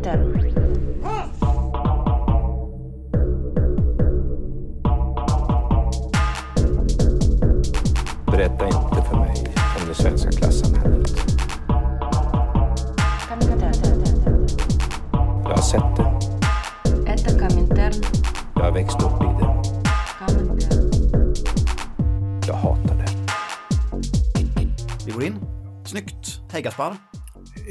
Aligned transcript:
Inter. 0.00 0.18
Berätta 8.26 8.66
inte 8.66 9.02
för 9.10 9.16
mig 9.16 9.54
om 9.80 9.88
det 9.88 9.94
svenska 9.94 10.30
klassamhället. 10.30 11.10
Jag 15.42 15.50
har 15.50 15.62
sett 15.62 15.96
det. 15.96 16.06
Jag 18.54 18.62
har 18.62 18.72
växt 18.72 19.02
upp 19.02 19.22
i 19.22 19.24
det. 19.24 19.62
Jag 22.46 22.54
hatar 22.54 22.94
det. 22.94 23.10
Vi 25.06 25.12
går 25.12 25.24
in. 25.24 25.36
Snyggt. 25.84 26.40
Hej 26.52 26.62
Gaspar. 26.62 27.19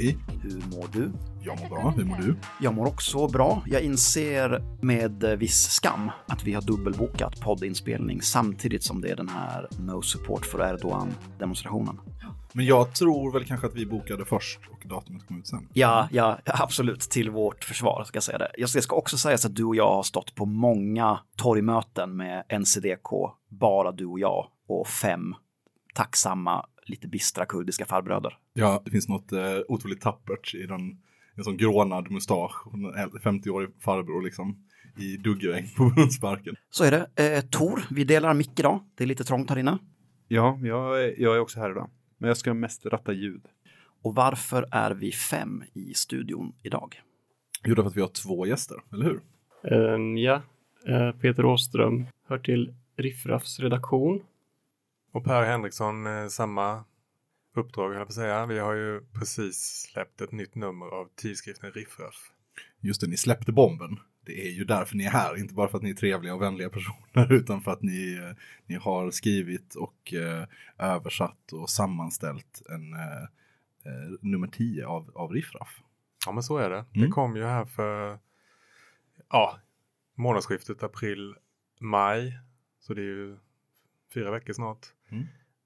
Hej, 0.02 0.18
Hur 0.44 0.78
mår 0.78 0.88
du? 0.94 1.12
jag 1.44 1.60
mår 1.60 1.70
bra. 1.70 1.94
Hur 1.98 2.06
mår 2.06 2.16
du? 2.16 2.36
Jag 2.62 2.74
mår 2.74 2.88
också 2.88 3.28
bra. 3.28 3.64
Jag 3.66 3.82
inser 3.82 4.64
med 4.82 5.38
viss 5.40 5.70
skam 5.70 6.12
att 6.28 6.44
vi 6.44 6.54
har 6.54 6.62
dubbelbokat 6.62 7.40
poddinspelning 7.42 8.22
samtidigt 8.22 8.84
som 8.84 9.02
det 9.02 9.10
är 9.10 9.16
den 9.16 9.30
här 9.30 9.68
No 9.80 10.02
support 10.02 10.46
för 10.46 10.60
Erdogan-demonstrationen. 10.60 12.00
Men 12.54 12.66
jag 12.66 12.96
tror 12.96 13.32
väl 13.32 13.46
kanske 13.46 13.68
att 13.68 13.76
vi 13.76 13.86
bokade 13.86 14.26
först 14.26 14.60
och 14.72 14.88
datumet 14.88 15.28
kom 15.28 15.40
ut 15.40 15.48
sen. 15.48 15.68
Ja, 15.74 16.08
ja, 16.12 16.40
absolut 16.46 17.00
till 17.02 17.30
vårt 17.30 17.64
försvar 17.64 18.04
ska 18.04 18.16
jag 18.16 18.24
säga 18.24 18.38
det. 18.38 18.52
Jag 18.58 18.70
ska 18.70 18.96
också 18.96 19.18
säga 19.18 19.36
att 19.36 19.56
du 19.56 19.64
och 19.64 19.76
jag 19.76 19.96
har 19.96 20.04
stått 20.04 20.36
på 20.36 20.46
många 20.46 21.20
torgmöten 21.38 22.18
med 22.18 22.44
NCDK, 22.60 23.10
bara 23.50 23.92
du 23.92 24.06
och 24.06 24.20
jag 24.20 24.48
och 24.68 24.88
fem 24.88 25.36
tacksamma, 25.96 26.66
lite 26.90 27.08
bistra 27.08 27.46
kurdiska 27.46 27.86
farbröder. 27.86 28.38
Ja, 28.54 28.82
det 28.86 28.92
finns 28.92 29.08
något 29.10 29.32
eh, 29.32 29.42
otroligt 29.68 30.02
tappert 30.02 30.54
i 30.56 30.66
den, 30.66 31.02
en 31.36 31.44
sån 31.44 31.58
grånad 31.58 32.12
mustasch, 32.12 32.68
och 32.68 32.74
en 32.74 32.86
äldre- 32.86 33.20
50-årig 33.20 33.70
farbror 33.80 34.22
liksom, 34.22 34.66
i 34.98 35.18
duggregn 35.18 35.68
på 35.78 35.86
Brunnsparken. 35.96 36.56
Så 36.70 36.84
är 36.84 36.92
det. 36.92 37.36
Eh, 37.38 37.42
Tor, 37.42 37.82
vi 37.92 38.04
delar 38.04 38.34
mick 38.34 38.60
idag. 38.60 38.80
Det 38.96 39.04
är 39.04 39.08
lite 39.08 39.24
trångt 39.24 39.50
här 39.50 39.58
inne. 39.60 39.78
Ja, 40.28 40.60
jag 40.64 41.04
är, 41.04 41.22
jag 41.22 41.36
är 41.36 41.40
också 41.40 41.60
här 41.60 41.72
idag. 41.72 41.90
Men 42.18 42.28
jag 42.28 42.38
ska 42.38 42.54
mest 42.54 42.86
ratta 42.86 43.14
ljud. 43.14 43.42
Och 44.02 44.16
varför 44.16 44.66
är 44.72 44.92
vi 44.92 45.12
fem 45.12 45.64
i 45.74 45.94
studion 45.94 46.54
idag? 46.64 47.02
Jo, 47.66 47.76
därför 47.76 47.90
att 47.90 47.98
vi 47.98 48.02
har 48.02 48.08
två 48.08 48.46
gäster, 48.46 48.78
eller 48.94 49.06
hur? 49.06 49.22
Ehm, 49.74 50.18
ja, 50.18 50.42
Eh, 50.88 51.12
Peter 51.12 51.46
Åström 51.46 52.06
hör 52.28 52.38
till 52.40 52.74
Riffraffs 52.98 53.60
redaktion. 53.60 54.22
Och 55.12 55.24
Per 55.24 55.44
Henriksson, 55.44 56.08
eh, 56.08 56.28
samma 56.28 56.84
uppdrag 57.56 57.88
höll 57.90 57.98
jag 57.98 58.08
på 58.08 58.12
att 58.12 58.16
säga. 58.16 58.46
Vi 58.46 58.60
har 58.60 58.74
ju 58.74 59.02
precis 59.20 59.88
släppt 59.92 60.22
ett 60.22 60.32
nytt 60.32 60.56
nummer 60.56 60.86
av 60.86 61.10
tidskriften 61.16 61.72
Riffraff. 61.72 62.32
Just 62.80 63.02
det, 63.02 63.08
ni 63.08 63.18
släppte 63.18 63.52
bomben. 63.52 64.00
Det 64.26 64.48
är 64.48 64.52
ju 64.52 64.64
därför 64.64 64.96
ni 64.96 65.04
är 65.06 65.10
här, 65.10 65.38
inte 65.38 65.54
bara 65.54 65.68
för 65.68 65.78
att 65.78 65.84
ni 65.84 65.90
är 65.90 65.94
trevliga 65.94 66.34
och 66.34 66.42
vänliga 66.42 66.70
personer, 66.70 67.34
utan 67.34 67.62
för 67.62 67.72
att 67.72 67.82
ni, 67.82 68.14
eh, 68.14 68.36
ni 68.66 68.76
har 68.76 69.12
skrivit 69.12 69.76
och 69.76 70.14
eh, 70.14 70.46
översatt 70.78 71.54
och 71.54 71.70
sammanställt 71.70 72.62
en 72.70 72.94
eh, 72.94 73.28
nummer 74.22 74.48
10 74.48 74.86
av, 74.88 75.12
av 75.16 75.32
Riffraff. 75.32 75.82
Ja, 76.26 76.32
men 76.32 76.44
så 76.44 76.58
är 76.58 76.70
det. 76.70 76.86
Det 76.94 77.00
Mm. 77.00 77.12
kom 77.12 77.36
ju 77.36 77.44
här 77.44 77.66
för 77.66 78.20
ja, 79.30 79.60
månadsskiftet 80.16 80.84
april-maj. 80.84 82.40
Så 82.80 82.94
det 82.94 83.02
är 83.02 83.06
ju 83.06 83.38
fyra 84.14 84.32
veckor 84.32 84.54
snart. 84.54 84.88
Mm. 85.12 85.26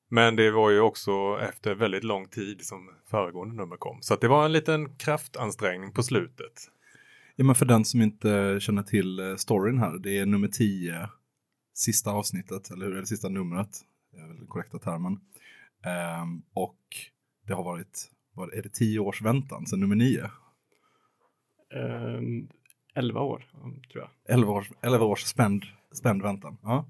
Men 0.10 0.36
det 0.36 0.52
var 0.52 0.70
ju 0.70 0.80
också 0.80 1.40
efter 1.42 1.76
väldigt 1.76 2.04
lång 2.04 2.28
tid 2.28 2.66
som 2.66 2.90
föregående 3.06 3.56
nummer 3.56 3.78
kom. 3.78 4.02
Så 4.02 4.14
att 4.14 4.22
det 4.22 4.28
var 4.28 4.46
en 4.46 4.52
liten 4.52 4.96
kraftansträngning 4.96 5.92
på 5.92 6.04
slutet. 6.04 6.70
Ja, 7.36 7.44
men 7.44 7.56
för 7.56 7.66
den 7.66 7.86
som 7.86 8.02
inte 8.02 8.58
känner 8.62 8.84
till 8.84 9.20
eh, 9.20 9.36
storyn 9.36 9.78
här, 9.78 9.98
det 9.98 10.18
är 10.18 10.26
nummer 10.26 10.48
10, 10.48 11.10
sista 11.74 12.12
avsnittet, 12.12 12.72
eller 12.72 12.86
hur? 12.86 12.94
Eller 12.94 13.06
sista 13.06 13.30
numret, 13.30 13.70
det 14.12 14.18
är 14.18 14.28
väl 14.28 14.38
den 14.38 14.48
korrekta 14.48 14.80
termen. 14.80 15.20
Ehm, 15.86 16.42
och 16.54 16.80
det 17.48 17.54
har 17.54 17.64
varit, 17.64 18.12
vad 18.34 18.54
är 18.54 18.62
det, 18.62 18.70
10 18.70 19.00
års 19.00 19.22
väntan 19.22 19.66
sedan 19.66 19.80
nummer 19.80 19.96
9? 19.96 20.30
Ehm, 21.76 22.48
11 22.96 23.22
år, 23.22 23.46
tror 23.92 24.04
jag. 24.04 24.36
11 24.36 24.52
års, 24.52 24.72
11 24.82 25.06
års 25.06 25.24
spänd, 25.24 25.66
spänd 25.92 26.22
väntan. 26.22 26.58
Ja. 26.64 26.86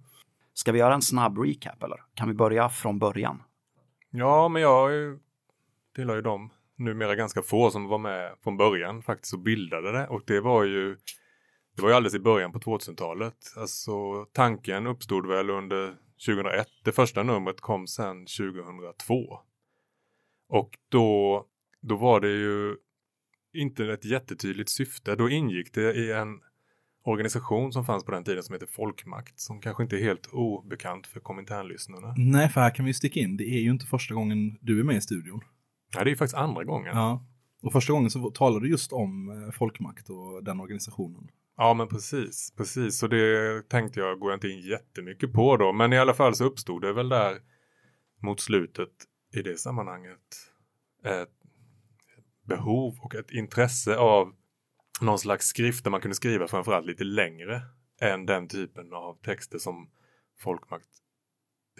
Ska 0.53 0.71
vi 0.71 0.79
göra 0.79 0.93
en 0.93 1.01
snabb 1.01 1.37
recap 1.37 1.83
eller? 1.83 2.03
Kan 2.13 2.27
vi 2.27 2.33
börja 2.33 2.69
från 2.69 2.99
början? 2.99 3.43
Ja, 4.09 4.47
men 4.47 4.61
jag 4.61 4.91
tillhör 5.95 6.15
ju 6.15 6.21
dem 6.21 6.49
numera 6.75 7.15
ganska 7.15 7.41
få 7.41 7.71
som 7.71 7.87
var 7.87 7.97
med 7.97 8.35
från 8.43 8.57
början 8.57 9.01
faktiskt 9.01 9.33
och 9.33 9.39
bildade 9.39 9.91
det. 9.91 10.07
Och 10.07 10.21
det 10.25 10.39
var 10.39 10.63
ju 10.63 10.97
det 11.75 11.81
var 11.81 11.89
ju 11.89 11.95
alldeles 11.95 12.15
i 12.15 12.19
början 12.19 12.51
på 12.51 12.59
2000-talet. 12.59 13.37
Alltså 13.57 14.25
tanken 14.25 14.87
uppstod 14.87 15.27
väl 15.27 15.49
under 15.49 15.97
2001. 16.27 16.67
Det 16.83 16.91
första 16.91 17.23
numret 17.23 17.61
kom 17.61 17.87
sen 17.87 18.25
2002. 18.25 19.39
Och 20.49 20.77
då, 20.89 21.45
då 21.81 21.95
var 21.95 22.19
det 22.19 22.31
ju 22.31 22.75
inte 23.53 23.85
ett 23.85 24.05
jättetydligt 24.05 24.69
syfte. 24.69 25.15
Då 25.15 25.29
ingick 25.29 25.73
det 25.73 25.93
i 25.93 26.11
en 26.11 26.39
organisation 27.03 27.73
som 27.73 27.85
fanns 27.85 28.03
på 28.03 28.11
den 28.11 28.23
tiden 28.23 28.43
som 28.43 28.53
heter 28.53 28.67
Folkmakt 28.67 29.39
som 29.39 29.61
kanske 29.61 29.83
inte 29.83 29.95
är 29.95 30.03
helt 30.03 30.27
obekant 30.31 31.07
för 31.07 31.19
kominternlyssnarna. 31.19 32.13
Nej, 32.17 32.49
för 32.49 32.61
här 32.61 32.75
kan 32.75 32.85
vi 32.85 32.93
sticka 32.93 33.19
in, 33.19 33.37
det 33.37 33.43
är 33.43 33.59
ju 33.59 33.71
inte 33.71 33.85
första 33.85 34.13
gången 34.13 34.57
du 34.61 34.79
är 34.79 34.83
med 34.83 34.95
i 34.95 35.01
studion. 35.01 35.41
Ja, 35.93 36.03
det 36.03 36.07
är 36.07 36.11
ju 36.11 36.15
faktiskt 36.15 36.37
andra 36.37 36.63
gången. 36.63 36.97
Ja. 36.97 37.25
Och 37.61 37.71
första 37.71 37.93
gången 37.93 38.09
så 38.09 38.31
talade 38.31 38.65
du 38.65 38.69
just 38.69 38.93
om 38.93 39.29
eh, 39.29 39.51
folkmakt 39.51 40.09
och 40.09 40.43
den 40.43 40.59
organisationen. 40.59 41.27
Ja, 41.57 41.73
men 41.73 41.87
precis, 41.87 42.53
precis. 42.57 42.99
Så 42.99 43.07
det 43.07 43.69
tänkte 43.69 43.99
jag 43.99 44.19
går 44.19 44.31
jag 44.31 44.37
inte 44.37 44.47
in 44.47 44.59
jättemycket 44.59 45.33
på 45.33 45.57
då. 45.57 45.73
Men 45.73 45.93
i 45.93 45.97
alla 45.97 46.13
fall 46.13 46.35
så 46.35 46.45
uppstod 46.45 46.81
det 46.81 46.93
väl 46.93 47.09
där 47.09 47.37
mot 48.21 48.39
slutet 48.39 48.89
i 49.33 49.41
det 49.41 49.59
sammanhanget 49.59 50.19
ett 51.05 51.29
behov 52.47 52.99
och 53.01 53.15
ett 53.15 53.31
intresse 53.31 53.97
av 53.97 54.33
någon 55.01 55.19
slags 55.19 55.47
skrift 55.47 55.83
där 55.83 55.91
man 55.91 56.01
kunde 56.01 56.15
skriva 56.15 56.47
framförallt 56.47 56.85
lite 56.85 57.03
längre 57.03 57.61
än 58.01 58.25
den 58.25 58.47
typen 58.47 58.93
av 58.93 59.21
texter 59.21 59.57
som 59.57 59.91
folkmakt 60.39 60.89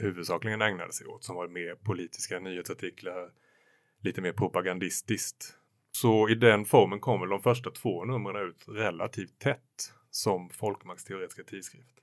huvudsakligen 0.02 0.62
ägnade 0.62 0.94
sig 0.94 1.08
åt 1.08 1.24
som 1.24 1.36
var 1.36 1.48
mer 1.48 1.76
politiska 1.76 2.40
nyhetsartiklar, 2.40 3.32
lite 4.00 4.22
mer 4.22 4.34
propagandistiskt. 4.34 5.58
Så 5.92 6.30
i 6.30 6.36
den 6.36 6.66
formen 6.66 7.00
kommer 7.00 7.28
de 7.28 7.42
första 7.42 7.72
två 7.72 8.06
numren 8.06 8.50
ut 8.50 8.68
relativt 8.68 9.40
tätt 9.40 9.94
som 10.10 10.50
folkmaktsteoretiska 10.50 11.44
tidskrift. 11.44 12.00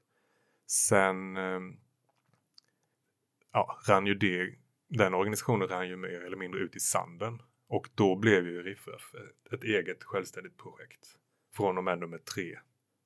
Sen 0.66 1.36
ehm, 1.36 1.76
ja, 3.52 3.78
rann 3.88 4.06
ju 4.06 4.14
det, 4.14 4.54
den 4.88 5.14
organisationen 5.14 5.68
rann 5.68 5.88
ju 5.88 5.96
mer 5.96 6.24
eller 6.24 6.36
mindre 6.36 6.60
ut 6.60 6.76
i 6.76 6.80
sanden. 6.80 7.42
Och 7.70 7.88
då 7.94 8.16
blev 8.16 8.46
ju 8.46 8.62
Riffraff 8.62 9.14
ett, 9.14 9.52
ett 9.52 9.64
eget 9.64 10.04
självständigt 10.04 10.56
projekt. 10.56 11.16
Från 11.52 11.78
och 11.78 11.84
med 11.84 11.98
nummer 11.98 12.18
tre. 12.18 12.58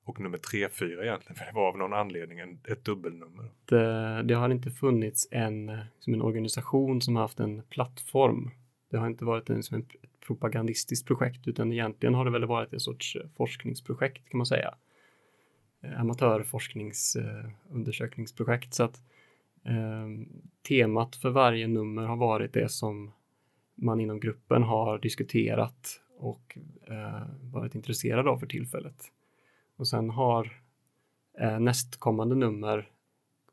Och 0.05 0.19
nummer 0.19 0.37
tre, 0.37 0.69
fyra 0.69 1.03
egentligen, 1.03 1.35
för 1.39 1.45
det 1.45 1.51
var 1.53 1.67
av 1.67 1.77
någon 1.77 1.93
anledning 1.93 2.39
en, 2.39 2.59
ett 2.67 2.85
dubbelnummer. 2.85 3.51
Det, 3.65 4.23
det 4.23 4.33
har 4.33 4.49
inte 4.49 4.71
funnits 4.71 5.27
en, 5.31 5.77
som 5.99 6.13
en 6.13 6.21
organisation 6.21 7.01
som 7.01 7.15
har 7.15 7.23
haft 7.23 7.39
en 7.39 7.63
plattform. 7.69 8.51
Det 8.91 8.97
har 8.97 9.07
inte 9.07 9.25
varit 9.25 9.49
en, 9.49 9.63
som 9.63 9.75
en, 9.75 9.85
ett 10.01 10.19
propagandistiskt 10.19 11.07
projekt 11.07 11.47
utan 11.47 11.71
egentligen 11.71 12.15
har 12.15 12.25
det 12.25 12.31
väl 12.31 12.45
varit 12.45 12.73
en 12.73 12.79
sorts 12.79 13.15
eh, 13.15 13.27
forskningsprojekt 13.37 14.29
kan 14.29 14.37
man 14.37 14.45
säga. 14.45 14.75
Eh, 15.81 16.01
amatörforskningsundersökningsprojekt. 16.01 18.73
Så 18.73 18.83
att 18.83 19.03
eh, 19.63 20.07
temat 20.67 21.15
för 21.15 21.29
varje 21.29 21.67
nummer 21.67 22.03
har 22.03 22.15
varit 22.15 22.53
det 22.53 22.69
som 22.69 23.11
man 23.75 23.99
inom 23.99 24.19
gruppen 24.19 24.63
har 24.63 24.99
diskuterat 24.99 26.01
och 26.17 26.57
eh, 26.87 27.27
varit 27.53 27.75
intresserad 27.75 28.27
av 28.27 28.37
för 28.37 28.47
tillfället. 28.47 29.11
Och 29.75 29.87
sen 29.87 30.09
har 30.09 30.61
eh, 31.39 31.59
nästkommande 31.59 32.35
nummer 32.35 32.89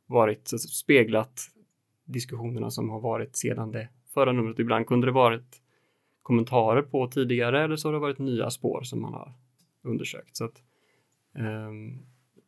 varit 0.07 0.49
så- 0.49 0.59
speglat 0.59 1.41
diskussionerna 2.05 2.71
som 2.71 2.91
har 2.91 3.01
varit 3.01 3.37
sedan 3.37 3.71
det 3.73 3.89
förra 4.15 4.33
numret. 4.33 4.59
Ibland 4.59 4.87
kunde 4.87 5.07
det 5.07 5.11
varit 5.13 5.63
kommentarer 6.23 6.83
på 6.83 7.07
tidigare 7.09 7.65
eller 7.65 7.77
så 7.77 7.89
har 7.89 7.93
det 7.93 7.99
varit 7.99 8.19
nya 8.19 8.51
spår 8.51 8.83
som 8.83 9.01
man 9.03 9.13
har 9.13 9.33
undersökt. 9.83 10.37
Så 10.37 10.45
att, 10.45 10.63
eh, 11.35 11.71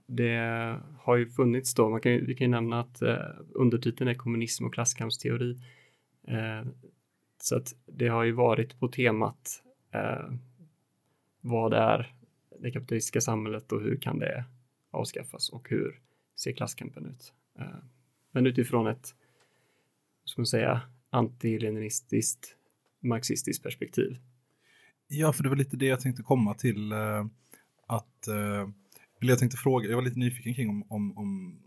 det 0.06 0.36
har 0.98 1.16
ju 1.16 1.26
funnits 1.26 1.74
då, 1.74 1.88
man 1.90 2.00
kan, 2.00 2.12
vi 2.12 2.34
kan 2.34 2.44
ju 2.44 2.50
nämna 2.50 2.80
att 2.80 3.02
eh, 3.02 3.16
undertiteln 3.54 4.10
är 4.10 4.14
kommunism 4.14 4.64
och 4.64 4.74
klasskampsteori. 4.74 5.58
Eh, 6.28 6.66
så 7.44 7.56
att 7.56 7.74
det 7.86 8.08
har 8.08 8.24
ju 8.24 8.32
varit 8.32 8.80
på 8.80 8.88
temat 8.88 9.62
eh, 9.90 10.32
vad 11.40 11.74
är 11.74 12.14
det 12.60 12.70
kapitalistiska 12.70 13.20
samhället 13.20 13.72
och 13.72 13.80
hur 13.82 13.96
kan 13.96 14.18
det 14.18 14.44
avskaffas 14.90 15.48
och 15.50 15.68
hur 15.70 16.00
ser 16.36 16.52
klasskampen 16.52 17.06
ut? 17.06 17.32
Eh, 17.58 17.78
men 18.30 18.46
utifrån 18.46 18.86
ett, 18.86 19.14
vad 20.22 20.28
ska 20.28 20.40
man 20.40 20.46
säga, 20.46 20.80
antileninistiskt 21.10 22.56
marxistiskt 23.00 23.62
perspektiv. 23.62 24.16
Ja, 25.08 25.32
för 25.32 25.42
det 25.42 25.48
var 25.48 25.56
lite 25.56 25.76
det 25.76 25.86
jag 25.86 26.00
tänkte 26.00 26.22
komma 26.22 26.54
till. 26.54 26.92
eh, 26.92 27.26
Att, 27.86 28.28
eh, 28.28 28.68
eller 29.20 29.32
jag 29.32 29.38
tänkte 29.38 29.56
fråga, 29.56 29.88
jag 29.88 29.96
var 29.96 30.02
lite 30.02 30.18
nyfiken 30.18 30.54
kring 30.54 30.68
om, 30.68 30.84
om, 30.88 31.18
om 31.18 31.60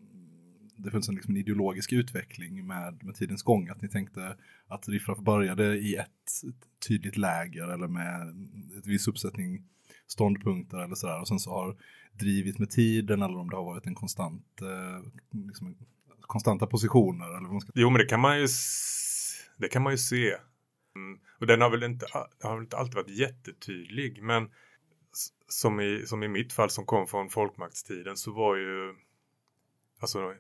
det 0.78 0.92
finns 0.92 1.10
en, 1.10 1.16
liksom, 1.16 1.34
en 1.34 1.42
ideologisk 1.42 1.94
utveckling 1.94 2.68
med, 2.68 3.04
med 3.04 3.16
tidens 3.16 3.44
gång. 3.44 3.70
Att 3.70 3.82
ni 3.82 3.90
tänkte 3.90 4.38
att 4.68 4.90
Riffraff 4.90 5.20
började 5.20 5.78
i 5.78 5.96
ett 5.96 6.44
tydligt 6.88 7.18
läger 7.18 7.68
eller 7.68 7.88
med 7.88 8.30
ett 8.78 8.88
viss 8.88 9.08
uppsättning 9.08 9.64
ståndpunkter 10.08 10.78
eller 10.78 10.96
sådär. 10.96 11.22
Och 11.22 11.28
sen 11.28 11.40
så 11.40 11.52
har 11.52 11.78
drivit 12.14 12.60
med 12.60 12.70
tiden 12.70 13.22
eller 13.22 13.38
om 13.38 13.50
det 13.50 13.56
har 13.56 13.64
varit 13.64 13.86
en 13.86 13.96
konstant, 13.96 14.62
eh, 14.62 15.10
liksom, 15.48 15.76
konstanta 16.22 16.68
positioner. 16.68 17.26
Eller 17.26 17.42
vad 17.42 17.52
man 17.52 17.62
ska 17.62 17.72
Jo, 17.76 17.90
men 17.90 18.00
det 18.00 18.06
kan 18.06 18.20
man 18.20 18.40
ju, 18.40 18.48
det 19.58 19.68
kan 19.68 19.82
man 19.82 19.94
ju 19.94 19.98
se. 19.98 20.36
Mm. 20.96 21.20
Och 21.40 21.48
den 21.48 21.62
har 21.62 21.70
väl 21.70 21.84
inte, 21.84 22.06
har 22.42 22.56
väl 22.56 22.64
inte 22.64 22.78
alltid 22.78 22.96
varit 22.96 23.18
jättetydlig, 23.18 24.24
men 24.24 24.50
som 25.48 25.80
i, 25.80 26.04
som 26.06 26.24
i 26.24 26.28
mitt 26.28 26.54
fall 26.54 26.70
som 26.70 26.86
kom 26.86 27.08
från 27.08 27.30
folkmaktstiden 27.30 28.18
så 28.18 28.32
var 28.32 28.56
ju 28.56 28.96
alltså 30.00 30.34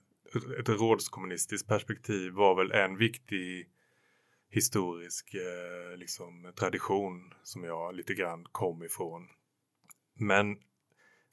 ett 0.59 0.69
rådskommunistiskt 0.69 1.67
perspektiv 1.67 2.31
var 2.31 2.55
väl 2.55 2.71
en 2.71 2.97
viktig 2.97 3.67
historisk 4.49 5.33
eh, 5.33 5.97
liksom, 5.97 6.53
tradition 6.55 7.33
som 7.43 7.63
jag 7.63 7.95
lite 7.95 8.13
grann 8.13 8.45
kom 8.51 8.83
ifrån. 8.83 9.27
Men 10.19 10.57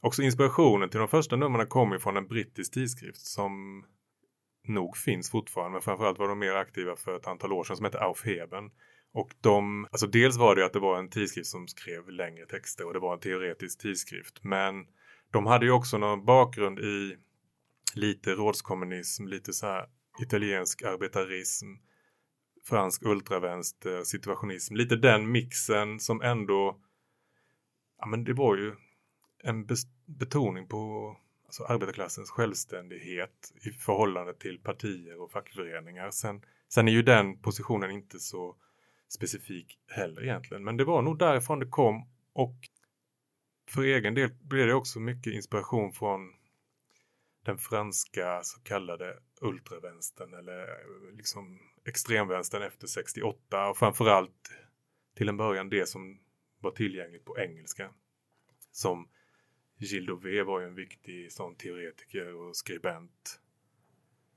också 0.00 0.22
inspirationen 0.22 0.90
till 0.90 0.98
de 0.98 1.08
första 1.08 1.36
numren 1.36 1.66
kom 1.66 1.94
ifrån 1.94 2.16
en 2.16 2.26
brittisk 2.26 2.74
tidskrift 2.74 3.20
som 3.20 3.84
nog 4.68 4.96
finns 4.96 5.30
fortfarande, 5.30 5.72
men 5.72 5.82
framförallt 5.82 6.18
var 6.18 6.28
de 6.28 6.38
mer 6.38 6.54
aktiva 6.54 6.96
för 6.96 7.16
ett 7.16 7.26
antal 7.26 7.52
år 7.52 7.64
sedan 7.64 7.76
som 7.76 7.84
hette 7.84 8.00
Aufheben. 8.00 8.70
Och 9.12 9.30
de, 9.40 9.86
alltså 9.90 10.06
dels 10.06 10.36
var 10.36 10.56
det 10.56 10.64
att 10.64 10.72
det 10.72 10.78
var 10.78 10.98
en 10.98 11.10
tidskrift 11.10 11.48
som 11.48 11.68
skrev 11.68 12.10
längre 12.10 12.46
texter 12.46 12.86
och 12.86 12.92
det 12.92 12.98
var 12.98 13.14
en 13.14 13.20
teoretisk 13.20 13.80
tidskrift, 13.80 14.44
men 14.44 14.86
de 15.30 15.46
hade 15.46 15.66
ju 15.66 15.72
också 15.72 15.98
någon 15.98 16.24
bakgrund 16.24 16.78
i 16.78 17.16
lite 17.96 18.30
rådskommunism, 18.30 19.26
lite 19.26 19.52
så 19.52 19.66
här 19.66 19.88
italiensk 20.20 20.82
arbetarism, 20.82 21.66
fransk 22.64 23.02
ultravänster, 23.02 24.04
situationism, 24.04 24.74
lite 24.74 24.96
den 24.96 25.32
mixen 25.32 26.00
som 26.00 26.22
ändå, 26.22 26.80
ja 27.98 28.06
men 28.06 28.24
det 28.24 28.32
var 28.32 28.56
ju 28.56 28.74
en 29.42 29.66
betoning 30.06 30.68
på 30.68 31.16
alltså 31.46 31.64
arbetarklassens 31.64 32.30
självständighet 32.30 33.52
i 33.66 33.70
förhållande 33.70 34.34
till 34.34 34.58
partier 34.58 35.20
och 35.20 35.30
fackföreningar. 35.30 36.10
Sen, 36.10 36.42
sen 36.68 36.88
är 36.88 36.92
ju 36.92 37.02
den 37.02 37.38
positionen 37.38 37.90
inte 37.90 38.18
så 38.18 38.56
specifik 39.08 39.78
heller 39.88 40.22
egentligen, 40.22 40.64
men 40.64 40.76
det 40.76 40.84
var 40.84 41.02
nog 41.02 41.18
därifrån 41.18 41.58
det 41.58 41.66
kom 41.66 42.08
och 42.32 42.54
för 43.70 43.82
egen 43.82 44.14
del 44.14 44.30
blev 44.40 44.66
det 44.66 44.74
också 44.74 45.00
mycket 45.00 45.32
inspiration 45.32 45.92
från 45.92 46.32
den 47.44 47.58
franska 47.58 48.40
så 48.42 48.60
kallade 48.60 49.18
ultravänstern 49.40 50.34
eller 50.34 50.60
eh, 50.62 51.16
liksom 51.16 51.58
extremvänstern 51.84 52.62
efter 52.62 52.86
68 52.86 53.68
och 53.68 53.76
framförallt 53.76 54.50
till 55.14 55.28
en 55.28 55.36
början 55.36 55.68
det 55.68 55.88
som 55.88 56.20
var 56.60 56.70
tillgängligt 56.70 57.24
på 57.24 57.38
engelska. 57.38 57.90
Som 58.70 59.08
Gilles 59.76 60.06
Dauvé 60.06 60.42
var 60.42 60.60
ju 60.60 60.66
en 60.66 60.74
viktig 60.74 61.32
sån 61.32 61.56
teoretiker 61.56 62.34
och 62.34 62.56
skribent. 62.56 63.40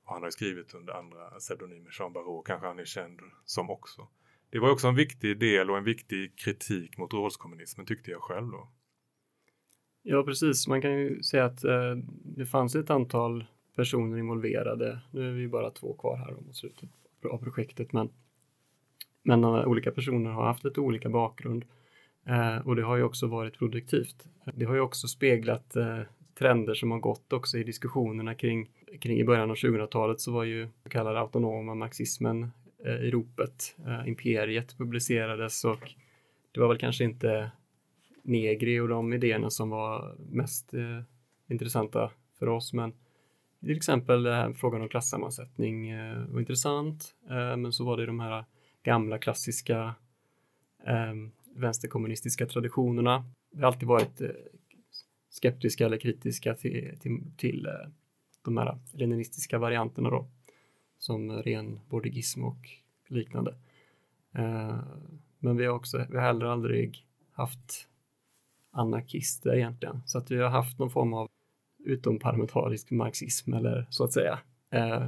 Och 0.04 0.14
han 0.14 0.24
har 0.24 0.30
skrivit 0.30 0.74
under 0.74 0.94
andra 0.94 1.30
pseudonymer, 1.30 1.96
Jean 2.00 2.14
Barrault 2.14 2.48
kanske 2.48 2.68
han 2.68 2.80
är 2.80 2.86
känd 2.86 3.20
som 3.46 3.70
också. 3.70 4.08
Det 4.50 4.60
var 4.60 4.70
också 4.70 4.88
en 4.88 4.96
viktig 4.96 5.40
del 5.40 5.70
och 5.70 5.78
en 5.78 5.84
viktig 5.84 6.38
kritik 6.38 6.98
mot 6.98 7.14
rådskommunismen 7.14 7.86
tyckte 7.86 8.12
jag 8.12 8.22
själv 8.22 8.48
då. 8.48 8.72
Ja, 10.10 10.24
precis. 10.24 10.68
Man 10.68 10.82
kan 10.82 11.00
ju 11.00 11.24
säga 11.24 11.46
att 11.46 11.64
eh, 11.64 11.96
det 12.24 12.46
fanns 12.46 12.76
ett 12.76 12.90
antal 12.90 13.46
personer 13.76 14.18
involverade. 14.18 15.00
Nu 15.12 15.30
är 15.30 15.34
vi 15.34 15.48
bara 15.48 15.72
två 15.72 15.94
kvar 15.94 16.18
här 16.18 16.32
mot 16.32 16.56
slutet 16.56 16.90
av 17.32 17.38
projektet, 17.38 17.94
men, 17.94 18.10
men 19.24 19.44
eh, 19.44 19.68
olika 19.68 19.92
personer 19.92 20.32
har 20.32 20.46
haft 20.46 20.64
lite 20.64 20.80
olika 20.80 21.10
bakgrund 21.10 21.66
eh, 22.26 22.68
och 22.68 22.76
det 22.76 22.82
har 22.82 22.98
ju 22.98 23.04
också 23.04 23.28
varit 23.28 23.58
produktivt. 23.58 24.28
Det 24.54 24.66
har 24.66 24.76
ju 24.76 24.82
också 24.82 25.08
speglat 25.08 25.76
eh, 25.76 26.00
trender 26.40 26.74
som 26.74 26.92
har 26.92 27.00
gått 27.00 27.34
också 27.34 27.58
i 27.58 27.64
diskussionerna 27.64 28.36
kring, 28.36 28.70
kring 29.02 29.20
i 29.20 29.24
början 29.24 29.52
av 29.52 29.56
2000-talet 29.56 30.22
så 30.22 30.32
var 30.32 30.44
ju 30.44 30.68
så 30.84 30.90
kallade 30.90 31.20
autonoma 31.20 31.76
marxismen 31.76 32.52
eh, 32.86 32.96
i 32.96 33.12
ropet. 33.12 33.76
Eh, 33.86 34.08
Imperiet 34.08 34.78
publicerades 34.78 35.66
och 35.66 35.94
det 36.52 36.60
var 36.60 36.68
väl 36.68 36.78
kanske 36.78 37.04
inte 37.04 37.52
Negri 38.28 38.80
och 38.80 38.88
de 38.88 39.14
idéerna 39.14 39.50
som 39.50 39.70
var 39.70 40.16
mest 40.30 40.74
eh, 40.74 41.02
intressanta 41.48 42.12
för 42.40 42.50
oss. 42.50 42.74
Men 42.74 42.94
till 43.60 43.78
exempel 43.78 44.26
här, 44.26 44.54
frågan 44.54 44.82
om 44.82 44.90
klassammansättning 44.90 45.90
eh, 45.90 46.26
var 46.28 46.40
intressant. 46.40 47.16
Eh, 47.30 47.58
men 47.58 47.74
så 47.74 47.86
var 47.86 47.98
det 47.98 48.06
de 48.06 48.20
här 48.20 48.46
gamla 48.84 49.18
klassiska 49.18 49.96
eh, 50.86 51.14
vänsterkommunistiska 51.56 52.46
traditionerna. 52.46 53.26
Vi 53.52 53.62
har 53.62 53.68
alltid 53.68 53.88
varit 53.88 54.22
eh, 54.22 54.30
skeptiska 55.30 55.86
eller 55.86 55.98
kritiska 55.98 56.56
till, 56.56 56.98
till, 57.00 57.22
till 57.38 57.66
eh, 57.66 57.90
de 58.42 58.58
här 58.58 58.78
leninistiska 58.94 59.58
varianterna 59.58 60.10
då. 60.10 60.28
Som 60.98 61.32
ren 61.32 61.80
bordigism 61.90 62.44
och 62.44 62.70
liknande. 63.08 63.56
Eh, 64.34 64.80
men 65.40 65.58
vi 65.58 65.66
har 65.66 65.74
också, 65.74 66.06
vi 66.10 66.18
har 66.18 66.24
heller 66.24 66.46
aldrig 66.46 67.06
haft 67.32 67.88
anarkister 68.78 69.56
egentligen. 69.56 70.02
Så 70.06 70.18
att 70.18 70.32
vi 70.32 70.38
har 70.38 70.50
haft 70.50 70.80
någon 70.80 70.90
form 70.90 71.14
av 71.14 71.30
utomparlamentarisk 71.86 72.92
marxism 72.92 73.54
eller 73.54 73.88
så 73.90 74.04
att 74.04 74.14
säga. 74.14 74.40
Eh, 74.70 75.08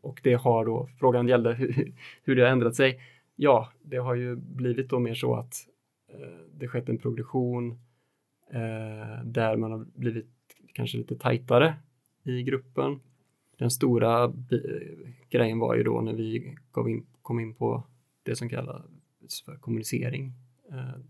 och 0.00 0.20
det 0.22 0.34
har 0.34 0.64
då, 0.64 0.88
frågan 0.98 1.28
gällde 1.28 1.54
hur, 1.54 1.94
hur 2.22 2.36
det 2.36 2.42
har 2.42 2.48
ändrat 2.48 2.74
sig. 2.74 3.00
Ja, 3.36 3.68
det 3.82 3.96
har 3.96 4.14
ju 4.14 4.36
blivit 4.36 4.90
då 4.90 4.98
mer 4.98 5.14
så 5.14 5.34
att 5.34 5.54
eh, 6.08 6.38
det 6.54 6.68
skett 6.68 6.88
en 6.88 6.98
progression 6.98 7.70
eh, 8.50 9.24
där 9.24 9.56
man 9.56 9.72
har 9.72 9.86
blivit 9.94 10.28
kanske 10.74 10.98
lite 10.98 11.16
tajtare 11.16 11.74
i 12.22 12.42
gruppen. 12.42 13.00
Den 13.58 13.70
stora 13.70 14.32
grejen 15.30 15.58
var 15.58 15.74
ju 15.74 15.82
då 15.82 16.00
när 16.00 16.12
vi 16.12 16.56
kom 16.70 16.88
in, 16.88 17.06
kom 17.22 17.40
in 17.40 17.54
på 17.54 17.82
det 18.22 18.36
som 18.36 18.48
kallas 18.48 19.42
för 19.44 19.56
kommunicering. 19.56 20.32
Eh, 20.70 21.00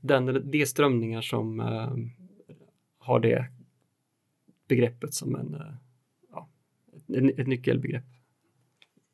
den, 0.00 0.28
eller 0.28 0.40
de 0.40 0.66
strömningar 0.66 1.20
som 1.20 1.60
eh, 1.60 1.94
har 2.98 3.20
det 3.20 3.46
begreppet 4.68 5.14
som 5.14 5.36
en, 5.36 5.54
eh, 5.54 5.74
ja, 6.30 6.48
ett, 7.08 7.38
ett 7.38 7.46
nyckelbegrepp. 7.46 8.04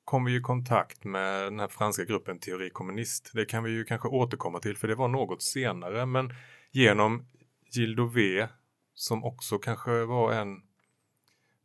kom 0.05 0.25
vi 0.25 0.37
i 0.37 0.41
kontakt 0.41 1.05
med 1.05 1.45
den 1.45 1.61
här 1.61 1.69
franska 1.69 2.05
gruppen 2.05 2.39
Teori 2.39 2.71
Kommunist. 2.71 3.31
Det 3.35 3.45
kan 3.45 3.65
vi 3.65 3.71
ju 3.71 3.85
kanske 3.85 4.09
återkomma 4.09 4.61
till 4.61 4.77
för 4.77 4.89
det 4.89 4.95
var 4.95 5.09
något 5.09 5.43
senare 5.43 6.07
men 6.07 6.35
genom 6.71 7.25
Gilles 7.73 7.97
Dové, 7.97 8.49
som 8.95 9.25
också 9.25 9.59
kanske 9.59 10.05
var 10.05 10.33
en 10.33 10.63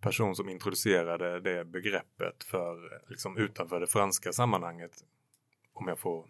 person 0.01 0.35
som 0.35 0.49
introducerade 0.49 1.39
det 1.39 1.65
begreppet 1.65 2.43
för 2.43 3.01
liksom 3.09 3.37
utanför 3.37 3.79
det 3.79 3.87
franska 3.87 4.33
sammanhanget 4.33 5.03
om 5.73 5.87
jag 5.87 5.99
får 5.99 6.25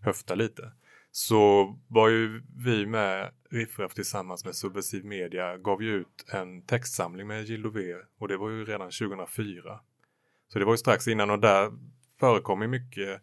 höfta 0.00 0.34
lite 0.34 0.72
så 1.10 1.74
var 1.88 2.08
ju 2.08 2.42
vi 2.56 2.86
med 2.86 3.32
Riffraff 3.50 3.94
tillsammans 3.94 4.44
med 4.44 4.54
Subversiv 4.54 5.04
Media 5.04 5.56
gav 5.56 5.82
ju 5.82 5.94
ut 5.94 6.24
en 6.32 6.62
textsamling 6.62 7.26
med 7.26 7.44
Gilles 7.44 7.74
V 7.74 7.94
och 8.18 8.28
det 8.28 8.36
var 8.36 8.50
ju 8.50 8.64
redan 8.64 8.90
2004. 8.90 9.80
Så 10.48 10.58
det 10.58 10.64
var 10.64 10.72
ju 10.72 10.78
strax 10.78 11.08
innan 11.08 11.30
och 11.30 11.38
där 11.38 11.72
förekom 12.20 12.62
ju 12.62 12.68
mycket, 12.68 13.22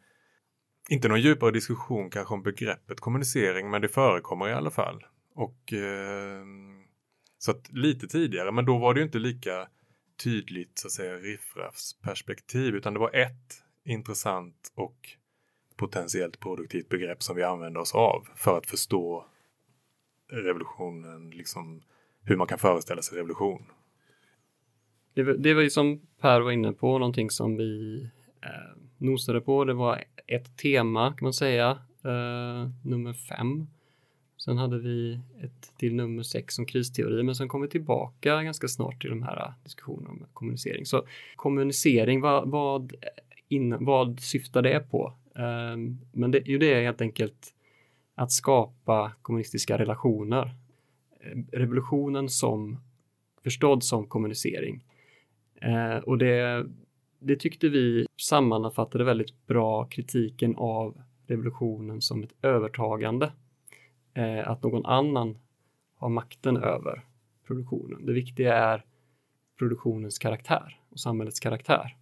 inte 0.89 1.07
någon 1.07 1.21
djupare 1.21 1.51
diskussion 1.51 2.09
kanske 2.09 2.33
om 2.33 2.43
begreppet 2.43 2.99
kommunicering, 2.99 3.69
men 3.69 3.81
det 3.81 3.89
förekommer 3.89 4.49
i 4.49 4.53
alla 4.53 4.71
fall. 4.71 5.05
Och 5.35 5.73
eh, 5.73 6.45
så 7.37 7.51
att 7.51 7.71
lite 7.71 8.07
tidigare, 8.07 8.51
men 8.51 8.65
då 8.65 8.77
var 8.77 8.93
det 8.93 8.99
ju 8.99 9.05
inte 9.05 9.19
lika 9.19 9.67
tydligt 10.23 10.79
så 10.79 10.87
att 10.87 10.91
säga 10.91 11.15
riffraffs 11.15 12.01
perspektiv, 12.01 12.75
utan 12.75 12.93
det 12.93 12.99
var 12.99 13.15
ett 13.15 13.63
intressant 13.83 14.71
och 14.75 15.09
potentiellt 15.75 16.39
produktivt 16.39 16.89
begrepp 16.89 17.23
som 17.23 17.35
vi 17.35 17.43
använder 17.43 17.81
oss 17.81 17.95
av 17.95 18.27
för 18.35 18.57
att 18.57 18.65
förstå 18.69 19.25
revolutionen, 20.31 21.29
liksom 21.29 21.81
hur 22.23 22.35
man 22.37 22.47
kan 22.47 22.59
föreställa 22.59 23.01
sig 23.01 23.17
revolution. 23.17 23.63
Det, 25.13 25.23
var- 25.23 25.33
det 25.33 25.53
var 25.53 25.61
ju 25.61 25.69
som 25.69 26.01
Per 26.21 26.41
var 26.41 26.51
inne 26.51 26.73
på, 26.73 26.97
någonting 26.99 27.29
som 27.29 27.55
vi 27.57 28.01
eh, 28.41 28.81
nosade 28.97 29.41
på. 29.41 29.65
Det 29.65 29.73
var 29.73 30.03
ett 30.27 30.57
tema 30.57 31.13
kan 31.17 31.25
man 31.25 31.33
säga, 31.33 31.69
eh, 32.05 32.69
nummer 32.83 33.13
fem. 33.13 33.67
Sen 34.37 34.57
hade 34.57 34.79
vi 34.79 35.19
ett 35.43 35.77
till 35.77 35.95
nummer 35.95 36.23
sex 36.23 36.59
om 36.59 36.65
kristeori, 36.65 37.23
men 37.23 37.35
sen 37.35 37.47
kom 37.47 37.61
vi 37.61 37.67
tillbaka 37.67 38.43
ganska 38.43 38.67
snart 38.67 39.01
till 39.01 39.09
de 39.09 39.23
här 39.23 39.53
diskussionerna 39.63 40.09
om 40.09 40.25
kommunicering. 40.33 40.85
Så 40.85 41.05
kommunicering, 41.35 42.21
vad, 42.21 42.49
vad, 42.49 42.93
eh, 42.93 42.99
in, 43.47 43.85
vad 43.85 44.19
syftar 44.19 44.61
det 44.61 44.79
på? 44.91 45.13
Ehm, 45.35 45.97
men 46.11 46.31
det, 46.31 46.39
ju 46.47 46.57
det 46.57 46.73
är 46.73 46.83
helt 46.83 47.01
enkelt 47.01 47.53
att 48.15 48.31
skapa 48.31 49.11
kommunistiska 49.21 49.77
relationer. 49.77 50.55
Eh, 51.19 51.37
revolutionen 51.51 52.29
som 52.29 52.79
förstådd 53.43 53.83
som 53.83 54.07
kommunicering. 54.07 54.85
Eh, 55.61 55.97
och 55.97 56.17
det, 56.17 56.65
det 57.19 57.35
tyckte 57.35 57.69
vi 57.69 58.05
sammanfattade 58.17 59.03
väldigt 59.03 59.47
bra 59.47 59.85
kritiken 59.85 60.55
av 60.55 61.01
revolutionen 61.27 62.01
som 62.01 62.23
ett 62.23 62.33
övertagande. 62.41 63.31
Eh, 64.13 64.49
att 64.49 64.63
någon 64.63 64.85
annan 64.85 65.37
har 65.95 66.09
makten 66.09 66.57
över 66.57 67.05
produktionen. 67.47 68.05
Det 68.05 68.13
viktiga 68.13 68.55
är 68.55 68.85
produktionens 69.59 70.19
karaktär 70.19 70.79
och 70.89 70.99
samhällets 70.99 71.39
karaktär. 71.39 71.97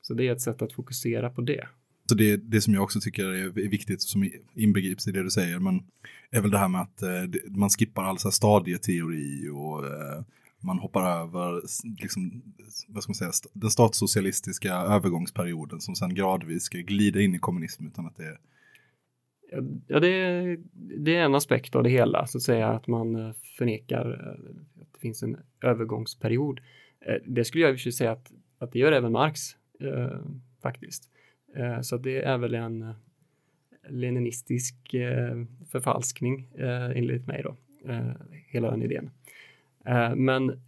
Så 0.00 0.14
det 0.14 0.28
är 0.28 0.32
ett 0.32 0.40
sätt 0.40 0.62
att 0.62 0.72
fokusera 0.72 1.30
på 1.30 1.40
det. 1.40 1.68
Så 2.08 2.14
det, 2.14 2.36
det 2.36 2.60
som 2.60 2.74
jag 2.74 2.82
också 2.82 3.00
tycker 3.00 3.24
är 3.24 3.68
viktigt 3.68 4.02
som 4.02 4.30
inbegrips 4.54 5.08
i 5.08 5.12
det 5.12 5.22
du 5.22 5.30
säger, 5.30 5.58
men 5.58 5.82
är 6.30 6.40
väl 6.40 6.50
det 6.50 6.58
här 6.58 6.68
med 6.68 6.80
att 6.80 7.02
eh, 7.02 7.40
man 7.48 7.70
skippar 7.70 8.04
all 8.04 8.18
så 8.18 8.28
här 8.28 8.32
stadieteori 8.32 9.48
och 9.48 9.86
eh, 9.86 10.22
man 10.60 10.78
hoppar 10.78 11.20
över 11.20 11.62
liksom, 12.00 12.42
vad 12.88 13.02
ska 13.02 13.10
man 13.10 13.14
säga, 13.14 13.30
den 13.52 13.70
statssocialistiska 13.70 14.74
övergångsperioden 14.74 15.80
som 15.80 15.94
sen 15.94 16.14
gradvis 16.14 16.62
ska 16.62 16.78
glida 16.78 17.20
in 17.20 17.34
i 17.34 17.38
kommunism 17.38 17.86
utan 17.86 18.06
att 18.06 18.16
det 18.16 18.24
är. 18.24 18.38
Ja, 19.86 20.00
det, 20.00 20.56
det 20.98 21.16
är 21.16 21.24
en 21.24 21.34
aspekt 21.34 21.74
av 21.74 21.82
det 21.82 21.90
hela, 21.90 22.26
så 22.26 22.38
att 22.38 22.42
säga 22.42 22.68
att 22.68 22.86
man 22.86 23.16
eh, 23.16 23.32
förnekar 23.58 24.06
eh, 24.06 24.82
att 24.82 24.92
det 24.92 25.00
finns 25.00 25.22
en 25.22 25.36
övergångsperiod. 25.62 26.60
Eh, 27.06 27.14
det 27.26 27.44
skulle 27.44 27.64
jag 27.64 27.70
i 27.70 27.74
och 27.74 27.78
för 27.78 27.82
sig 27.82 27.92
säga 27.92 28.12
att, 28.12 28.32
att 28.58 28.72
det 28.72 28.78
gör 28.78 28.92
även 28.92 29.12
Marx 29.12 29.40
eh, 29.80 30.18
faktiskt. 30.62 31.10
Eh, 31.56 31.80
så 31.80 31.96
det 31.96 32.22
är 32.22 32.38
väl 32.38 32.54
en 32.54 32.82
eh, 32.82 32.94
leninistisk 33.88 34.94
eh, 34.94 35.44
förfalskning 35.70 36.48
enligt 36.94 37.26
mig 37.26 37.42
då, 37.42 37.56
hela 38.46 38.70
den 38.70 38.82
idén. 38.82 39.10
Men, 40.16 40.60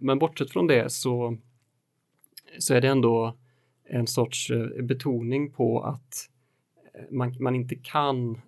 men 0.00 0.18
bortsett 0.18 0.50
från 0.50 0.66
det 0.66 0.92
så, 0.92 1.36
så 2.58 2.74
är 2.74 2.80
det 2.80 2.88
ändå 2.88 3.36
en 3.84 4.06
sorts 4.06 4.50
betoning 4.82 5.50
på 5.50 5.82
att 5.82 6.30
man, 7.10 7.36
man 7.40 7.54
inte 7.54 7.74
kan, 7.74 8.40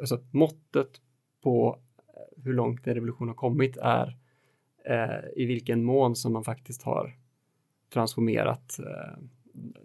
alltså 0.00 0.20
måttet 0.30 1.00
på 1.42 1.78
hur 2.36 2.52
långt 2.52 2.86
en 2.86 2.94
revolution 2.94 3.28
har 3.28 3.34
kommit 3.34 3.76
är 3.76 4.16
i 5.36 5.46
vilken 5.46 5.84
mån 5.84 6.16
som 6.16 6.32
man 6.32 6.44
faktiskt 6.44 6.82
har 6.82 7.16
transformerat 7.92 8.78
eh, 8.78 9.22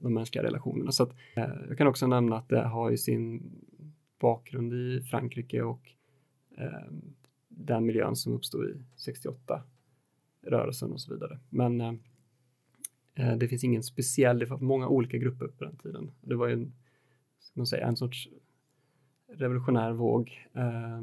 de 0.02 0.14
mänskliga 0.14 0.44
relationerna. 0.44 0.92
Så 0.92 1.04
att, 1.04 1.16
eh, 1.36 1.50
jag 1.68 1.78
kan 1.78 1.88
också 1.88 2.08
nämna 2.08 2.38
att 2.38 2.50
det 2.50 2.62
har 2.62 2.90
ju 2.90 2.98
sin 2.98 3.52
bakgrund 4.20 4.74
i 4.74 5.02
Frankrike 5.02 5.62
och 5.62 5.92
eh, 6.58 6.92
den 7.48 7.86
miljön 7.86 8.16
som 8.16 8.34
uppstod 8.34 8.70
i 8.70 8.74
68 8.96 9.64
rörelsen 10.42 10.92
och 10.92 11.02
så 11.02 11.14
vidare. 11.14 11.40
Men 11.50 11.82
eh, 11.82 11.94
eh, 13.16 13.38
det 13.38 13.48
finns 13.48 13.64
ingen 13.64 13.84
speciell, 13.84 14.40
det 14.40 14.46
var 14.46 14.60
många 14.60 14.88
olika 14.88 15.18
grupper 15.18 15.48
på 15.48 15.64
den 15.64 15.78
tiden. 15.78 16.12
Det 16.22 16.36
var 16.36 16.48
ju 16.48 16.54
en, 16.54 16.74
ska 17.40 17.60
man 17.60 17.68
säga, 17.68 17.88
en 17.88 17.98
sorts 17.98 18.30
revolutionär 19.28 19.92
våg 19.92 20.48
eh, 20.54 21.02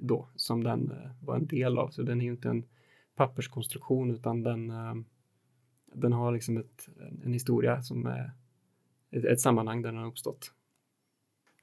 då 0.00 0.28
som 0.36 0.64
den 0.64 0.90
eh, 0.90 1.10
var 1.26 1.36
en 1.36 1.46
del 1.46 1.78
av. 1.78 1.88
Så 1.88 2.02
den 2.02 2.20
är 2.20 2.24
ju 2.24 2.30
inte 2.30 2.48
en 2.48 2.64
papperskonstruktion 3.14 4.10
utan 4.10 4.42
den, 4.42 4.70
eh, 4.70 4.94
den 5.92 6.12
har 6.12 6.32
liksom 6.32 6.56
ett, 6.56 6.88
en, 7.24 7.32
historia 7.32 7.82
som 7.82 8.06
är 8.06 8.32
ett, 9.10 9.24
ett 9.24 9.40
sammanhang 9.40 9.82
där 9.82 9.92
den 9.92 10.00
har 10.00 10.06
uppstått. 10.06 10.52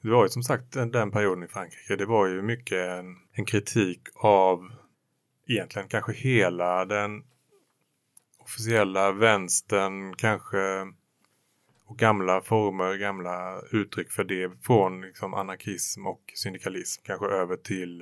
Det 0.01 0.09
var 0.09 0.23
ju 0.23 0.29
som 0.29 0.43
sagt 0.43 0.71
den, 0.71 0.91
den 0.91 1.11
perioden 1.11 1.43
i 1.43 1.47
Frankrike. 1.47 1.95
Det 1.95 2.05
var 2.05 2.27
ju 2.27 2.41
mycket 2.41 2.87
en, 2.87 3.15
en 3.31 3.45
kritik 3.45 4.01
av 4.15 4.71
egentligen 5.47 5.87
kanske 5.87 6.13
hela 6.13 6.85
den 6.85 7.23
officiella 8.37 9.11
vänstern, 9.11 10.15
kanske 10.15 10.87
och 11.87 11.97
gamla 11.97 12.41
former, 12.41 12.97
gamla 12.97 13.61
uttryck 13.71 14.11
för 14.11 14.23
det 14.23 14.51
från 14.61 15.01
liksom 15.01 15.33
anarkism 15.33 16.07
och 16.07 16.31
syndikalism 16.35 17.01
kanske 17.05 17.25
över 17.25 17.55
till 17.55 18.01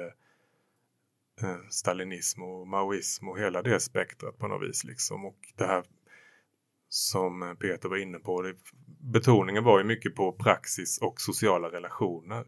eh, 1.42 1.58
stalinism 1.70 2.44
och 2.44 2.68
maoism 2.68 3.28
och 3.28 3.40
hela 3.40 3.62
det 3.62 3.80
spektrat 3.80 4.38
på 4.38 4.48
något 4.48 4.70
vis 4.70 4.84
liksom. 4.84 5.26
Och 5.26 5.38
det 5.56 5.66
här 5.66 5.84
som 6.96 7.56
Peter 7.60 7.90
var 7.90 7.98
inne 7.98 8.20
på, 8.20 8.54
betoningen 9.14 9.64
var 9.64 9.78
ju 9.78 9.84
mycket 9.84 10.16
på 10.16 10.32
praxis 10.32 10.98
och 11.02 11.22
sociala 11.22 11.68
relationer. 11.68 12.46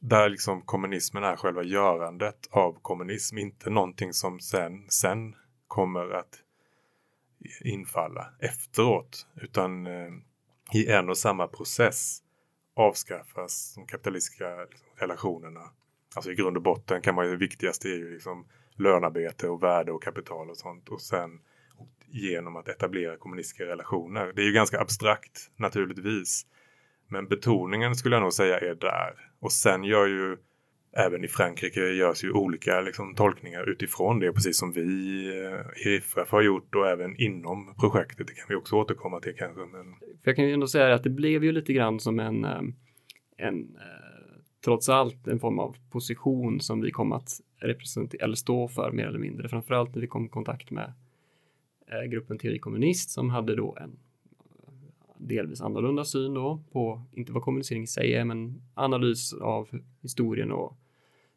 Där 0.00 0.28
liksom 0.28 0.62
kommunismen 0.62 1.24
är 1.24 1.36
själva 1.36 1.62
görandet 1.62 2.48
av 2.50 2.78
kommunism, 2.82 3.38
inte 3.38 3.70
någonting 3.70 4.12
som 4.12 4.40
sen, 4.40 4.86
sen 4.88 5.34
kommer 5.68 6.10
att 6.10 6.38
infalla 7.60 8.26
efteråt, 8.38 9.26
utan 9.36 9.86
eh, 9.86 10.10
i 10.72 10.90
en 10.92 11.08
och 11.08 11.18
samma 11.18 11.46
process 11.46 12.18
avskaffas 12.76 13.74
de 13.74 13.86
kapitalistiska 13.86 14.64
liksom, 14.70 14.88
relationerna. 14.96 15.70
Alltså 16.14 16.30
i 16.32 16.34
grund 16.34 16.56
och 16.56 16.62
botten 16.62 17.02
kan 17.02 17.14
man 17.14 17.24
ju, 17.24 17.30
det 17.30 17.36
viktigaste 17.36 17.88
är 17.88 17.96
ju 17.96 18.12
liksom 18.12 18.46
lönarbete 18.74 19.48
och 19.48 19.62
värde 19.62 19.92
och 19.92 20.02
kapital 20.02 20.50
och 20.50 20.56
sånt 20.56 20.88
och 20.88 21.00
sen 21.00 21.40
genom 22.06 22.56
att 22.56 22.68
etablera 22.68 23.16
kommunistiska 23.16 23.64
relationer. 23.64 24.32
Det 24.36 24.42
är 24.42 24.46
ju 24.46 24.52
ganska 24.52 24.80
abstrakt 24.80 25.50
naturligtvis. 25.56 26.46
Men 27.08 27.28
betoningen 27.28 27.94
skulle 27.94 28.16
jag 28.16 28.22
nog 28.22 28.32
säga 28.32 28.58
är 28.58 28.74
där. 28.74 29.14
Och 29.40 29.52
sen 29.52 29.84
gör 29.84 30.06
ju 30.06 30.36
även 30.92 31.24
i 31.24 31.28
Frankrike 31.28 31.80
görs 31.80 32.24
ju 32.24 32.32
olika 32.32 32.80
liksom, 32.80 33.14
tolkningar 33.14 33.70
utifrån 33.70 34.20
det, 34.20 34.32
precis 34.32 34.58
som 34.58 34.72
vi 34.72 34.82
eh, 35.28 35.86
i 35.86 35.96
RIFRAF 35.96 36.30
har 36.30 36.42
gjort 36.42 36.74
och 36.74 36.88
även 36.88 37.16
inom 37.20 37.74
projektet. 37.80 38.26
Det 38.26 38.34
kan 38.34 38.46
vi 38.48 38.54
också 38.54 38.76
återkomma 38.76 39.20
till 39.20 39.34
kanske. 39.36 39.60
Men 39.60 39.94
För 39.94 40.30
jag 40.30 40.36
kan 40.36 40.44
ju 40.44 40.52
ändå 40.52 40.66
säga 40.66 40.94
att 40.94 41.02
det 41.02 41.10
blev 41.10 41.44
ju 41.44 41.52
lite 41.52 41.72
grann 41.72 42.00
som 42.00 42.20
en, 42.20 42.44
eh, 42.44 42.62
en 43.36 43.76
eh, 43.76 44.42
trots 44.64 44.88
allt 44.88 45.26
en 45.26 45.40
form 45.40 45.58
av 45.58 45.76
position 45.90 46.60
som 46.60 46.80
vi 46.80 46.90
kom 46.90 47.12
att 47.12 47.30
representera 47.60 48.24
eller 48.24 48.36
stå 48.36 48.68
för 48.68 48.92
mer 48.92 49.06
eller 49.06 49.18
mindre. 49.18 49.48
Framförallt 49.48 49.94
när 49.94 50.00
vi 50.00 50.08
kom 50.08 50.26
i 50.26 50.28
kontakt 50.28 50.70
med 50.70 50.92
Eh, 51.92 52.02
gruppen 52.02 52.38
Teori 52.38 52.58
Kommunist 52.58 53.10
som 53.10 53.30
hade 53.30 53.56
då 53.56 53.76
en 53.80 53.90
eh, 53.90 54.72
delvis 55.16 55.60
annorlunda 55.60 56.04
syn 56.04 56.34
då 56.34 56.62
på, 56.72 57.02
inte 57.12 57.32
vad 57.32 57.42
kommunicering 57.42 57.82
i 57.82 57.86
sig 57.86 58.14
är, 58.14 58.24
men 58.24 58.62
analys 58.74 59.32
av 59.32 59.68
historien 60.00 60.52
och 60.52 60.76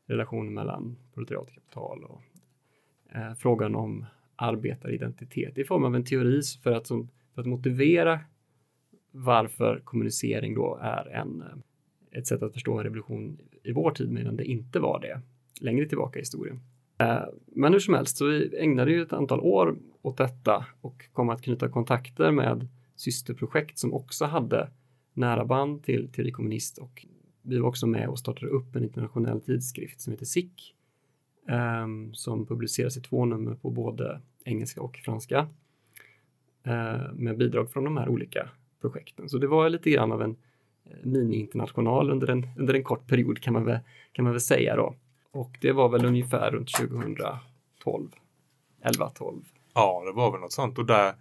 relationen 0.05 0.53
mellan 0.53 0.98
proletariat 1.13 1.48
och 1.48 1.53
kapital 1.53 2.03
och 2.03 2.22
eh, 3.15 3.33
frågan 3.33 3.75
om 3.75 4.05
arbetaridentitet 4.36 5.57
i 5.57 5.63
form 5.63 5.83
av 5.83 5.95
en 5.95 6.05
teori 6.05 6.41
för 6.63 6.72
att, 6.72 6.88
som, 6.88 7.10
för 7.33 7.41
att 7.41 7.48
motivera 7.48 8.19
varför 9.12 9.81
kommunicering 9.83 10.55
då 10.55 10.79
är 10.81 11.07
en, 11.07 11.41
eh, 11.41 12.19
ett 12.19 12.27
sätt 12.27 12.43
att 12.43 12.53
förstå 12.53 12.77
en 12.77 12.83
revolution 12.83 13.38
i 13.63 13.72
vår 13.72 13.91
tid 13.91 14.12
medan 14.12 14.36
det 14.36 14.45
inte 14.45 14.79
var 14.79 15.00
det 15.00 15.22
längre 15.62 15.86
tillbaka 15.86 16.19
i 16.19 16.22
historien. 16.22 16.60
Eh, 17.03 17.24
men 17.45 17.74
hur 17.74 17.79
som 17.79 17.93
helst 17.93 18.17
så 18.17 18.25
vi 18.25 18.57
ägnade 18.57 18.91
ju 18.91 19.01
ett 19.01 19.13
antal 19.13 19.39
år 19.39 19.77
åt 20.01 20.17
detta 20.17 20.65
och 20.81 21.05
kom 21.13 21.29
att 21.29 21.41
knyta 21.41 21.69
kontakter 21.69 22.31
med 22.31 22.67
systerprojekt 22.95 23.77
som 23.77 23.93
också 23.93 24.25
hade 24.25 24.69
nära 25.13 25.45
band 25.45 25.83
till 25.83 26.12
Teori 26.12 26.31
Kommunist 26.31 26.77
och 26.77 27.05
vi 27.41 27.60
var 27.60 27.69
också 27.69 27.88
med 27.88 28.10
och 28.10 28.19
startade 28.19 28.51
upp 28.51 28.75
en 28.75 28.83
internationell 28.83 29.41
tidskrift 29.41 30.01
som 30.01 30.13
heter 30.13 30.25
SIC 30.25 30.74
eh, 31.50 31.88
som 32.13 32.45
publiceras 32.45 32.98
i 32.98 33.01
två 33.01 33.25
nummer 33.25 33.55
på 33.55 33.69
både 33.69 34.22
engelska 34.43 34.81
och 34.81 34.98
franska 34.98 35.48
eh, 36.63 37.13
med 37.13 37.38
bidrag 37.38 37.72
från 37.72 37.83
de 37.83 37.98
här 37.98 38.10
olika 38.10 38.50
projekten. 38.81 39.29
Så 39.29 39.38
det 39.38 39.48
var 39.48 39.69
lite 39.69 39.89
grann 39.89 40.12
av 40.12 40.22
en 40.22 40.36
mini-international 41.03 42.12
under 42.12 42.29
en, 42.29 42.48
under 42.57 42.74
en 42.74 42.83
kort 42.83 43.07
period 43.07 43.39
kan 43.39 43.53
man, 43.53 43.65
väl, 43.65 43.79
kan 44.12 44.24
man 44.24 44.33
väl 44.33 44.41
säga 44.41 44.75
då. 44.75 44.95
Och 45.33 45.57
det 45.61 45.71
var 45.71 45.89
väl 45.89 46.05
ungefär 46.05 46.51
runt 46.51 46.73
2012, 46.73 48.09
11, 48.81 49.09
12. 49.09 49.41
Ja, 49.73 50.03
det 50.05 50.11
var 50.11 50.31
väl 50.31 50.41
något 50.41 50.51
sånt. 50.51 50.77
Och 50.77 50.85
där 50.85 51.15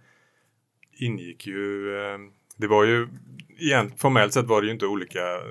ingick 0.91 1.47
ju, 1.47 1.95
eh, 1.97 2.17
det 2.57 2.67
var 2.67 2.83
ju, 2.83 3.07
igen, 3.57 3.91
formellt 3.97 4.33
sett 4.33 4.45
var 4.45 4.61
det 4.61 4.67
ju 4.67 4.73
inte 4.73 4.85
olika 4.85 5.35
eh, 5.35 5.41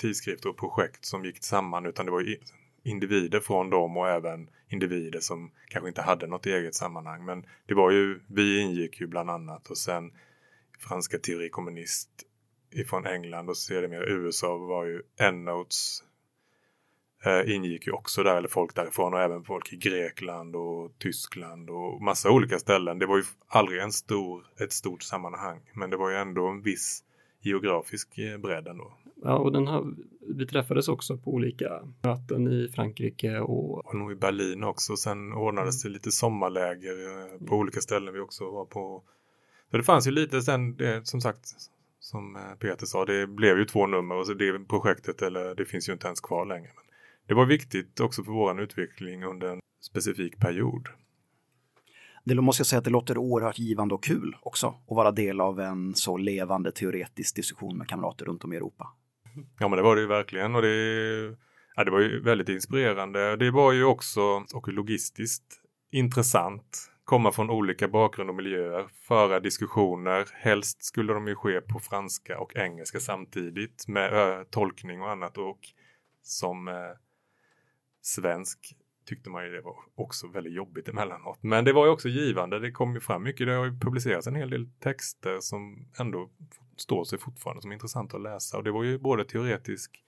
tidskrifter 0.00 0.48
och 0.48 0.56
projekt 0.56 1.04
som 1.04 1.24
gick 1.24 1.44
samman 1.44 1.86
utan 1.86 2.06
det 2.06 2.12
var 2.12 2.20
ju 2.20 2.36
individer 2.82 3.40
från 3.40 3.70
dem 3.70 3.96
och 3.96 4.08
även 4.08 4.50
individer 4.68 5.20
som 5.20 5.50
kanske 5.68 5.88
inte 5.88 6.02
hade 6.02 6.26
något 6.26 6.46
eget 6.46 6.74
sammanhang. 6.74 7.24
Men 7.24 7.46
det 7.66 7.74
var 7.74 7.90
ju, 7.90 8.20
vi 8.26 8.60
ingick 8.60 9.00
ju 9.00 9.06
bland 9.06 9.30
annat 9.30 9.70
och 9.70 9.78
sen 9.78 10.12
franska 10.78 11.18
teori 11.18 11.50
kommunist 11.50 12.10
ifrån 12.70 13.06
England 13.06 13.48
och 13.48 13.56
sedermera 13.56 14.06
USA 14.06 14.56
var 14.56 14.84
ju 14.84 15.02
Endnotes 15.20 16.02
eh, 17.26 17.54
ingick 17.54 17.86
ju 17.86 17.92
också 17.92 18.22
där, 18.22 18.36
eller 18.36 18.48
folk 18.48 18.74
därifrån 18.74 19.14
och 19.14 19.20
även 19.20 19.44
folk 19.44 19.72
i 19.72 19.76
Grekland 19.76 20.56
och 20.56 20.92
Tyskland 20.98 21.70
och 21.70 22.02
massa 22.02 22.30
olika 22.30 22.58
ställen. 22.58 22.98
Det 22.98 23.06
var 23.06 23.16
ju 23.16 23.24
aldrig 23.48 23.80
en 23.80 23.92
stor, 23.92 24.46
ett 24.60 24.72
stort 24.72 25.02
sammanhang, 25.02 25.60
men 25.72 25.90
det 25.90 25.96
var 25.96 26.10
ju 26.10 26.16
ändå 26.16 26.46
en 26.46 26.62
viss 26.62 27.04
geografisk 27.40 28.18
eh, 28.18 28.38
bredd 28.38 28.68
ändå. 28.68 28.92
Ja, 29.22 29.38
och 29.38 29.52
den 29.52 29.66
har, 29.66 29.94
vi 30.20 30.46
träffades 30.46 30.88
också 30.88 31.16
på 31.16 31.30
olika 31.30 31.88
möten 32.02 32.48
i 32.48 32.68
Frankrike 32.74 33.38
och 33.38 33.86
Och 33.86 33.94
nog 33.94 34.12
i 34.12 34.14
Berlin 34.14 34.64
också. 34.64 34.96
Sen 34.96 35.32
ordnades 35.32 35.82
det 35.82 35.88
lite 35.88 36.12
sommarläger 36.12 36.92
eh, 36.92 37.46
på 37.46 37.56
olika 37.56 37.80
ställen 37.80 38.14
vi 38.14 38.20
också 38.20 38.50
var 38.50 38.64
på. 38.64 39.02
Så 39.70 39.76
det 39.76 39.82
fanns 39.82 40.06
ju 40.06 40.10
lite 40.10 40.42
sen, 40.42 40.76
det, 40.76 41.06
som 41.06 41.20
sagt, 41.20 41.48
som 42.00 42.36
eh, 42.36 42.54
Peter 42.58 42.86
sa, 42.86 43.04
det 43.04 43.26
blev 43.26 43.58
ju 43.58 43.64
två 43.64 43.86
nummer 43.86 44.14
och 44.14 44.26
så 44.26 44.34
det 44.34 44.68
projektet, 44.68 45.22
eller 45.22 45.54
det 45.54 45.64
finns 45.64 45.88
ju 45.88 45.92
inte 45.92 46.06
ens 46.06 46.20
kvar 46.20 46.46
längre. 46.46 46.70
Det 47.26 47.34
var 47.34 47.46
viktigt 47.46 48.00
också 48.00 48.24
för 48.24 48.32
våran 48.32 48.58
utveckling 48.58 49.24
under 49.24 49.48
en 49.48 49.60
specifik 49.80 50.38
period. 50.38 50.88
Det 52.24 52.34
måste 52.34 52.60
jag 52.60 52.66
säga 52.66 52.78
att 52.78 52.84
det 52.84 52.90
låter 52.90 53.18
oerhört 53.18 53.58
givande 53.58 53.94
och 53.94 54.04
kul 54.04 54.36
också 54.42 54.66
att 54.66 54.96
vara 54.96 55.10
del 55.12 55.40
av 55.40 55.60
en 55.60 55.94
så 55.94 56.16
levande 56.16 56.72
teoretisk 56.72 57.36
diskussion 57.36 57.78
med 57.78 57.88
kamrater 57.88 58.24
runt 58.24 58.44
om 58.44 58.52
i 58.52 58.56
Europa. 58.56 58.88
Ja 59.58 59.68
men 59.68 59.76
det 59.76 59.82
var 59.82 59.96
det 59.96 60.02
ju 60.02 60.08
verkligen 60.08 60.54
och 60.54 60.62
det, 60.62 61.36
ja, 61.76 61.84
det 61.84 61.90
var 61.90 62.00
ju 62.00 62.20
väldigt 62.20 62.48
inspirerande. 62.48 63.36
Det 63.36 63.50
var 63.50 63.72
ju 63.72 63.84
också 63.84 64.20
och 64.54 64.68
logistiskt 64.68 65.60
intressant. 65.92 66.90
Komma 67.04 67.32
från 67.32 67.50
olika 67.50 67.88
bakgrund 67.88 68.30
och 68.30 68.36
miljöer, 68.36 68.86
föra 69.08 69.40
diskussioner. 69.40 70.28
Helst 70.32 70.84
skulle 70.84 71.12
de 71.12 71.28
ju 71.28 71.34
ske 71.34 71.60
på 71.60 71.78
franska 71.78 72.38
och 72.38 72.56
engelska 72.56 73.00
samtidigt 73.00 73.88
med 73.88 74.50
tolkning 74.50 75.02
och 75.02 75.10
annat. 75.10 75.38
Och 75.38 75.58
som 76.22 76.68
eh, 76.68 76.74
svensk 78.06 78.76
tyckte 79.06 79.30
man 79.30 79.44
ju 79.44 79.50
det 79.50 79.60
var 79.60 79.76
också 79.94 80.28
väldigt 80.28 80.52
jobbigt 80.52 80.88
emellanåt. 80.88 81.38
Men 81.42 81.64
det 81.64 81.72
var 81.72 81.86
ju 81.86 81.92
också 81.92 82.08
givande. 82.08 82.58
Det 82.58 82.70
kom 82.70 82.94
ju 82.94 83.00
fram 83.00 83.22
mycket. 83.22 83.46
Det 83.46 83.52
har 83.52 83.64
ju 83.64 83.78
publicerats 83.78 84.26
en 84.26 84.34
hel 84.34 84.50
del 84.50 84.66
texter 84.80 85.40
som 85.40 85.88
ändå 86.00 86.30
står 86.76 87.04
sig 87.04 87.18
fortfarande 87.18 87.62
som 87.62 87.72
intressant 87.72 88.14
att 88.14 88.22
läsa. 88.22 88.56
Och 88.56 88.64
det 88.64 88.70
var 88.70 88.82
ju 88.82 88.98
både 88.98 89.24
teoretisk 89.24 90.04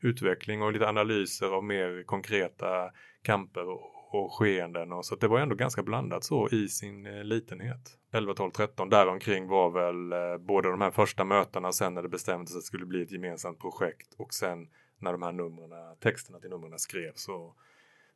utveckling 0.00 0.62
och 0.62 0.72
lite 0.72 0.88
analyser 0.88 1.46
av 1.46 1.64
mer 1.64 2.02
konkreta 2.06 2.90
kamper 3.22 3.68
och, 3.68 4.14
och 4.14 4.32
skeenden. 4.32 4.92
Och 4.92 5.04
så 5.04 5.14
att 5.14 5.20
det 5.20 5.28
var 5.28 5.40
ändå 5.40 5.54
ganska 5.54 5.82
blandat 5.82 6.24
så 6.24 6.48
i 6.48 6.68
sin 6.68 7.06
eh, 7.06 7.24
litenhet. 7.24 7.98
11, 8.12 8.34
12, 8.34 8.50
13 8.50 8.88
däromkring 8.88 9.48
var 9.48 9.70
väl 9.70 10.12
eh, 10.12 10.38
både 10.38 10.70
de 10.70 10.80
här 10.80 10.90
första 10.90 11.24
mötena 11.24 11.72
sen 11.72 11.94
när 11.94 12.02
det 12.02 12.08
bestämdes 12.08 12.54
att 12.54 12.60
det 12.60 12.66
skulle 12.66 12.86
bli 12.86 13.02
ett 13.02 13.12
gemensamt 13.12 13.58
projekt 13.58 14.14
och 14.18 14.34
sen 14.34 14.68
när 15.04 15.12
de 15.12 15.22
här 15.22 15.32
numren, 15.32 15.70
texterna 16.00 16.40
till 16.40 16.50
numren 16.50 16.78
skrevs. 16.78 17.22
Så, 17.22 17.54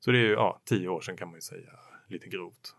så 0.01 0.11
det 0.11 0.19
är 0.19 0.23
ju 0.23 0.33
ja, 0.33 0.61
tio 0.65 0.89
år 0.89 1.01
sedan 1.01 1.17
kan 1.17 1.29
man 1.29 1.35
ju 1.37 1.41
säga 1.41 1.71
lite 2.09 2.29
grovt. 2.29 2.75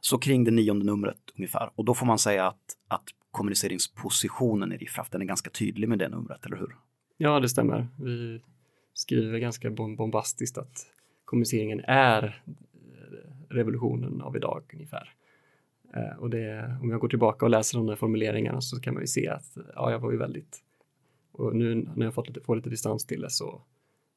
Så 0.00 0.18
kring 0.18 0.44
det 0.44 0.50
nionde 0.50 0.84
numret 0.86 1.18
ungefär. 1.36 1.70
Och 1.74 1.84
då 1.84 1.94
får 1.94 2.06
man 2.06 2.18
säga 2.18 2.46
att, 2.46 2.76
att 2.88 3.04
kommuniceringspositionen 3.30 4.72
i 4.72 4.76
Riffraff, 4.76 5.10
den 5.10 5.22
är 5.22 5.26
ganska 5.26 5.50
tydlig 5.50 5.88
med 5.88 5.98
det 5.98 6.08
numret, 6.08 6.46
eller 6.46 6.56
hur? 6.56 6.76
Ja, 7.16 7.40
det 7.40 7.48
stämmer. 7.48 7.88
Vi 7.98 8.42
skriver 8.94 9.38
ganska 9.38 9.70
bom- 9.70 9.96
bombastiskt 9.96 10.58
att 10.58 10.86
kommuniceringen 11.24 11.80
är 11.84 12.42
eh, 12.46 13.54
revolutionen 13.54 14.22
av 14.22 14.36
idag 14.36 14.62
ungefär. 14.72 15.14
Eh, 15.94 16.16
Och 16.18 16.30
det, 16.30 16.76
om 16.82 16.90
jag 16.90 17.00
går 17.00 17.08
tillbaka 17.08 17.44
och 17.46 17.50
läser 17.50 17.78
de 17.78 17.86
där 17.86 17.96
formuleringarna 17.96 18.60
så 18.60 18.80
kan 18.80 18.94
man 18.94 19.02
ju 19.02 19.06
se 19.06 19.28
att 19.28 19.56
ja, 19.74 19.90
jag 19.90 19.98
var 19.98 20.12
ju 20.12 20.18
väldigt 20.18 20.62
och 21.40 21.56
nu 21.56 21.88
när 21.96 22.06
jag 22.06 22.14
fått 22.14 22.28
lite, 22.28 22.40
får 22.40 22.56
lite 22.56 22.70
distans 22.70 23.06
till 23.06 23.20
det 23.20 23.30
så, 23.30 23.62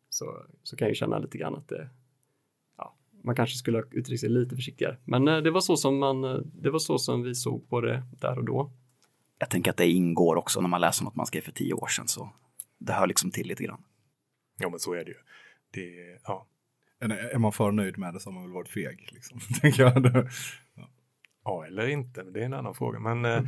så, 0.09 0.45
så 0.63 0.75
kan 0.75 0.85
jag 0.85 0.91
ju 0.91 0.95
känna 0.95 1.19
lite 1.19 1.37
grann 1.37 1.55
att 1.55 1.67
det, 1.67 1.89
ja, 2.77 2.95
man 3.23 3.35
kanske 3.35 3.55
skulle 3.55 3.77
ha 3.77 3.85
uttryckt 3.91 4.19
sig 4.19 4.29
lite 4.29 4.55
försiktigare. 4.55 4.97
Men 5.05 5.27
eh, 5.27 5.37
det 5.37 5.51
var 5.51 5.61
så 5.61 5.77
som 5.77 5.97
man, 5.97 6.23
eh, 6.23 6.37
det 6.43 6.69
var 6.69 6.79
så 6.79 6.97
som 6.97 7.23
vi 7.23 7.35
såg 7.35 7.69
på 7.69 7.81
det 7.81 8.03
där 8.19 8.37
och 8.37 8.45
då. 8.45 8.71
Jag 9.39 9.49
tänker 9.49 9.71
att 9.71 9.77
det 9.77 9.87
ingår 9.87 10.35
också 10.35 10.61
när 10.61 10.69
man 10.69 10.81
läser 10.81 11.03
något 11.03 11.15
man 11.15 11.25
skrev 11.25 11.41
för 11.41 11.51
tio 11.51 11.73
år 11.73 11.87
sedan, 11.87 12.07
så 12.07 12.29
det 12.77 12.93
hör 12.93 13.07
liksom 13.07 13.31
till 13.31 13.47
lite 13.47 13.63
grann. 13.63 13.83
Ja 14.57 14.69
men 14.69 14.79
så 14.79 14.93
är 14.93 15.05
det 15.05 15.11
ju. 15.11 15.17
Det, 15.71 16.19
ja. 16.23 16.47
Är 16.99 17.37
man 17.37 17.51
för 17.51 17.71
nöjd 17.71 17.97
med 17.97 18.13
det 18.13 18.19
så 18.19 18.29
har 18.29 18.33
man 18.33 18.43
väl 18.43 18.53
varit 18.53 18.69
feg. 18.69 19.09
Liksom, 19.11 19.39
tänker 19.61 19.83
jag. 19.83 20.27
Ja, 21.43 21.65
eller 21.65 21.87
inte, 21.87 22.23
men 22.23 22.33
det 22.33 22.41
är 22.41 22.45
en 22.45 22.53
annan 22.53 22.75
fråga. 22.75 22.99
Men, 22.99 23.25
eh, 23.25 23.43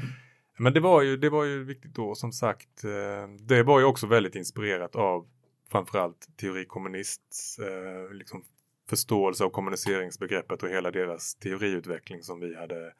men 0.58 0.74
det, 0.74 0.80
var 0.80 1.02
ju, 1.02 1.18
det 1.18 1.30
var 1.30 1.44
ju 1.44 1.64
viktigt 1.64 1.94
då, 1.94 2.16
som 2.16 2.32
sagt. 2.32 2.84
Eh, 2.84 3.28
det 3.40 3.64
var 3.64 3.80
ju 3.80 3.86
också 3.86 4.08
väldigt 4.08 4.36
inspirerat 4.36 4.96
av 4.96 5.28
framförallt 5.72 6.38
teorikommunists 6.38 7.60
eh, 7.60 8.14
liksom 8.14 8.44
förståelse 8.90 9.44
av 9.44 9.50
kommuniceringsbegreppet 9.50 10.64
och 10.64 10.70
hela 10.70 10.92
deras 10.92 11.36
teoriutveckling 11.36 12.24
som 12.24 12.40
vi 12.40 12.56
hade 12.56 12.94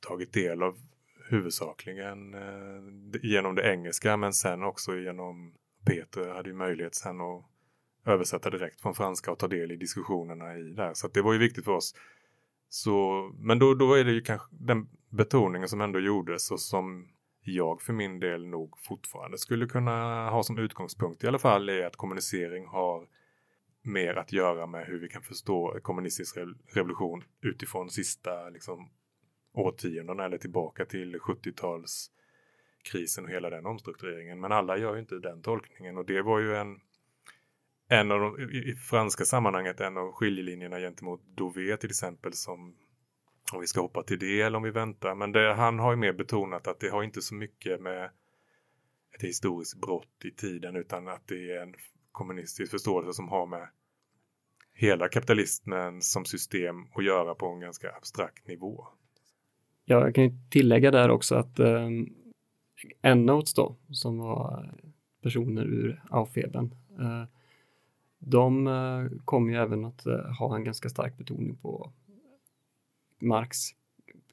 tagit 0.00 0.32
del 0.32 0.62
av 0.62 0.78
huvudsakligen 1.30 2.34
eh, 2.34 3.20
genom 3.22 3.54
det 3.54 3.72
engelska 3.72 4.16
men 4.16 4.32
sen 4.32 4.62
också 4.62 4.96
genom 4.96 5.54
Peter 5.86 6.28
hade 6.28 6.48
ju 6.48 6.54
möjlighet 6.54 6.94
sen 6.94 7.20
att 7.20 7.44
översätta 8.06 8.50
direkt 8.50 8.80
från 8.80 8.94
franska 8.94 9.32
och 9.32 9.38
ta 9.38 9.48
del 9.48 9.72
i 9.72 9.76
diskussionerna 9.76 10.58
i 10.58 10.62
där. 10.62 10.94
Så 10.94 11.06
att 11.06 11.14
det 11.14 11.22
var 11.22 11.32
ju 11.32 11.38
viktigt 11.38 11.64
för 11.64 11.72
oss. 11.72 11.94
Så, 12.68 13.30
men 13.38 13.58
då, 13.58 13.74
då 13.74 13.94
är 13.94 14.04
det 14.04 14.12
ju 14.12 14.20
kanske 14.20 14.48
den 14.50 14.88
betoningen 15.10 15.68
som 15.68 15.80
ändå 15.80 16.00
gjordes 16.00 16.50
och 16.50 16.60
som 16.60 17.08
jag 17.42 17.82
för 17.82 17.92
min 17.92 18.20
del 18.20 18.46
nog 18.46 18.78
fortfarande 18.78 19.38
skulle 19.38 19.66
kunna 19.66 20.30
ha 20.30 20.42
som 20.42 20.58
utgångspunkt 20.58 21.24
i 21.24 21.26
alla 21.26 21.38
fall 21.38 21.68
är 21.68 21.86
att 21.86 21.96
kommunicering 21.96 22.66
har 22.66 23.08
mer 23.82 24.14
att 24.14 24.32
göra 24.32 24.66
med 24.66 24.86
hur 24.86 25.00
vi 25.00 25.08
kan 25.08 25.22
förstå 25.22 25.78
kommunistisk 25.82 26.36
revolution 26.74 27.24
utifrån 27.40 27.90
sista 27.90 28.48
liksom, 28.48 28.90
årtiondena 29.52 30.24
eller 30.24 30.38
tillbaka 30.38 30.84
till 30.84 31.16
70-talskrisen 31.16 33.24
och 33.24 33.30
hela 33.30 33.50
den 33.50 33.66
omstruktureringen. 33.66 34.40
Men 34.40 34.52
alla 34.52 34.76
gör 34.76 34.94
ju 34.94 35.00
inte 35.00 35.18
den 35.18 35.42
tolkningen 35.42 35.98
och 35.98 36.06
det 36.06 36.22
var 36.22 36.38
ju 36.38 36.56
en 36.56 36.80
en 37.92 38.10
av 38.10 38.20
de, 38.20 38.40
i, 38.40 38.70
i 38.70 38.74
franska 38.74 39.24
sammanhanget 39.24 39.80
en 39.80 39.96
av 39.96 40.12
skiljelinjerna 40.12 40.78
gentemot 40.78 41.22
Dové 41.36 41.76
till 41.76 41.90
exempel 41.90 42.32
som 42.32 42.74
om 43.52 43.60
vi 43.60 43.66
ska 43.66 43.80
hoppa 43.80 44.02
till 44.02 44.18
det 44.18 44.40
eller 44.40 44.56
om 44.56 44.62
vi 44.62 44.70
väntar. 44.70 45.14
Men 45.14 45.32
det, 45.32 45.54
han 45.54 45.78
har 45.78 45.90
ju 45.90 45.96
mer 45.96 46.12
betonat 46.12 46.66
att 46.66 46.80
det 46.80 46.88
har 46.88 47.02
inte 47.02 47.22
så 47.22 47.34
mycket 47.34 47.80
med 47.80 48.10
ett 49.14 49.22
historiskt 49.22 49.80
brott 49.80 50.24
i 50.24 50.30
tiden 50.30 50.76
utan 50.76 51.08
att 51.08 51.28
det 51.28 51.50
är 51.50 51.62
en 51.62 51.74
kommunistisk 52.12 52.70
förståelse 52.70 53.12
som 53.12 53.28
har 53.28 53.46
med 53.46 53.68
hela 54.74 55.08
kapitalismen 55.08 56.02
som 56.02 56.24
system 56.24 56.86
att 56.94 57.04
göra 57.04 57.34
på 57.34 57.46
en 57.46 57.60
ganska 57.60 57.92
abstrakt 57.96 58.46
nivå. 58.46 58.86
Ja, 59.84 60.00
jag 60.04 60.14
kan 60.14 60.24
ju 60.24 60.30
tillägga 60.50 60.90
där 60.90 61.10
också 61.10 61.34
att 61.34 61.58
eh, 61.58 61.88
Endnotes 63.02 63.54
då, 63.54 63.76
som 63.90 64.18
var 64.18 64.74
personer 65.22 65.64
ur 65.64 66.02
Aufheben, 66.10 66.74
eh, 66.98 67.24
de 68.18 68.66
eh, 68.66 69.18
kommer 69.24 69.52
ju 69.52 69.58
även 69.58 69.84
att 69.84 70.06
eh, 70.06 70.36
ha 70.38 70.56
en 70.56 70.64
ganska 70.64 70.88
stark 70.88 71.18
betoning 71.18 71.56
på 71.56 71.92
Marx 73.20 73.56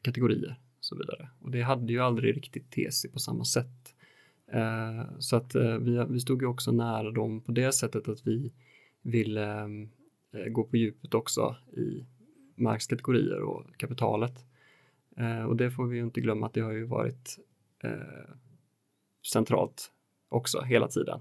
kategorier 0.02 0.60
och 0.78 0.86
så 0.86 0.96
vidare. 0.96 1.30
Och 1.42 1.52
det 1.52 1.62
hade 1.62 1.94
ju 1.94 2.00
aldrig 2.00 2.38
riktigt 2.38 2.72
TC 2.72 3.10
på 3.10 3.20
samma 3.20 3.46
sätt. 3.46 3.96
Eh, 4.52 5.20
så 5.20 5.36
att 5.36 5.56
eh, 5.56 5.78
vi, 5.78 6.06
vi 6.10 6.20
stod 6.20 6.42
ju 6.42 6.48
också 6.48 6.72
nära 6.72 7.12
dem 7.12 7.42
på 7.42 7.52
det 7.52 7.72
sättet 7.72 8.08
att 8.08 8.28
vi 8.28 8.54
ville 9.02 9.62
eh, 10.34 10.46
gå 10.50 10.64
på 10.64 10.78
djupet 10.78 11.14
också 11.14 11.56
i 11.74 12.06
Marx 12.56 12.88
kategorier 12.88 13.42
och 13.42 13.78
kapitalet. 13.78 14.46
Och 15.48 15.56
det 15.56 15.72
får 15.72 15.86
vi 15.86 15.98
ju 15.98 16.04
inte 16.04 16.22
glömma 16.22 16.46
att 16.46 16.54
det 16.54 16.62
har 16.62 16.72
ju 16.72 16.84
varit 16.84 17.40
centralt 19.28 19.92
också 20.30 20.62
hela 20.62 20.88
tiden. 20.88 21.20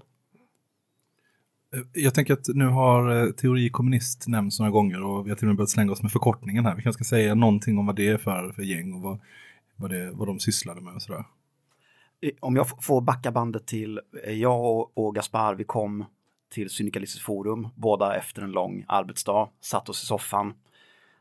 Eh, 1.73 1.81
jag 1.93 2.13
tänker 2.13 2.33
att 2.33 2.47
nu 2.47 2.65
har 2.65 3.25
eh, 3.25 3.31
teori 3.31 3.69
kommunist 3.69 4.27
nämnts 4.27 4.59
några 4.59 4.71
gånger 4.71 5.03
och 5.03 5.25
vi 5.25 5.29
har 5.29 5.37
till 5.37 5.45
och 5.45 5.49
med 5.49 5.57
börjat 5.57 5.69
slänga 5.69 5.91
oss 5.91 6.01
med 6.01 6.11
förkortningen 6.11 6.65
här. 6.65 6.75
Vi 6.75 6.81
kanske 6.81 7.03
ska 7.03 7.15
säga 7.15 7.35
någonting 7.35 7.77
om 7.77 7.85
vad 7.85 7.95
det 7.95 8.07
är 8.07 8.17
för, 8.17 8.51
för 8.51 8.63
gäng 8.63 8.93
och 8.93 9.01
vad, 9.01 9.19
vad, 9.75 9.89
det, 9.89 10.11
vad 10.11 10.27
de 10.27 10.39
sysslade 10.39 10.81
med 10.81 10.95
och 10.95 11.01
sådär. 11.01 11.25
Om 12.39 12.55
jag 12.55 12.83
får 12.83 13.01
backa 13.01 13.31
bandet 13.31 13.65
till, 13.65 13.99
eh, 14.23 14.33
jag 14.33 14.65
och, 14.65 14.97
och 14.97 15.15
Gaspar, 15.15 15.55
vi 15.55 15.63
kom 15.63 16.05
till 16.49 16.69
Syndikalistiskt 16.69 17.25
forum, 17.25 17.67
båda 17.75 18.15
efter 18.17 18.41
en 18.41 18.51
lång 18.51 18.85
arbetsdag, 18.87 19.49
satt 19.61 19.89
oss 19.89 20.03
i 20.03 20.05
soffan, 20.05 20.53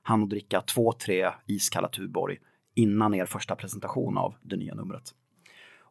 hann 0.03 0.23
och 0.23 0.29
dricka 0.29 0.61
två, 0.61 0.93
tre 0.93 1.31
iskalla 1.47 1.89
Tuborg 1.89 2.39
innan 2.75 3.15
er 3.15 3.27
första 3.27 3.57
presentation 3.57 4.19
av 4.19 4.35
det 4.43 4.57
nya 4.57 4.75
numret. 4.75 5.15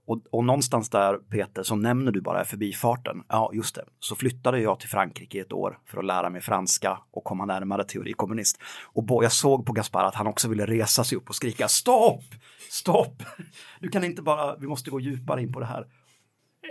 Och, 0.06 0.22
och 0.32 0.44
någonstans 0.44 0.90
där, 0.90 1.18
Peter, 1.18 1.64
så 1.64 1.76
nämner 1.76 2.12
du 2.12 2.22
bara 2.22 2.46
förbifarten, 2.46 3.24
ja 3.30 3.52
just 3.54 3.76
det, 3.76 3.86
så 4.00 4.16
flyttade 4.16 4.60
jag 4.60 4.80
till 4.80 4.90
Frankrike 4.90 5.38
i 5.38 5.42
ett 5.42 5.54
år 5.54 5.80
för 5.86 6.00
att 6.00 6.06
lära 6.06 6.30
mig 6.30 6.42
franska 6.42 7.00
och 7.12 7.24
komma 7.24 7.46
närmare 7.46 7.84
teori 7.84 8.14
kommunist. 8.14 8.62
Och 8.94 9.04
bo, 9.04 9.24
jag 9.24 9.32
såg 9.32 9.66
på 9.66 9.74
Gaspar 9.74 10.04
att 10.04 10.16
han 10.16 10.28
också 10.28 10.50
ville 10.50 10.66
resa 10.66 11.04
sig 11.04 11.18
upp 11.18 11.30
och 11.30 11.36
skrika 11.36 11.68
stopp, 11.68 12.24
stopp, 12.70 13.24
du 13.80 13.90
kan 13.90 14.04
inte 14.04 14.22
bara, 14.22 14.56
vi 14.56 14.68
måste 14.68 14.90
gå 14.90 15.00
djupare 15.00 15.42
in 15.42 15.54
på 15.54 15.60
det 15.60 15.66
här. 15.66 15.88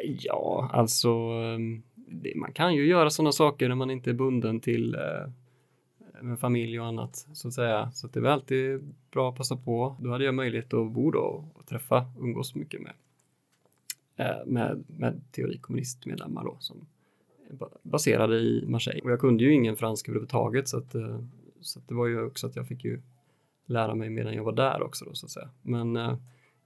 Ja, 0.06 0.70
alltså 0.72 1.08
ehm, 1.08 1.82
det, 1.94 2.32
man 2.36 2.52
kan 2.52 2.74
ju 2.74 2.86
göra 2.86 3.10
sådana 3.10 3.32
saker 3.32 3.68
när 3.68 3.76
man 3.76 3.90
inte 3.90 4.10
är 4.10 4.14
bunden 4.14 4.60
till 4.60 4.94
eh, 4.94 6.22
med 6.22 6.40
familj 6.40 6.80
och 6.80 6.86
annat 6.86 7.16
så 7.16 7.48
att 7.48 7.54
säga. 7.54 7.90
Så 7.90 8.06
att 8.06 8.12
det 8.12 8.20
är 8.20 8.22
väl 8.22 8.32
alltid 8.32 8.94
bra 9.10 9.28
att 9.28 9.36
passa 9.36 9.56
på. 9.56 9.96
Då 10.00 10.10
hade 10.10 10.24
jag 10.24 10.34
möjlighet 10.34 10.74
att 10.74 10.92
bo 10.92 11.10
då 11.10 11.44
och 11.54 11.66
träffa, 11.66 12.06
umgås 12.18 12.54
mycket 12.54 12.80
med 12.80 12.92
Eh, 14.16 14.46
med, 14.46 14.84
med 14.86 15.20
teorikommunistmedlemmar 15.32 16.44
då 16.44 16.56
som 16.60 16.86
baserade 17.82 18.36
i 18.36 18.64
Marseille. 18.66 19.02
Och 19.02 19.10
jag 19.10 19.20
kunde 19.20 19.44
ju 19.44 19.52
ingen 19.52 19.76
franska 19.76 20.10
överhuvudtaget 20.10 20.68
så 20.68 20.78
att, 20.78 20.94
eh, 20.94 21.18
så 21.60 21.78
att 21.78 21.88
det 21.88 21.94
var 21.94 22.06
ju 22.06 22.22
också 22.22 22.46
att 22.46 22.56
jag 22.56 22.68
fick 22.68 22.84
ju 22.84 23.00
lära 23.66 23.94
mig 23.94 24.10
medan 24.10 24.34
jag 24.34 24.44
var 24.44 24.52
där 24.52 24.82
också 24.82 25.04
då 25.04 25.14
så 25.14 25.26
att 25.26 25.30
säga. 25.30 25.50
Men 25.62 25.96
eh, 25.96 26.16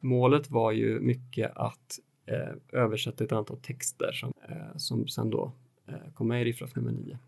målet 0.00 0.50
var 0.50 0.72
ju 0.72 1.00
mycket 1.00 1.56
att 1.56 1.98
eh, 2.26 2.80
översätta 2.80 3.24
ett 3.24 3.32
antal 3.32 3.56
texter 3.56 4.12
som, 4.12 4.32
eh, 4.48 4.76
som 4.76 5.08
sen 5.08 5.30
då 5.30 5.52
eh, 5.86 6.12
kom 6.14 6.28
med 6.28 6.42
i 6.42 6.44
Riffraff 6.44 6.76
nummer 6.76 6.92
9. 6.92 7.18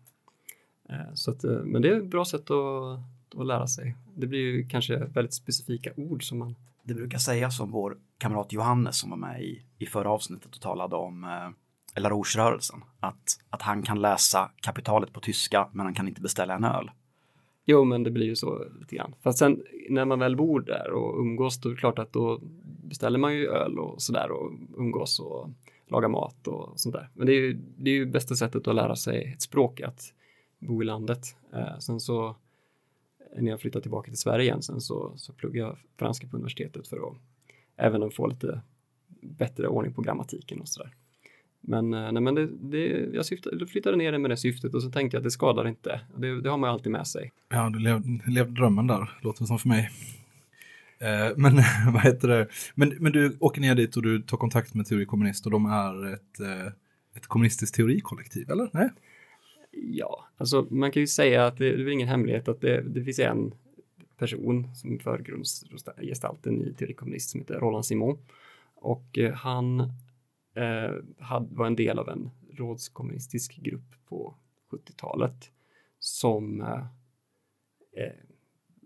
Eh, 0.89 1.13
så 1.13 1.31
att, 1.31 1.43
eh, 1.43 1.63
men 1.63 1.81
det 1.81 1.89
är 1.89 1.97
ett 1.97 2.05
bra 2.05 2.25
sätt 2.25 2.51
att, 2.51 2.99
att 3.39 3.47
lära 3.47 3.67
sig. 3.67 3.95
Det 4.15 4.27
blir 4.27 4.39
ju 4.39 4.67
kanske 4.67 4.97
väldigt 4.97 5.33
specifika 5.33 5.91
ord 5.95 6.29
som 6.29 6.37
man 6.37 6.55
det 6.83 6.93
brukar 6.93 7.17
sägas 7.17 7.59
om 7.59 7.71
vår 7.71 7.97
kamrat 8.17 8.53
Johannes 8.53 8.97
som 8.97 9.09
var 9.09 9.17
med 9.17 9.41
i, 9.41 9.65
i 9.77 9.85
förra 9.85 10.09
avsnittet 10.09 10.55
och 10.55 10.61
talade 10.61 10.95
om 10.95 11.23
eh, 11.23 12.01
LaRouche-rörelsen. 12.01 12.83
Att, 12.99 13.39
att 13.49 13.61
han 13.61 13.83
kan 13.83 14.01
läsa 14.01 14.51
kapitalet 14.61 15.13
på 15.13 15.19
tyska 15.19 15.69
men 15.71 15.85
han 15.85 15.95
kan 15.95 16.07
inte 16.07 16.21
beställa 16.21 16.55
en 16.55 16.63
öl. 16.63 16.91
Jo, 17.65 17.83
men 17.83 18.03
det 18.03 18.11
blir 18.11 18.25
ju 18.25 18.35
så 18.35 18.65
lite 18.79 18.95
grann. 18.95 19.15
Fast 19.21 19.39
sen 19.39 19.63
när 19.89 20.05
man 20.05 20.19
väl 20.19 20.35
bor 20.35 20.59
där 20.59 20.91
och 20.91 21.19
umgås, 21.19 21.61
då 21.61 21.69
är 21.69 21.73
det 21.73 21.79
klart 21.79 21.99
att 21.99 22.13
då 22.13 22.39
beställer 22.83 23.19
man 23.19 23.33
ju 23.33 23.47
öl 23.47 23.79
och 23.79 24.01
sådär 24.01 24.31
och 24.31 24.51
umgås 24.77 25.19
och 25.19 25.49
lagar 25.87 26.09
mat 26.09 26.47
och 26.47 26.79
sånt 26.79 26.95
där. 26.95 27.09
Men 27.13 27.27
det 27.27 27.33
är 27.33 27.41
ju, 27.41 27.53
det 27.77 27.89
är 27.89 27.93
ju 27.93 28.05
bästa 28.05 28.35
sättet 28.35 28.67
att 28.67 28.75
lära 28.75 28.95
sig 28.95 29.33
ett 29.33 29.41
språk, 29.41 29.81
att 29.81 30.01
bo 30.59 30.81
i 30.81 30.85
landet. 30.85 31.21
Eh, 31.53 31.77
sen 31.79 31.99
så 31.99 32.35
när 33.37 33.51
jag 33.51 33.61
flyttade 33.61 33.81
tillbaka 33.81 34.11
till 34.11 34.19
Sverige 34.19 34.45
igen 34.45 34.61
sen 34.61 34.81
så, 34.81 35.13
så 35.15 35.33
pluggade 35.33 35.67
jag 35.69 35.77
franska 35.97 36.27
på 36.27 36.35
universitetet 36.35 36.87
för 36.87 36.97
att 36.97 37.17
även 37.77 38.11
få 38.11 38.27
lite 38.27 38.61
bättre 39.21 39.67
ordning 39.67 39.93
på 39.93 40.01
grammatiken 40.01 40.61
och 40.61 40.67
sådär. 40.67 40.93
Men, 41.61 41.93
eh, 41.93 42.11
nej, 42.11 42.21
men 42.21 42.35
det, 42.35 42.47
det, 42.61 42.87
jag 43.13 43.25
syftade, 43.25 43.67
flyttade 43.67 43.97
ner 43.97 44.11
det 44.11 44.19
med 44.19 44.31
det 44.31 44.37
syftet 44.37 44.73
och 44.73 44.83
så 44.83 44.91
tänkte 44.91 45.15
jag 45.15 45.19
att 45.19 45.23
det 45.23 45.31
skadar 45.31 45.67
inte. 45.67 46.01
Det, 46.17 46.41
det 46.41 46.49
har 46.49 46.57
man 46.57 46.69
ju 46.69 46.73
alltid 46.73 46.91
med 46.91 47.07
sig. 47.07 47.31
Ja, 47.49 47.69
du 47.69 47.79
levde, 47.79 48.19
levde 48.27 48.51
drömmen 48.51 48.87
där, 48.87 49.11
låter 49.21 49.43
det 49.43 49.47
som 49.47 49.59
för 49.59 49.69
mig. 49.69 49.89
Eh, 50.99 51.37
men 51.37 51.55
vad 51.93 52.01
heter 52.01 52.27
det? 52.27 52.47
Men, 52.75 52.93
men 52.99 53.11
du 53.11 53.37
åker 53.39 53.61
ner 53.61 53.75
dit 53.75 53.95
och 53.95 54.03
du 54.03 54.21
tar 54.21 54.37
kontakt 54.37 54.73
med 54.73 54.85
Teori 54.85 55.05
Kommunist 55.05 55.45
och 55.45 55.51
de 55.51 55.65
är 55.65 56.13
ett, 56.13 56.39
eh, 56.39 56.73
ett 57.15 57.27
kommunistiskt 57.27 57.75
teorikollektiv, 57.75 58.51
eller? 58.51 58.69
Nej? 58.73 58.89
Ja, 59.71 60.27
alltså 60.37 60.67
man 60.69 60.91
kan 60.91 61.01
ju 61.01 61.07
säga 61.07 61.45
att 61.45 61.57
det, 61.57 61.65
det 61.65 61.81
är 61.81 61.83
väl 61.83 61.93
ingen 61.93 62.07
hemlighet 62.07 62.47
att 62.47 62.61
det, 62.61 62.81
det 62.81 63.03
finns 63.03 63.19
en 63.19 63.53
person 64.17 64.75
som 64.75 64.99
förgrundsgestalten 64.99 66.61
i 66.61 66.73
teori 66.73 66.93
kommunist 66.93 67.29
som 67.29 67.39
heter 67.39 67.59
Roland 67.59 67.85
Simon. 67.85 68.17
Och 68.75 69.17
eh, 69.17 69.33
han 69.33 69.79
eh, 70.55 70.91
had, 71.19 71.47
var 71.51 71.67
en 71.67 71.75
del 71.75 71.99
av 71.99 72.09
en 72.09 72.29
rådskommunistisk 72.53 73.55
grupp 73.55 73.95
på 74.07 74.35
70-talet 74.71 75.51
som 75.99 76.61
eh, 76.61 76.85
eh, 78.03 78.13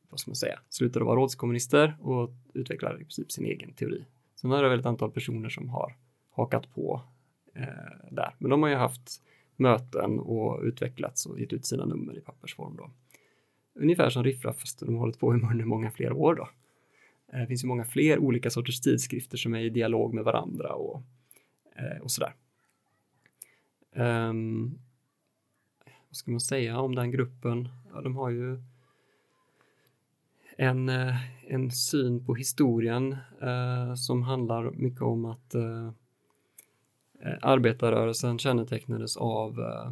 vad 0.10 0.20
ska 0.20 0.30
man 0.30 0.36
säga, 0.36 0.60
slutade 0.70 1.06
vara 1.06 1.16
rådskommunister 1.16 1.98
och 2.02 2.30
utvecklade 2.54 2.96
i 2.96 2.98
princip 2.98 3.32
sin 3.32 3.46
egen 3.46 3.74
teori. 3.74 4.06
Sen 4.36 4.52
har 4.52 4.64
det 4.64 4.70
väl 4.70 4.80
ett 4.80 4.86
antal 4.86 5.12
personer 5.12 5.50
som 5.50 5.70
har 5.70 5.96
hakat 6.30 6.74
på 6.74 7.02
eh, 7.56 8.12
där, 8.12 8.36
men 8.40 8.50
de 8.50 8.64
har 8.64 8.70
ju 8.70 8.76
haft 8.76 9.22
möten 9.60 10.20
och 10.20 10.62
utvecklats 10.64 11.26
och 11.26 11.40
gett 11.40 11.54
ut 11.54 11.66
sina 11.66 11.86
nummer 11.86 12.18
i 12.18 12.22
pappersform 12.22 12.76
då. 12.76 12.92
Ungefär 13.74 14.10
som 14.10 14.24
Riffraff, 14.24 14.60
fast 14.60 14.80
de 14.80 14.94
har 14.94 15.00
hållit 15.00 15.20
på 15.20 15.34
under 15.34 15.66
många 15.66 15.92
fler 15.92 16.14
år 16.14 16.36
då. 16.36 16.50
Eh, 17.34 17.40
det 17.40 17.48
finns 17.48 17.64
ju 17.64 17.68
många 17.68 17.86
fler 17.86 18.20
olika 18.20 18.50
sorters 18.50 18.82
tidskrifter 18.82 19.38
som 19.38 19.54
är 19.54 19.60
i 19.60 19.70
dialog 19.70 20.14
med 20.14 20.24
varandra 20.24 20.74
och, 20.74 21.02
eh, 21.76 22.02
och 22.02 22.12
sådär. 22.12 22.34
Um, 23.96 24.80
vad 26.10 26.16
ska 26.16 26.32
man 26.32 26.40
säga 26.40 26.80
om 26.80 26.96
den 26.96 27.12
gruppen? 27.12 27.70
Ja, 27.94 28.02
de 28.02 28.16
har 28.16 28.30
ju 28.30 28.60
en, 30.58 30.90
eh, 30.90 31.16
en 31.48 31.72
syn 31.72 32.26
på 32.26 32.36
historien 32.36 33.18
eh, 33.42 33.96
som 33.96 34.24
handlar 34.24 34.72
mycket 34.72 35.02
om 35.02 35.26
att 35.26 35.56
eh, 35.56 35.92
Eh, 37.20 37.38
arbetarrörelsen 37.42 38.40
kännetecknades 38.40 39.18
av 39.18 39.60
eh, 39.60 39.92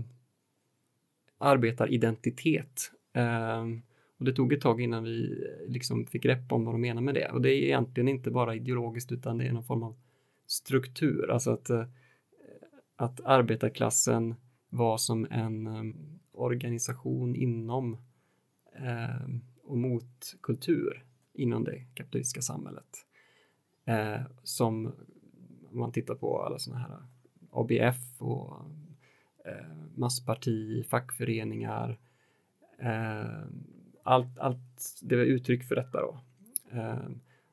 arbetaridentitet. 1.37 2.91
Eh, 3.13 3.63
och 4.17 4.25
det 4.25 4.33
tog 4.33 4.53
ett 4.53 4.61
tag 4.61 4.81
innan 4.81 5.03
vi 5.03 5.31
eh, 5.31 5.71
liksom 5.71 6.05
fick 6.05 6.23
grepp 6.23 6.51
om 6.51 6.65
vad 6.65 6.73
de 6.73 6.81
menar 6.81 7.01
med 7.01 7.13
det. 7.13 7.29
Och 7.29 7.41
det 7.41 7.49
är 7.49 7.63
egentligen 7.63 8.07
inte 8.07 8.31
bara 8.31 8.55
ideologiskt 8.55 9.11
utan 9.11 9.37
det 9.37 9.45
är 9.45 9.53
någon 9.53 9.63
form 9.63 9.83
av 9.83 9.95
struktur. 10.47 11.31
Alltså 11.31 11.51
att, 11.51 11.69
eh, 11.69 11.85
att 12.95 13.21
arbetarklassen 13.25 14.35
var 14.69 14.97
som 14.97 15.27
en 15.31 15.67
eh, 15.67 15.83
organisation 16.31 17.35
inom 17.35 17.97
eh, 18.75 19.27
och 19.63 19.77
mot 19.77 20.35
kultur 20.41 21.05
inom 21.33 21.63
det 21.63 21.85
kapitalistiska 21.93 22.41
samhället. 22.41 23.05
Eh, 23.85 24.21
som 24.43 24.85
om 25.71 25.79
man 25.79 25.91
tittar 25.91 26.15
på 26.15 26.43
alla 26.43 26.59
sådana 26.59 26.81
här 26.81 26.97
ABF 27.53 28.21
och 28.21 28.65
eh, 29.45 29.75
massparti, 29.95 30.85
fackföreningar, 30.89 31.99
eh, 32.79 33.43
allt, 34.03 34.39
allt 34.39 34.99
det 35.01 35.15
var 35.15 35.23
uttryck 35.23 35.63
för 35.63 35.75
detta 35.75 36.01
då. 36.01 36.19
Eh, 36.71 37.09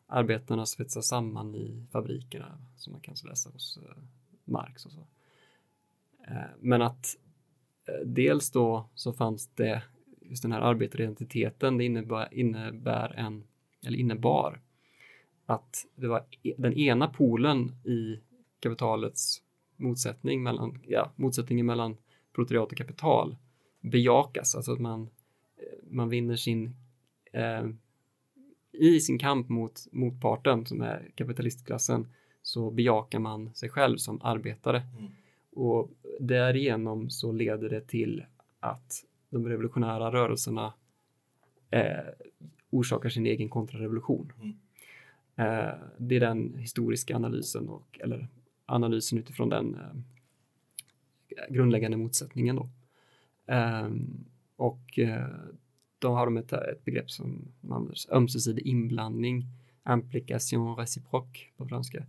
arbetarna 0.07 0.67
svetsas 0.67 1.09
samman 1.09 1.55
i 1.55 1.87
fabrikerna 1.93 2.59
som 2.77 2.93
man 2.93 3.01
kan 3.01 3.15
läsa 3.25 3.51
hos 3.51 3.79
Marx 4.45 4.87
och 4.87 4.93
så. 4.93 5.07
Men 6.61 6.83
att 6.83 7.17
dels 8.05 8.51
då 8.51 8.89
så 8.95 9.13
fanns 9.13 9.47
det 9.47 9.83
just 10.31 10.43
den 10.43 10.53
här 10.53 10.61
arbetaridentiteten, 10.61 11.79
det 11.79 11.85
innebär, 11.85 12.35
innebär 12.35 13.15
en, 13.17 13.45
eller 13.87 13.99
innebar 13.99 14.61
att 15.47 15.87
det 15.95 16.07
var 16.07 16.25
e, 16.43 16.55
den 16.59 16.73
ena 16.73 17.09
polen 17.09 17.73
i 17.85 18.21
kapitalets 18.61 19.43
motsättning 19.81 20.43
mellan, 20.43 20.79
ja, 20.87 21.13
motsättningen 21.17 21.67
mellan 21.67 21.97
proletariat 22.33 22.73
och 22.73 22.79
kapital 22.79 23.37
bejakas, 23.81 24.55
alltså 24.55 24.73
att 24.73 24.81
man, 24.81 25.03
eh, 25.57 25.91
man 25.91 26.09
vinner 26.09 26.37
sin, 26.37 26.75
eh, 27.33 27.69
i 28.73 29.01
sin 29.01 29.19
kamp 29.19 29.49
mot 29.49 29.87
motparten 29.93 30.67
som 30.67 30.81
är 30.83 31.11
kapitalistklassen 31.15 32.07
så 32.43 32.71
bejakar 32.71 33.19
man 33.19 33.55
sig 33.55 33.69
själv 33.69 33.97
som 33.97 34.23
arbetare. 34.23 34.83
Och 35.53 35.91
därigenom 36.21 37.11
så 37.11 37.33
leder 37.33 37.71
det 37.71 37.81
till 37.81 38.25
att 38.61 39.05
de 39.31 39.49
revolutionära 39.49 40.13
rörelserna 40.13 40.73
eh, 41.71 42.05
orsakar 42.71 43.09
sin 43.09 43.27
egen 43.27 43.49
kontrarevolution. 43.49 44.33
Eh, 45.37 45.75
det 45.99 46.17
är 46.17 46.21
den 46.21 46.55
historiska 46.59 47.17
analysen, 47.17 47.69
och, 47.69 48.01
eller 48.03 48.29
analysen 48.71 49.19
utifrån 49.19 49.49
den 49.49 49.75
eh, 49.75 51.55
grundläggande 51.55 51.97
motsättningen. 51.97 52.57
Då. 52.57 52.69
Ehm, 53.47 54.25
och 54.57 54.99
eh, 54.99 55.29
då 55.99 56.15
har 56.15 56.27
de 56.27 56.37
ett, 56.37 56.53
ett 56.53 56.85
begrepp 56.85 57.11
som 57.11 57.49
man 57.61 57.93
ömsesidig 58.11 58.67
inblandning, 58.67 59.47
implication 59.89 60.77
réciproque 60.77 61.41
på 61.57 61.67
franska, 61.67 62.07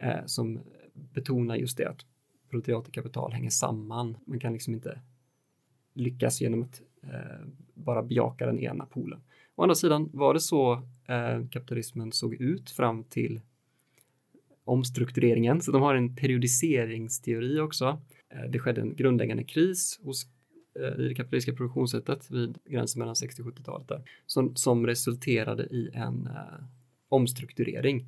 eh, 0.00 0.24
som 0.26 0.60
betonar 0.92 1.56
just 1.56 1.78
det 1.78 1.84
att 1.84 2.06
proletariat 2.50 2.88
och 2.88 2.94
kapital 2.94 3.32
hänger 3.32 3.50
samman. 3.50 4.16
Man 4.24 4.40
kan 4.40 4.52
liksom 4.52 4.74
inte 4.74 5.00
lyckas 5.92 6.40
genom 6.40 6.62
att 6.62 6.82
eh, 7.02 7.46
bara 7.74 8.02
bejaka 8.02 8.46
den 8.46 8.58
ena 8.58 8.86
polen. 8.86 9.20
Å 9.54 9.62
andra 9.62 9.74
sidan 9.74 10.10
var 10.12 10.34
det 10.34 10.40
så 10.40 10.72
eh, 11.04 11.46
kapitalismen 11.50 12.12
såg 12.12 12.34
ut 12.34 12.70
fram 12.70 13.04
till 13.04 13.40
omstruktureringen, 14.68 15.60
så 15.60 15.72
de 15.72 15.82
har 15.82 15.94
en 15.94 16.16
periodiseringsteori 16.16 17.60
också. 17.60 18.00
Eh, 18.30 18.50
det 18.50 18.58
skedde 18.58 18.80
en 18.80 18.96
grundläggande 18.96 19.44
kris 19.44 20.00
hos, 20.02 20.26
eh, 20.80 21.00
i 21.00 21.08
det 21.08 21.14
kapitalistiska 21.14 21.56
produktionssättet 21.56 22.30
vid 22.30 22.58
gränsen 22.64 22.98
mellan 22.98 23.16
60 23.16 23.42
och 23.42 23.48
70-talet 23.48 23.88
där, 23.88 24.02
som, 24.26 24.56
som 24.56 24.86
resulterade 24.86 25.62
i 25.62 25.90
en 25.94 26.26
eh, 26.26 26.64
omstrukturering. 27.08 28.06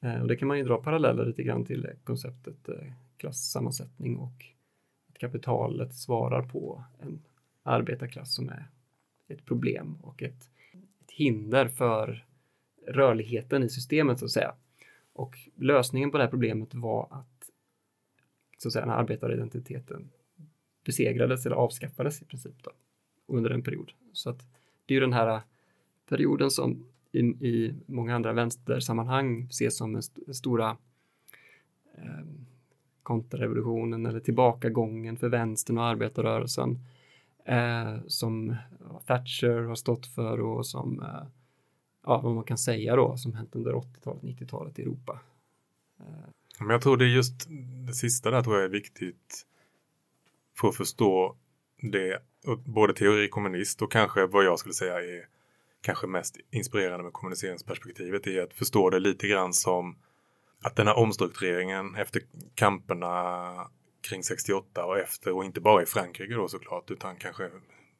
Eh, 0.00 0.20
och 0.20 0.28
det 0.28 0.36
kan 0.36 0.48
man 0.48 0.58
ju 0.58 0.64
dra 0.64 0.76
paralleller 0.76 1.26
lite 1.26 1.42
grann 1.42 1.64
till 1.64 1.88
konceptet 2.04 2.68
eh, 2.68 2.92
klassammansättning 3.16 4.16
och 4.16 4.44
att 5.08 5.18
kapitalet 5.18 5.94
svarar 5.94 6.42
på 6.42 6.84
en 7.02 7.22
arbetarklass 7.62 8.34
som 8.34 8.48
är 8.48 8.70
ett 9.28 9.44
problem 9.44 9.96
och 10.02 10.22
ett, 10.22 10.50
ett 10.72 11.10
hinder 11.10 11.68
för 11.68 12.26
rörligheten 12.86 13.62
i 13.62 13.68
systemet 13.68 14.18
så 14.18 14.24
att 14.24 14.30
säga. 14.30 14.54
Och 15.14 15.38
lösningen 15.54 16.10
på 16.10 16.18
det 16.18 16.24
här 16.24 16.30
problemet 16.30 16.74
var 16.74 17.08
att 17.10 17.50
så 18.58 18.68
att 18.68 18.72
säga, 18.72 18.84
den 18.84 18.90
här 18.94 18.98
arbetaridentiteten 19.00 20.10
besegrades 20.84 21.46
eller 21.46 21.56
avskaffades 21.56 22.22
i 22.22 22.24
princip 22.24 22.62
då, 22.62 22.70
under 23.26 23.50
en 23.50 23.62
period. 23.62 23.92
Så 24.12 24.30
att 24.30 24.38
det 24.86 24.94
är 24.94 24.96
ju 24.96 25.00
den 25.00 25.12
här 25.12 25.42
perioden 26.08 26.50
som 26.50 26.86
i, 27.12 27.20
i 27.20 27.74
många 27.86 28.14
andra 28.14 28.32
vänstersammanhang 28.32 29.42
ses 29.50 29.76
som 29.76 29.92
den 29.92 29.98
st- 30.00 30.34
stora 30.34 30.76
eh, 31.94 32.24
kontrarevolutionen 33.02 34.06
eller 34.06 34.20
tillbakagången 34.20 35.16
för 35.16 35.28
vänstern 35.28 35.78
och 35.78 35.84
arbetarrörelsen 35.84 36.78
eh, 37.44 37.96
som 38.06 38.56
Thatcher 39.06 39.62
har 39.62 39.74
stått 39.74 40.06
för 40.06 40.40
och 40.40 40.66
som, 40.66 41.00
eh, 41.02 41.26
ja, 42.04 42.20
vad 42.20 42.34
man 42.34 42.44
kan 42.44 42.58
säga 42.58 42.96
då, 42.96 43.16
som 43.16 43.34
hänt 43.34 43.56
under 43.56 43.72
80-talet, 43.72 44.22
90-talet 44.22 44.78
i 44.78 44.82
Europa. 44.82 45.20
Men 46.58 46.70
jag 46.70 46.82
tror 46.82 46.96
det 46.96 47.04
är 47.04 47.08
just 47.08 47.46
det 47.86 47.94
sista 47.94 48.30
där 48.30 48.42
tror 48.42 48.56
jag 48.56 48.64
är 48.64 48.68
viktigt 48.68 49.46
för 50.56 50.68
att 50.68 50.76
förstå 50.76 51.36
det, 51.92 52.22
både 52.64 52.94
teori 52.94 53.28
kommunist 53.28 53.82
och 53.82 53.92
kanske 53.92 54.26
vad 54.26 54.44
jag 54.44 54.58
skulle 54.58 54.74
säga 54.74 55.00
är 55.00 55.26
kanske 55.80 56.06
mest 56.06 56.36
inspirerande 56.50 57.04
med 57.04 57.12
kommuniceringsperspektivet 57.12 58.26
är 58.26 58.42
att 58.42 58.54
förstå 58.54 58.90
det 58.90 58.98
lite 58.98 59.28
grann 59.28 59.52
som 59.52 59.96
att 60.62 60.76
den 60.76 60.86
här 60.86 60.98
omstruktureringen 60.98 61.94
efter 61.94 62.22
kamperna 62.54 63.70
kring 64.00 64.22
68 64.22 64.84
och 64.84 64.98
efter 64.98 65.32
och 65.32 65.44
inte 65.44 65.60
bara 65.60 65.82
i 65.82 65.86
Frankrike 65.86 66.34
då 66.34 66.48
såklart 66.48 66.90
utan 66.90 67.16
kanske 67.16 67.50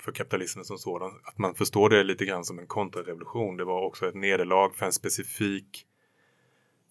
för 0.04 0.12
kapitalismen 0.12 0.64
som 0.64 0.78
sådan. 0.78 1.12
Att 1.24 1.38
man 1.38 1.54
förstår 1.54 1.90
det 1.90 2.04
lite 2.04 2.24
grann 2.24 2.44
som 2.44 2.58
en 2.58 2.66
kontrarevolution. 2.66 3.56
Det 3.56 3.64
var 3.64 3.82
också 3.82 4.08
ett 4.08 4.14
nederlag 4.14 4.70
för 4.74 4.86
en 4.86 4.92
specifik 4.92 5.86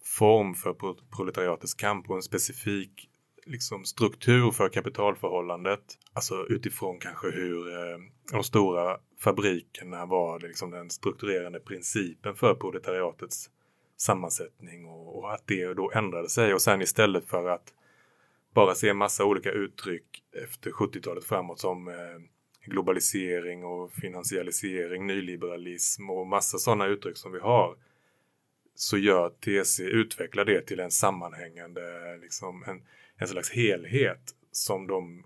form 0.04 0.54
för 0.54 0.74
proletariatets 1.16 1.74
kamp 1.74 2.10
och 2.10 2.16
en 2.16 2.22
specifik 2.22 3.10
liksom, 3.46 3.84
struktur 3.84 4.50
för 4.50 4.68
kapitalförhållandet. 4.68 5.98
Alltså 6.12 6.46
utifrån 6.48 6.98
kanske 6.98 7.30
hur 7.30 7.72
eh, 7.72 7.98
de 8.32 8.44
stora 8.44 8.98
fabrikerna 9.18 10.06
var 10.06 10.40
liksom 10.40 10.70
den 10.70 10.90
strukturerande 10.90 11.60
principen 11.60 12.34
för 12.34 12.54
proletariatets 12.54 13.50
sammansättning 13.96 14.86
och, 14.86 15.18
och 15.18 15.32
att 15.34 15.46
det 15.46 15.74
då 15.74 15.92
ändrade 15.94 16.28
sig 16.28 16.54
och 16.54 16.62
sen 16.62 16.82
istället 16.82 17.28
för 17.28 17.48
att 17.48 17.74
bara 18.54 18.74
se 18.74 18.94
massa 18.94 19.24
olika 19.24 19.50
uttryck 19.50 20.22
efter 20.44 20.70
70-talet 20.70 21.24
framåt 21.24 21.60
som 21.60 21.88
eh, 21.88 21.94
globalisering 22.66 23.64
och 23.64 23.92
finansialisering, 23.92 25.06
nyliberalism 25.06 26.10
och 26.10 26.26
massa 26.26 26.58
sådana 26.58 26.86
uttryck 26.86 27.16
som 27.16 27.32
vi 27.32 27.38
har 27.38 27.76
så 28.74 28.98
gör 28.98 29.28
TC, 29.28 29.82
utvecklar 29.82 30.44
det 30.44 30.60
till 30.60 30.80
en 30.80 30.90
sammanhängande, 30.90 32.16
liksom 32.16 32.64
en, 32.66 32.82
en 33.16 33.28
slags 33.28 33.50
helhet 33.50 34.34
som 34.52 34.86
de 34.86 35.24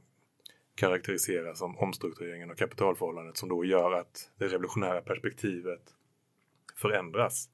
karaktäriserar 0.74 1.54
som 1.54 1.78
omstruktureringen 1.78 2.50
och 2.50 2.58
kapitalförhållandet 2.58 3.36
som 3.36 3.48
då 3.48 3.64
gör 3.64 3.92
att 3.92 4.30
det 4.38 4.48
revolutionära 4.48 5.00
perspektivet 5.00 5.82
förändras. 6.76 7.48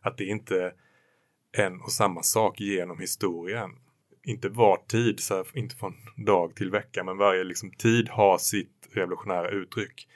Att 0.00 0.16
det 0.16 0.24
inte 0.24 0.62
är 0.62 0.74
en 1.52 1.80
och 1.80 1.92
samma 1.92 2.22
sak 2.22 2.60
genom 2.60 2.98
historien. 2.98 3.70
Inte 4.26 4.48
var 4.48 4.76
tid, 4.88 5.20
så 5.20 5.36
här, 5.36 5.46
inte 5.54 5.76
från 5.76 5.94
dag 6.16 6.54
till 6.54 6.70
vecka, 6.70 7.04
men 7.04 7.16
varje 7.16 7.44
liksom, 7.44 7.70
tid 7.70 8.08
har 8.08 8.38
sitt 8.38 8.88
revolutionära 8.92 9.50
uttryck. 9.50 10.08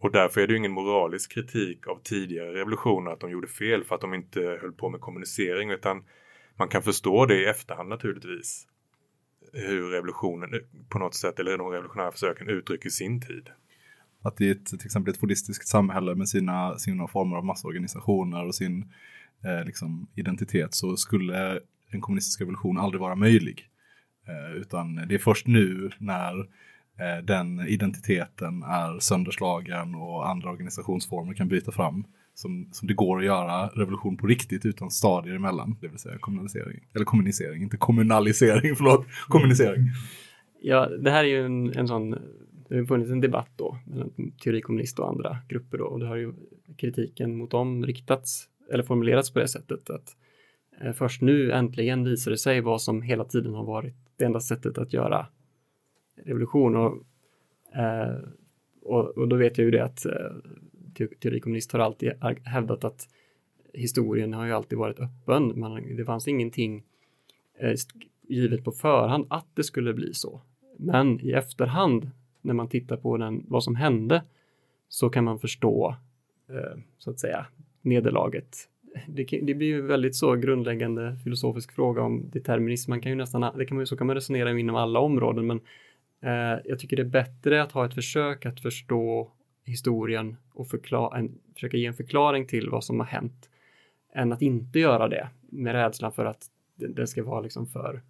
Och 0.00 0.12
därför 0.12 0.40
är 0.40 0.46
det 0.46 0.52
ju 0.52 0.58
ingen 0.58 0.72
moralisk 0.72 1.32
kritik 1.32 1.86
av 1.86 2.00
tidigare 2.02 2.54
revolutioner 2.54 3.10
att 3.10 3.20
de 3.20 3.30
gjorde 3.30 3.48
fel 3.48 3.84
för 3.84 3.94
att 3.94 4.00
de 4.00 4.14
inte 4.14 4.40
höll 4.40 4.72
på 4.72 4.88
med 4.88 5.00
kommunicering 5.00 5.70
utan 5.70 6.04
man 6.56 6.68
kan 6.68 6.82
förstå 6.82 7.26
det 7.26 7.42
i 7.42 7.44
efterhand 7.44 7.88
naturligtvis. 7.88 8.66
Hur 9.52 9.90
revolutionen 9.90 10.50
på 10.88 10.98
något 10.98 11.14
sätt, 11.14 11.38
eller 11.38 11.58
de 11.58 11.70
revolutionära 11.70 12.12
försöken 12.12 12.48
uttrycker 12.48 12.90
sin 12.90 13.20
tid. 13.20 13.50
Att 14.22 14.40
i 14.40 14.50
ett, 14.50 14.66
till 14.66 14.86
exempel 14.86 15.14
ett 15.14 15.20
fordistiskt 15.20 15.68
samhälle 15.68 16.14
med 16.14 16.28
sina, 16.28 16.78
sina 16.78 17.08
former 17.08 17.36
av 17.36 17.44
massorganisationer 17.44 18.46
och 18.46 18.54
sin 18.54 18.92
eh, 19.44 19.64
liksom, 19.66 20.06
identitet 20.14 20.74
så 20.74 20.96
skulle 20.96 21.60
en 21.90 22.00
kommunistisk 22.00 22.40
revolution 22.40 22.78
aldrig 22.78 23.00
vara 23.00 23.14
möjlig. 23.14 23.68
Eh, 24.28 24.56
utan 24.56 24.94
det 24.94 25.14
är 25.14 25.18
först 25.18 25.46
nu 25.46 25.90
när 25.98 26.38
eh, 27.00 27.24
den 27.24 27.60
identiteten 27.60 28.62
är 28.62 29.00
sönderslagen 29.00 29.94
och 29.94 30.28
andra 30.28 30.50
organisationsformer 30.50 31.34
kan 31.34 31.48
byta 31.48 31.72
fram 31.72 32.04
som, 32.38 32.68
som 32.72 32.88
det 32.88 32.94
går 32.94 33.18
att 33.18 33.24
göra 33.24 33.66
revolution 33.66 34.16
på 34.16 34.26
riktigt 34.26 34.66
utan 34.66 34.90
stadier 34.90 35.34
emellan, 35.34 35.76
det 35.80 35.88
vill 35.88 35.98
säga 35.98 36.18
kommunalisering. 36.18 36.80
Eller 36.94 37.04
kommunicering, 37.04 37.62
inte 37.62 37.76
kommunalisering, 37.76 38.74
förlåt, 38.76 39.06
kommunicering. 39.28 39.90
Ja, 40.60 40.86
det 40.86 41.10
här 41.10 41.24
är 41.24 41.28
ju 41.28 41.46
en, 41.46 41.76
en 41.76 41.88
sån, 41.88 42.10
det 42.68 42.76
har 42.76 42.84
funnits 42.84 43.10
en 43.10 43.20
debatt 43.20 43.50
då 43.56 43.78
mellan 43.86 44.10
teorikommunist 44.44 44.98
och 44.98 45.08
andra 45.08 45.38
grupper 45.48 45.78
då 45.78 45.84
och 45.84 46.00
det 46.00 46.06
har 46.06 46.16
ju 46.16 46.32
kritiken 46.76 47.36
mot 47.36 47.50
dem 47.50 47.86
riktats 47.86 48.48
eller 48.72 48.82
formulerats 48.82 49.32
på 49.32 49.38
det 49.38 49.48
sättet 49.48 49.90
att 49.90 49.90
eh, 49.90 50.27
Eh, 50.80 50.92
först 50.92 51.22
nu 51.22 51.52
äntligen 51.52 52.04
visar 52.04 52.30
det 52.30 52.38
sig 52.38 52.60
vad 52.60 52.82
som 52.82 53.02
hela 53.02 53.24
tiden 53.24 53.54
har 53.54 53.64
varit 53.64 53.94
det 54.16 54.24
enda 54.24 54.40
sättet 54.40 54.78
att 54.78 54.92
göra 54.92 55.26
revolution 56.16 56.76
och, 56.76 57.04
eh, 57.76 58.18
och, 58.82 59.18
och 59.18 59.28
då 59.28 59.36
vet 59.36 59.58
jag 59.58 59.64
ju 59.64 59.70
det 59.70 59.84
att 59.84 60.06
eh, 60.06 61.06
teorikommunist 61.20 61.72
har 61.72 61.78
alltid 61.78 62.12
hävdat 62.44 62.84
att 62.84 63.08
historien 63.74 64.32
har 64.32 64.46
ju 64.46 64.52
alltid 64.52 64.78
varit 64.78 65.00
öppen. 65.00 65.60
Man, 65.60 65.96
det 65.96 66.04
fanns 66.04 66.28
ingenting 66.28 66.84
givet 68.28 68.64
på 68.64 68.72
förhand 68.72 69.26
att 69.30 69.46
det 69.54 69.64
skulle 69.64 69.94
bli 69.94 70.14
så. 70.14 70.40
Men 70.76 71.20
i 71.20 71.32
efterhand, 71.32 72.10
när 72.40 72.54
man 72.54 72.68
tittar 72.68 72.96
på 72.96 73.16
den, 73.16 73.44
vad 73.48 73.64
som 73.64 73.76
hände, 73.76 74.22
så 74.88 75.10
kan 75.10 75.24
man 75.24 75.38
förstå, 75.38 75.96
så 76.98 77.10
att 77.10 77.20
säga, 77.20 77.46
nederlaget. 77.82 78.68
Det, 79.06 79.24
det 79.42 79.54
blir 79.54 79.66
ju 79.66 79.80
väldigt 79.82 80.16
så 80.16 80.34
grundläggande 80.34 81.16
filosofisk 81.24 81.72
fråga 81.72 82.02
om 82.02 82.30
determinism. 82.30 82.90
Man 82.90 83.00
kan 83.00 83.12
ju 83.12 83.16
nästan, 83.16 83.58
det 83.58 83.66
kan 83.66 83.76
man, 83.76 83.82
ju- 83.82 83.86
så 83.86 83.96
kan 83.96 84.06
man 84.06 84.16
resonera 84.16 84.58
inom 84.58 84.76
alla 84.76 85.00
områden, 85.00 85.46
men 85.46 85.60
eh, 86.22 86.60
jag 86.64 86.78
tycker 86.78 86.96
det 86.96 87.02
är 87.02 87.04
bättre 87.04 87.62
att 87.62 87.72
ha 87.72 87.86
ett 87.86 87.94
försök 87.94 88.46
att 88.46 88.60
förstå 88.60 89.32
historien 89.64 90.36
och 90.52 90.68
förklara, 90.68 91.18
en, 91.18 91.38
försöka 91.54 91.76
ge 91.76 91.86
en 91.86 91.94
förklaring 91.94 92.46
till 92.46 92.70
vad 92.70 92.84
som 92.84 93.00
har 93.00 93.06
hänt 93.06 93.50
än 94.14 94.32
att 94.32 94.42
inte 94.42 94.78
göra 94.78 95.08
det 95.08 95.28
med 95.40 95.72
rädslan 95.72 96.12
för 96.12 96.24
att 96.24 96.46
den 96.76 97.06
ska 97.06 97.24
vara 97.24 97.40
liksom 97.40 97.66
för 97.66 98.02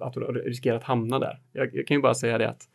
att 0.00 0.16
riskera 0.44 0.76
att 0.76 0.82
hamna 0.82 1.18
där. 1.18 1.40
Jag, 1.52 1.74
jag 1.74 1.86
kan 1.86 1.96
ju 1.96 2.00
bara 2.00 2.14
säga 2.14 2.38
det 2.38 2.48
att 2.48 2.68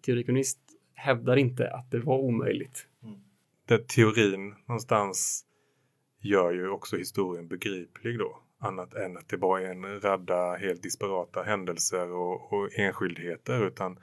teorikonist 0.00 0.58
hävdar 0.94 1.36
inte 1.36 1.70
att 1.70 1.90
det 1.90 1.98
var 1.98 2.18
omöjligt. 2.18 2.88
Mm. 3.02 3.16
Där 3.64 3.78
teorin 3.78 4.54
någonstans 4.66 5.45
gör 6.26 6.52
ju 6.52 6.68
också 6.68 6.96
historien 6.96 7.48
begriplig 7.48 8.18
då. 8.18 8.38
Annat 8.58 8.94
än 8.94 9.16
att 9.16 9.28
det 9.28 9.38
bara 9.38 9.60
är 9.60 9.70
en 9.70 10.00
radda 10.00 10.56
helt 10.56 10.82
disparata 10.82 11.42
händelser 11.42 12.12
och, 12.12 12.52
och 12.52 12.78
enskildheter 12.78 13.66
utan 13.66 13.98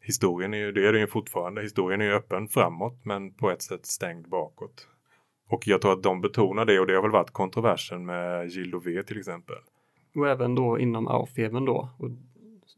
historien 0.00 0.54
är 0.54 0.58
ju, 0.58 0.72
det 0.72 0.88
är 0.88 0.92
den 0.92 1.00
ju 1.00 1.06
fortfarande, 1.06 1.62
historien 1.62 2.00
är 2.00 2.04
ju 2.04 2.12
öppen 2.12 2.48
framåt 2.48 3.04
men 3.04 3.34
på 3.34 3.50
ett 3.50 3.62
sätt 3.62 3.86
stängd 3.86 4.28
bakåt. 4.28 4.88
Och 5.48 5.68
jag 5.68 5.80
tror 5.80 5.92
att 5.92 6.02
de 6.02 6.20
betonar 6.20 6.64
det 6.64 6.80
och 6.80 6.86
det 6.86 6.94
har 6.94 7.02
väl 7.02 7.10
varit 7.10 7.30
kontroversen 7.30 8.06
med 8.06 8.48
Gilles 8.48 8.70
Dauvé 8.70 9.02
till 9.02 9.18
exempel. 9.18 9.56
Och 10.14 10.28
även 10.28 10.54
då 10.54 10.78
inom 10.78 11.08
Aufheben 11.08 11.64
då, 11.64 11.88
och 11.98 12.10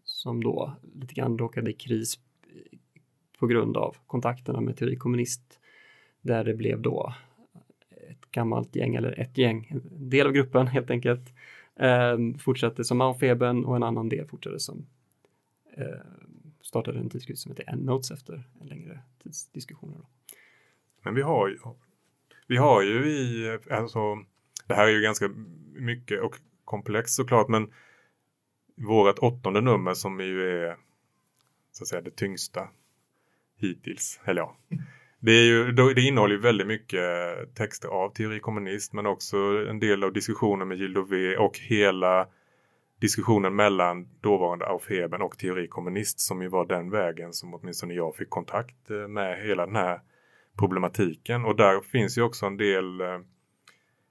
som 0.05 0.43
då 0.43 0.77
lite 0.95 1.15
grann 1.15 1.39
råkade 1.39 1.71
i 1.71 1.75
kris 1.75 2.19
på 3.39 3.47
grund 3.47 3.77
av 3.77 3.97
kontakterna 4.07 4.61
med 4.61 4.77
teorikommunist, 4.77 5.61
där 6.21 6.45
det 6.45 6.55
blev 6.55 6.81
då 6.81 7.15
gammalt 8.35 8.77
gäng, 8.77 8.95
eller 8.95 9.21
ett 9.21 9.39
gäng, 9.39 9.67
en 9.71 10.11
del 10.11 10.27
av 10.27 10.33
gruppen 10.33 10.67
helt 10.67 10.91
enkelt, 10.91 11.35
eh, 11.77 12.19
fortsatte 12.39 12.85
som 12.85 13.01
Aufheben 13.01 13.65
och 13.65 13.77
en 13.77 13.83
annan 13.83 14.09
del 14.09 14.27
fortsatte 14.27 14.61
som 14.61 14.87
eh, 15.77 15.85
startade 16.63 16.99
en 16.99 17.11
tidskrift 17.11 17.41
som 17.41 17.53
heter 17.53 17.71
Endnotes 17.71 18.11
efter 18.11 18.45
en 18.61 18.67
längre 18.67 19.01
tids 19.23 19.49
diskussioner. 19.49 20.01
Men 21.03 21.15
vi 21.15 21.23
har 21.23 21.49
ju, 21.49 21.59
vi 22.47 22.57
har 22.57 22.83
ju 22.83 23.07
i, 23.07 23.59
alltså, 23.71 24.25
det 24.67 24.75
här 24.75 24.87
är 24.87 24.93
ju 24.93 25.01
ganska 25.01 25.29
mycket 25.73 26.21
och 26.21 26.37
komplext 26.65 27.15
såklart, 27.15 27.49
men 27.49 27.73
vårt 28.77 29.19
åttonde 29.19 29.61
nummer 29.61 29.95
som 29.95 30.21
ju 30.21 30.43
är 30.43 30.77
så 31.73 31.85
att 31.85 31.89
säga 31.89 32.01
det 32.01 32.17
tyngsta 32.17 32.69
hittills, 33.57 34.21
eller 34.25 34.41
ja. 34.41 34.57
Det, 35.25 35.33
är 35.33 35.45
ju, 35.45 35.73
det 35.73 36.01
innehåller 36.01 36.35
ju 36.35 36.41
väldigt 36.41 36.67
mycket 36.67 37.05
texter 37.55 37.89
av 37.89 38.15
teori 38.15 38.41
kommunist 38.41 38.93
men 38.93 39.07
också 39.07 39.37
en 39.69 39.81
del 39.81 40.05
av 40.05 40.13
diskussionen 40.13 40.69
med 40.69 40.79
Gilles 40.79 40.95
Dové 40.95 41.37
och 41.37 41.59
hela 41.59 42.29
diskussionen 43.01 43.57
mellan 43.57 44.09
dåvarande 44.21 44.67
Aufheben 44.67 45.23
och 45.23 45.39
teori 45.39 45.69
kommunist 45.69 46.21
som 46.21 46.43
ju 46.43 46.49
var 46.49 46.67
den 46.67 46.91
vägen 46.91 47.33
som 47.33 47.55
åtminstone 47.55 47.95
jag 47.95 48.17
fick 48.17 48.31
kontakt 48.31 48.91
eh, 48.91 49.09
med 49.09 49.43
hela 49.43 49.67
den 49.67 49.77
här 49.77 50.01
problematiken. 50.59 51.45
Och 51.45 51.57
där 51.57 51.81
finns 51.81 52.19
ju 52.19 52.23
också 52.23 52.47
en 52.47 52.57
del 52.57 53.01
eh, 53.01 53.19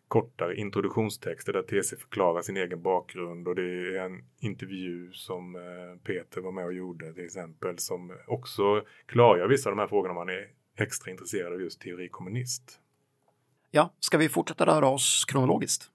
kortare 0.07 0.55
introduktionstexter 0.55 1.53
där 1.53 1.61
TC 1.61 1.95
förklarar 1.95 2.41
sin 2.41 2.57
egen 2.57 2.81
bakgrund 2.81 3.47
och 3.47 3.55
det 3.55 3.61
är 3.61 4.05
en 4.05 4.23
intervju 4.39 5.11
som 5.11 5.55
eh, 5.55 6.03
Peter 6.03 6.41
var 6.41 6.51
med 6.51 6.65
och 6.65 6.73
gjorde 6.73 7.13
till 7.13 7.25
exempel 7.25 7.79
som 7.79 8.13
också 8.27 8.83
klargör 9.05 9.47
vissa 9.47 9.69
av 9.69 9.75
de 9.75 9.79
här 9.79 9.87
frågorna 9.87 10.11
om 10.11 10.15
man 10.15 10.29
är 10.29 10.62
extra 10.77 11.11
intresserad 11.11 11.53
av 11.53 11.61
just 11.61 11.81
teori 11.81 12.09
kommunist. 12.09 12.79
Ja, 13.71 13.93
ska 13.99 14.17
vi 14.17 14.29
fortsätta 14.29 14.65
röra 14.65 14.87
oss 14.87 15.25
kronologiskt? 15.27 15.89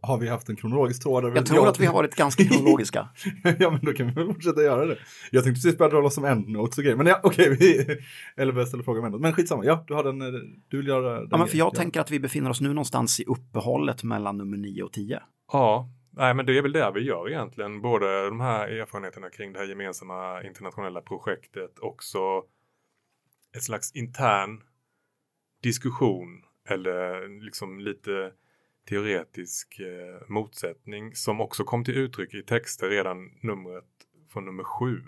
har 0.00 0.18
vi 0.18 0.28
haft 0.28 0.48
en 0.48 0.56
kronologisk 0.56 1.02
tråd? 1.02 1.36
Jag 1.36 1.46
tror 1.46 1.68
att 1.68 1.80
vi 1.80 1.86
har 1.86 1.94
varit 1.94 2.14
ganska 2.14 2.44
kronologiska. 2.44 3.08
ja, 3.58 3.70
men 3.70 3.80
då 3.82 3.92
kan 3.92 4.06
vi 4.06 4.12
väl 4.12 4.26
fortsätta 4.26 4.62
göra 4.62 4.86
det. 4.86 4.98
Jag 5.30 5.44
tänkte 5.44 5.62
precis 5.62 5.78
börja 5.78 5.90
dra 5.90 6.00
loss 6.00 6.14
som 6.14 6.24
endnotes 6.24 6.78
och 6.78 6.84
grejer. 6.84 6.96
Men 6.96 7.06
ja, 7.06 7.20
okej, 7.22 7.56
vi... 7.60 7.98
eller 8.36 8.52
börja 8.52 8.66
ställa 8.66 8.82
frågor 8.82 9.00
om 9.00 9.06
endnotes. 9.06 9.22
Men 9.22 9.32
skitsamma, 9.32 9.64
ja, 9.64 9.84
du 9.86 9.94
har 9.94 10.04
den, 10.04 10.22
eh, 10.22 10.40
du 10.68 10.76
vill 10.76 10.86
göra 10.86 11.20
den 11.20 11.28
Ja, 11.30 11.36
men 11.36 11.48
för 11.48 11.56
jag 11.56 11.72
grejen. 11.72 11.82
tänker 11.82 12.00
att 12.00 12.10
vi 12.10 12.20
befinner 12.20 12.50
oss 12.50 12.60
nu 12.60 12.68
någonstans 12.68 13.20
i 13.20 13.24
uppehållet 13.24 14.02
mellan 14.02 14.36
nummer 14.38 14.56
9 14.56 14.82
och 14.82 14.92
10. 14.92 15.22
Ja, 15.52 15.88
nej 16.10 16.34
men 16.34 16.46
det 16.46 16.58
är 16.58 16.62
väl 16.62 16.72
det 16.72 16.92
vi 16.94 17.00
gör 17.00 17.28
egentligen. 17.28 17.80
Både 17.80 18.24
de 18.24 18.40
här 18.40 18.68
erfarenheterna 18.68 19.30
kring 19.30 19.52
det 19.52 19.58
här 19.58 19.66
gemensamma 19.66 20.42
internationella 20.42 21.00
projektet, 21.00 21.78
också 21.78 22.18
ett 23.56 23.62
slags 23.62 23.92
intern 23.92 24.62
diskussion 25.62 26.44
eller 26.68 27.28
liksom 27.44 27.80
lite 27.80 28.32
teoretisk 28.88 29.80
eh, 29.80 30.28
motsättning 30.28 31.14
som 31.14 31.40
också 31.40 31.64
kom 31.64 31.84
till 31.84 31.96
uttryck 31.96 32.34
i 32.34 32.42
texter 32.42 32.88
redan 32.88 33.38
numret 33.42 33.84
från 34.32 34.44
nummer 34.44 34.64
sju 34.64 35.02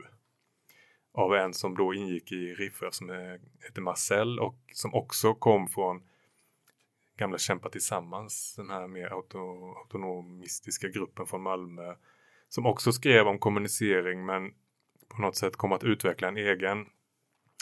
av 1.15 1.35
en 1.35 1.55
som 1.55 1.77
då 1.77 1.95
ingick 1.95 2.33
i 2.33 2.55
Riffra 2.55 2.91
som 2.91 3.11
heter 3.61 3.81
Marcel 3.81 4.39
och 4.39 4.59
som 4.73 4.95
också 4.95 5.35
kom 5.35 5.69
från 5.69 6.03
gamla 7.17 7.39
Kämpa 7.39 7.71
Tillsammans, 7.71 8.55
den 8.57 8.71
här 8.71 8.87
mer 8.87 9.07
auto, 9.07 9.75
autonomistiska 9.79 10.89
gruppen 10.89 11.27
från 11.27 11.43
Malmö 11.43 11.95
som 12.49 12.67
också 12.67 12.93
skrev 12.93 13.27
om 13.27 13.39
kommunicering 13.39 14.27
men 14.27 14.55
på 15.09 15.23
något 15.23 15.37
sätt 15.37 15.57
kom 15.57 15.73
att 15.73 15.85
utveckla 15.85 16.29
en 16.29 16.37
egen 16.37 16.87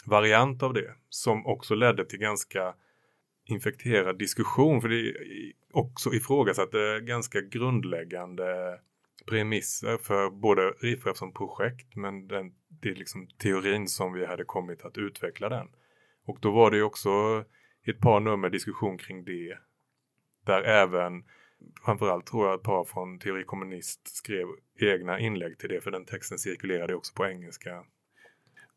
variant 0.05 0.63
av 0.63 0.73
det 0.73 0.95
som 1.09 1.45
också 1.45 1.75
ledde 1.75 2.05
till 2.05 2.19
ganska 2.19 2.73
infekterad 3.45 4.19
diskussion 4.19 4.81
för 4.81 4.89
det 4.89 5.09
är 5.09 5.15
också 5.71 6.13
ifrågasatte 6.13 6.79
eh, 6.79 6.99
ganska 6.99 7.41
grundläggande 7.41 8.79
premisser 9.25 9.97
för 9.97 10.29
både 10.29 10.61
RIFREF 10.61 11.17
som 11.17 11.33
projekt 11.33 11.95
men 11.95 12.27
den, 12.27 12.53
det 12.81 12.89
är 12.89 12.95
liksom 12.95 13.27
teorin 13.27 13.87
som 13.87 14.13
vi 14.13 14.25
hade 14.25 14.43
kommit 14.43 14.85
att 14.85 14.97
utveckla 14.97 15.49
den. 15.49 15.67
Och 16.25 16.37
då 16.41 16.51
var 16.51 16.71
det 16.71 16.77
ju 16.77 16.83
också 16.83 17.09
ett 17.85 17.99
par 17.99 18.19
nummer 18.19 18.49
diskussion 18.49 18.97
kring 18.97 19.25
det. 19.25 19.57
Där 20.45 20.61
även 20.61 21.23
framförallt 21.85 22.25
tror 22.25 22.47
jag 22.47 22.55
ett 22.55 22.63
par 22.63 22.85
från 22.85 23.19
Teori 23.19 23.43
Kommunist 23.43 24.15
skrev 24.15 24.47
egna 24.79 25.19
inlägg 25.19 25.57
till 25.57 25.69
det 25.69 25.81
för 25.81 25.91
den 25.91 26.05
texten 26.05 26.37
cirkulerade 26.37 26.95
också 26.95 27.13
på 27.15 27.25
engelska. 27.25 27.83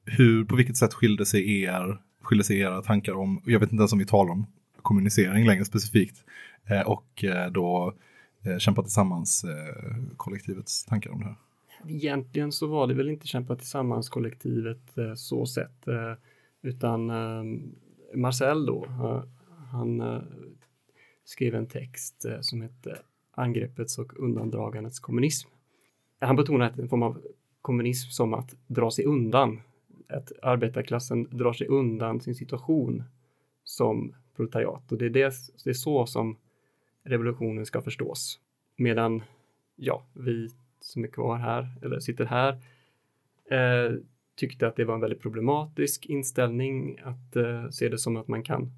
Hur, 0.04 0.44
på 0.44 0.56
vilket 0.56 0.76
sätt 0.76 0.94
skilde 0.94 1.26
sig, 1.26 1.62
er, 1.62 1.98
skilde 2.22 2.44
sig 2.44 2.60
era 2.60 2.82
tankar 2.82 3.12
om, 3.12 3.42
jag 3.44 3.60
vet 3.60 3.72
inte 3.72 3.80
ens 3.80 3.92
om 3.92 3.98
vi 3.98 4.06
talar 4.06 4.32
om 4.32 4.46
kommunicering 4.82 5.46
längre 5.46 5.64
specifikt, 5.64 6.24
eh, 6.66 6.80
och 6.80 7.24
eh, 7.24 7.50
då 7.52 7.94
eh, 8.44 8.58
Kämpa 8.58 8.82
Tillsammans 8.82 9.44
eh, 9.44 10.02
kollektivets 10.16 10.84
tankar 10.84 11.10
om 11.10 11.20
det 11.20 11.26
här? 11.26 11.36
Egentligen 11.88 12.52
så 12.52 12.66
var 12.66 12.86
det 12.86 12.94
väl 12.94 13.08
inte 13.08 13.26
Kämpa 13.26 13.56
tillsammans-kollektivet 13.56 14.98
eh, 14.98 15.14
så 15.14 15.46
sett, 15.46 15.88
eh, 15.88 16.12
utan 16.62 17.10
eh, 17.10 17.60
Marcel 18.14 18.66
då, 18.66 18.84
eh, 18.84 19.22
han 19.70 20.00
eh, 20.00 20.22
skrev 21.24 21.54
en 21.54 21.66
text 21.66 22.24
eh, 22.24 22.40
som 22.40 22.62
hette 22.62 22.98
Angreppets 23.36 23.98
och 23.98 24.20
undandragandets 24.20 25.00
kommunism. 25.00 25.48
Han 26.20 26.36
betonade 26.36 26.82
en 26.82 26.88
form 26.88 27.02
av 27.02 27.22
kommunism 27.62 28.10
som 28.10 28.34
att 28.34 28.54
dra 28.66 28.90
sig 28.90 29.04
undan, 29.04 29.60
att 30.08 30.32
arbetarklassen 30.42 31.28
drar 31.30 31.52
sig 31.52 31.66
undan 31.66 32.20
sin 32.20 32.34
situation 32.34 33.04
som 33.64 34.14
proletariat 34.36 34.92
och 34.92 34.98
det 34.98 35.06
är, 35.06 35.10
det, 35.10 35.34
det 35.64 35.70
är 35.70 35.74
så 35.74 36.06
som 36.06 36.36
revolutionen 37.02 37.66
ska 37.66 37.82
förstås. 37.82 38.40
Medan, 38.76 39.22
ja, 39.76 40.02
vi 40.12 40.50
som 40.80 41.04
är 41.04 41.08
kvar 41.08 41.36
här, 41.36 41.68
eller 41.82 42.00
sitter 42.00 42.24
här, 42.24 42.52
eh, 43.50 43.96
tyckte 44.34 44.66
att 44.66 44.76
det 44.76 44.84
var 44.84 44.94
en 44.94 45.00
väldigt 45.00 45.22
problematisk 45.22 46.06
inställning 46.06 47.00
att 47.04 47.36
eh, 47.36 47.68
se 47.68 47.88
det 47.88 47.98
som 47.98 48.16
att 48.16 48.28
man 48.28 48.42
kan 48.42 48.72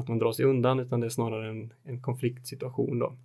att 0.00 0.08
man 0.08 0.18
drar 0.18 0.32
sig 0.32 0.44
undan, 0.44 0.80
utan 0.80 1.00
det 1.00 1.06
är 1.06 1.10
snarare 1.10 1.50
en, 1.50 1.72
en 1.84 2.02
konfliktsituation 2.02 2.98
då. 2.98 3.16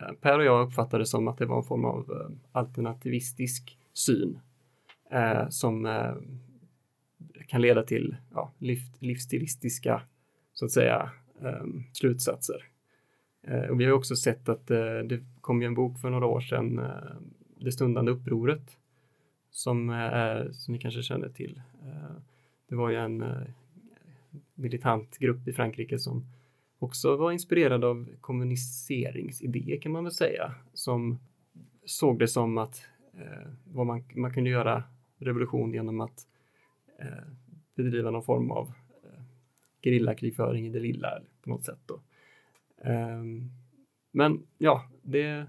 Eh, 0.00 0.12
per 0.20 0.38
och 0.38 0.44
jag 0.44 0.66
uppfattade 0.66 1.02
det 1.02 1.06
som 1.06 1.28
att 1.28 1.38
det 1.38 1.46
var 1.46 1.56
en 1.56 1.64
form 1.64 1.84
av 1.84 2.10
eh, 2.10 2.36
alternativistisk 2.52 3.78
syn 3.92 4.38
eh, 5.10 5.48
som 5.48 5.86
eh, 5.86 6.14
kan 7.52 7.60
leda 7.60 7.82
till 7.82 8.16
ja, 8.34 8.52
liv, 8.58 8.78
livsstilistiska 8.98 10.02
så 10.52 10.64
att 10.64 10.70
säga 10.70 11.10
ehm, 11.42 11.82
slutsatser. 11.92 12.64
Eh, 13.42 13.62
och 13.62 13.80
vi 13.80 13.84
har 13.84 13.92
också 13.92 14.16
sett 14.16 14.48
att 14.48 14.70
eh, 14.70 14.98
det 15.04 15.24
kom 15.40 15.62
ju 15.62 15.66
en 15.66 15.74
bok 15.74 15.98
för 16.00 16.10
några 16.10 16.26
år 16.26 16.40
sedan, 16.40 16.78
eh, 16.78 17.16
Det 17.56 17.72
stundande 17.72 18.12
upproret, 18.12 18.78
som, 19.50 19.90
är, 19.90 20.52
som 20.52 20.74
ni 20.74 20.80
kanske 20.80 21.02
känner 21.02 21.28
till. 21.28 21.62
Det 22.68 22.74
var 22.74 22.90
ju 22.90 22.96
en 22.96 23.24
militant 24.54 25.18
grupp 25.18 25.48
i 25.48 25.52
Frankrike 25.52 25.98
som 25.98 26.26
också 26.78 27.16
var 27.16 27.32
inspirerad 27.32 27.84
av 27.84 28.08
kommuniceringsidéer 28.20 29.80
kan 29.80 29.92
man 29.92 30.04
väl 30.04 30.12
säga, 30.12 30.54
som 30.74 31.18
såg 31.84 32.18
det 32.18 32.28
som 32.28 32.58
att 32.58 32.82
eh, 33.14 33.50
vad 33.64 33.86
man, 33.86 34.04
man 34.14 34.34
kunde 34.34 34.50
göra 34.50 34.82
revolution 35.18 35.72
genom 35.72 36.00
att 36.00 36.26
eh, 36.98 37.24
bedriva 37.74 38.10
någon 38.10 38.22
form 38.22 38.50
av 38.50 38.72
eh, 39.04 39.22
gerillakrigföring 39.82 40.66
i 40.66 40.70
det 40.70 40.80
lilla 40.80 41.20
på 41.42 41.50
något 41.50 41.64
sätt. 41.64 41.80
Då. 41.86 42.00
Ehm, 42.84 43.50
men 44.12 44.46
ja, 44.58 44.84
det 45.02 45.46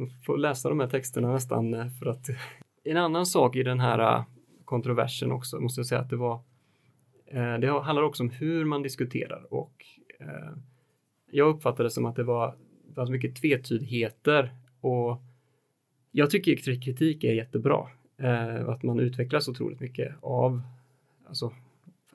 man 0.00 0.08
får 0.08 0.38
läsa 0.38 0.68
de 0.68 0.80
här 0.80 0.86
texterna 0.86 1.32
nästan 1.32 1.74
eh, 1.74 1.88
för 1.88 2.06
att 2.06 2.28
en 2.84 2.96
annan 2.96 3.26
sak 3.26 3.56
i 3.56 3.62
den 3.62 3.80
här 3.80 3.98
eh, 3.98 4.24
kontroversen 4.64 5.32
också 5.32 5.60
måste 5.60 5.78
jag 5.78 5.86
säga 5.86 6.00
att 6.00 6.10
det 6.10 6.16
var 6.16 6.40
eh, 7.26 7.58
det 7.58 7.80
handlar 7.80 8.02
också 8.02 8.22
om 8.22 8.30
hur 8.30 8.64
man 8.64 8.82
diskuterar 8.82 9.54
och 9.54 9.86
eh, 10.20 10.52
jag 11.30 11.48
uppfattade 11.48 11.82
det 11.82 11.90
som 11.90 12.06
att 12.06 12.16
det 12.16 12.24
var, 12.24 12.56
det 12.94 13.10
mycket 13.10 13.36
tvetydigheter 13.36 14.54
och 14.80 15.22
jag 16.10 16.30
tycker 16.30 16.80
kritik 16.80 17.24
är 17.24 17.32
jättebra 17.32 17.88
eh, 18.16 18.64
och 18.64 18.72
att 18.72 18.82
man 18.82 19.00
utvecklas 19.00 19.48
otroligt 19.48 19.80
mycket 19.80 20.14
av 20.20 20.62
alltså 21.30 21.52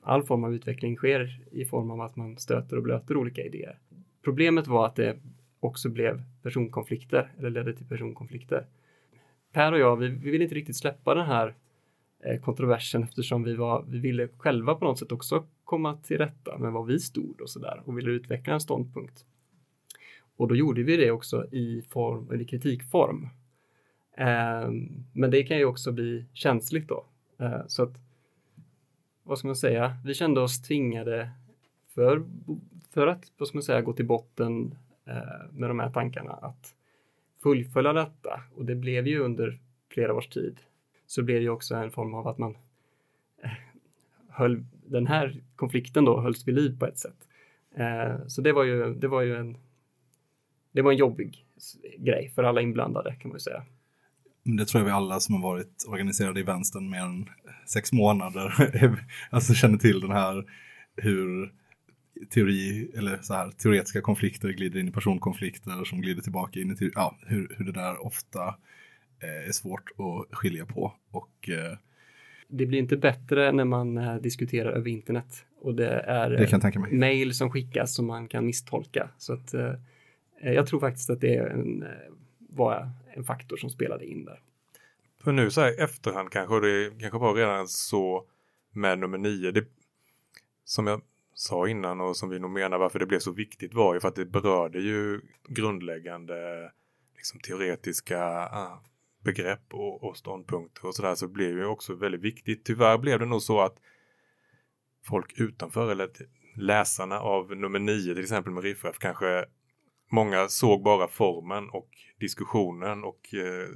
all 0.02 0.22
form 0.22 0.44
av 0.44 0.54
utveckling 0.54 0.96
sker 0.96 1.40
i 1.50 1.64
form 1.64 1.90
av 1.90 2.00
att 2.00 2.16
man 2.16 2.38
stöter 2.38 2.76
och 2.76 2.82
blöter 2.82 3.16
olika 3.16 3.42
idéer. 3.42 3.78
Problemet 4.24 4.66
var 4.66 4.86
att 4.86 4.96
det 4.96 5.16
också 5.60 5.88
blev 5.88 6.22
personkonflikter 6.42 7.32
eller 7.38 7.50
ledde 7.50 7.72
till 7.72 7.86
personkonflikter. 7.86 8.66
Per 9.52 9.72
och 9.72 9.78
jag, 9.78 9.96
vi, 9.96 10.08
vi 10.08 10.30
ville 10.30 10.44
inte 10.44 10.54
riktigt 10.54 10.76
släppa 10.76 11.14
den 11.14 11.26
här 11.26 11.54
eh, 12.24 12.40
kontroversen 12.40 13.02
eftersom 13.02 13.42
vi, 13.42 13.54
var, 13.54 13.84
vi 13.88 13.98
ville 13.98 14.28
själva 14.28 14.74
på 14.74 14.84
något 14.84 14.98
sätt 14.98 15.12
också 15.12 15.46
komma 15.64 15.96
till 15.96 16.18
rätta 16.18 16.58
med 16.58 16.72
var 16.72 16.84
vi 16.84 16.98
stod 16.98 17.40
och 17.40 17.50
sådär 17.50 17.82
och 17.84 17.98
ville 17.98 18.10
utveckla 18.10 18.54
en 18.54 18.60
ståndpunkt. 18.60 19.24
Och 20.36 20.48
då 20.48 20.56
gjorde 20.56 20.82
vi 20.82 20.96
det 20.96 21.10
också 21.10 21.46
i, 21.52 21.82
form, 21.82 22.30
eller 22.30 22.44
kritikform. 22.44 23.28
Eh, 24.16 24.70
men 25.12 25.30
det 25.30 25.42
kan 25.42 25.58
ju 25.58 25.64
också 25.64 25.92
bli 25.92 26.24
känsligt 26.32 26.88
då. 26.88 27.06
Eh, 27.38 27.66
så 27.66 27.82
att, 27.82 28.05
vad 29.26 29.38
ska 29.38 29.48
man 29.48 29.56
säga, 29.56 29.96
vi 30.04 30.14
kände 30.14 30.40
oss 30.40 30.62
tvingade 30.62 31.30
för, 31.94 32.22
för 32.90 33.06
att, 33.06 33.32
vad 33.38 33.48
ska 33.48 33.56
man 33.56 33.62
säga, 33.62 33.80
gå 33.80 33.92
till 33.92 34.06
botten 34.06 34.74
eh, 35.04 35.52
med 35.52 35.70
de 35.70 35.78
här 35.78 35.90
tankarna 35.90 36.32
att 36.32 36.74
fullfölja 37.42 37.92
detta. 37.92 38.40
Och 38.54 38.64
det 38.64 38.74
blev 38.74 39.06
ju 39.06 39.18
under 39.18 39.58
flera 39.88 40.14
års 40.14 40.28
tid. 40.28 40.60
Så 41.06 41.22
blev 41.22 41.36
det 41.36 41.42
ju 41.42 41.50
också 41.50 41.74
en 41.74 41.90
form 41.90 42.14
av 42.14 42.28
att 42.28 42.38
man 42.38 42.56
eh, 43.42 43.50
höll 44.28 44.64
den 44.86 45.06
här 45.06 45.40
konflikten 45.56 46.04
då 46.04 46.20
hölls 46.20 46.48
vid 46.48 46.54
liv 46.54 46.78
på 46.78 46.86
ett 46.86 46.98
sätt. 46.98 47.28
Eh, 47.76 48.26
så 48.26 48.42
det 48.42 48.52
var 48.52 48.64
ju, 48.64 48.94
det 48.94 49.08
var 49.08 49.22
ju 49.22 49.36
en, 49.36 49.56
det 50.72 50.82
var 50.82 50.92
en 50.92 50.98
jobbig 50.98 51.46
grej 51.98 52.32
för 52.34 52.42
alla 52.42 52.60
inblandade 52.60 53.14
kan 53.14 53.28
man 53.28 53.36
ju 53.36 53.40
säga. 53.40 53.62
Men 54.42 54.56
Det 54.56 54.64
tror 54.64 54.80
jag 54.80 54.86
vi 54.86 54.92
alla 54.92 55.20
som 55.20 55.34
har 55.34 55.42
varit 55.42 55.84
organiserade 55.88 56.40
i 56.40 56.42
vänstern 56.42 56.90
mer 56.90 57.02
än 57.02 57.28
sex 57.68 57.92
månader 57.92 58.54
alltså 59.30 59.54
känner 59.54 59.78
till 59.78 60.00
den 60.00 60.10
här 60.10 60.44
hur 60.96 61.52
teori 62.30 62.90
eller 62.96 63.18
så 63.22 63.34
här 63.34 63.50
teoretiska 63.50 64.00
konflikter 64.00 64.48
glider 64.48 64.80
in 64.80 64.88
i 64.88 64.92
personkonflikter 64.92 65.84
som 65.84 66.00
glider 66.00 66.22
tillbaka 66.22 66.60
in 66.60 66.70
i 66.70 66.76
teori, 66.76 66.92
ja, 66.94 67.16
hur, 67.26 67.54
hur 67.58 67.64
det 67.64 67.72
där 67.72 68.06
ofta 68.06 68.54
eh, 69.22 69.48
är 69.48 69.52
svårt 69.52 69.90
att 69.90 70.36
skilja 70.36 70.66
på 70.66 70.94
och 71.10 71.48
eh, 71.48 71.78
Det 72.48 72.66
blir 72.66 72.78
inte 72.78 72.96
bättre 72.96 73.52
när 73.52 73.64
man 73.64 73.98
eh, 73.98 74.16
diskuterar 74.16 74.72
över 74.72 74.90
internet 74.90 75.46
och 75.60 75.74
det 75.74 76.00
är 76.00 76.30
det 76.30 76.96
mejl 76.96 77.34
som 77.34 77.50
skickas 77.50 77.94
som 77.94 78.06
man 78.06 78.28
kan 78.28 78.46
misstolka. 78.46 79.10
Så 79.18 79.32
att 79.32 79.54
eh, 79.54 79.72
jag 80.40 80.66
tror 80.66 80.80
faktiskt 80.80 81.10
att 81.10 81.20
det 81.20 81.36
är 81.36 81.46
en, 81.46 81.82
eh, 81.82 81.88
var 82.38 82.90
en 83.14 83.24
faktor 83.24 83.56
som 83.56 83.70
spelade 83.70 84.06
in 84.06 84.24
där. 84.24 84.40
För 85.24 85.32
nu 85.32 85.50
så 85.50 85.60
här 85.60 85.72
i 85.72 85.82
efterhand 85.82 86.30
kanske, 86.30 86.60
det 86.60 87.00
kanske 87.00 87.18
var 87.18 87.34
redan 87.34 87.68
så 87.68 88.26
med 88.72 88.98
nummer 88.98 89.18
nio. 89.18 89.50
Det, 89.50 89.64
som 90.64 90.86
jag 90.86 91.00
sa 91.34 91.68
innan 91.68 92.00
och 92.00 92.16
som 92.16 92.28
vi 92.28 92.38
nog 92.38 92.50
menar 92.50 92.78
varför 92.78 92.98
det 92.98 93.06
blev 93.06 93.18
så 93.18 93.32
viktigt 93.32 93.74
var 93.74 93.94
ju 93.94 94.00
för 94.00 94.08
att 94.08 94.14
det 94.14 94.24
berörde 94.24 94.80
ju 94.80 95.20
grundläggande 95.48 96.70
liksom 97.16 97.40
teoretiska 97.40 98.24
ah, 98.34 98.82
begrepp 99.24 99.74
och, 99.74 100.04
och 100.04 100.16
ståndpunkter 100.16 100.86
och 100.86 100.94
sådär 100.94 101.14
så 101.14 101.28
blev 101.28 101.56
det 101.56 101.66
också 101.66 101.94
väldigt 101.94 102.20
viktigt. 102.20 102.64
Tyvärr 102.64 102.98
blev 102.98 103.18
det 103.18 103.26
nog 103.26 103.42
så 103.42 103.60
att 103.60 103.76
folk 105.04 105.40
utanför 105.40 105.92
eller 105.92 106.10
läsarna 106.56 107.20
av 107.20 107.56
nummer 107.56 107.78
nio 107.78 108.14
till 108.14 108.22
exempel 108.22 108.52
med 108.52 108.64
Riffraff 108.64 108.98
kanske 108.98 109.44
många 110.10 110.48
såg 110.48 110.82
bara 110.82 111.08
formen 111.08 111.70
och 111.70 111.88
diskussionen 112.20 113.04
och 113.04 113.34
eh, 113.34 113.68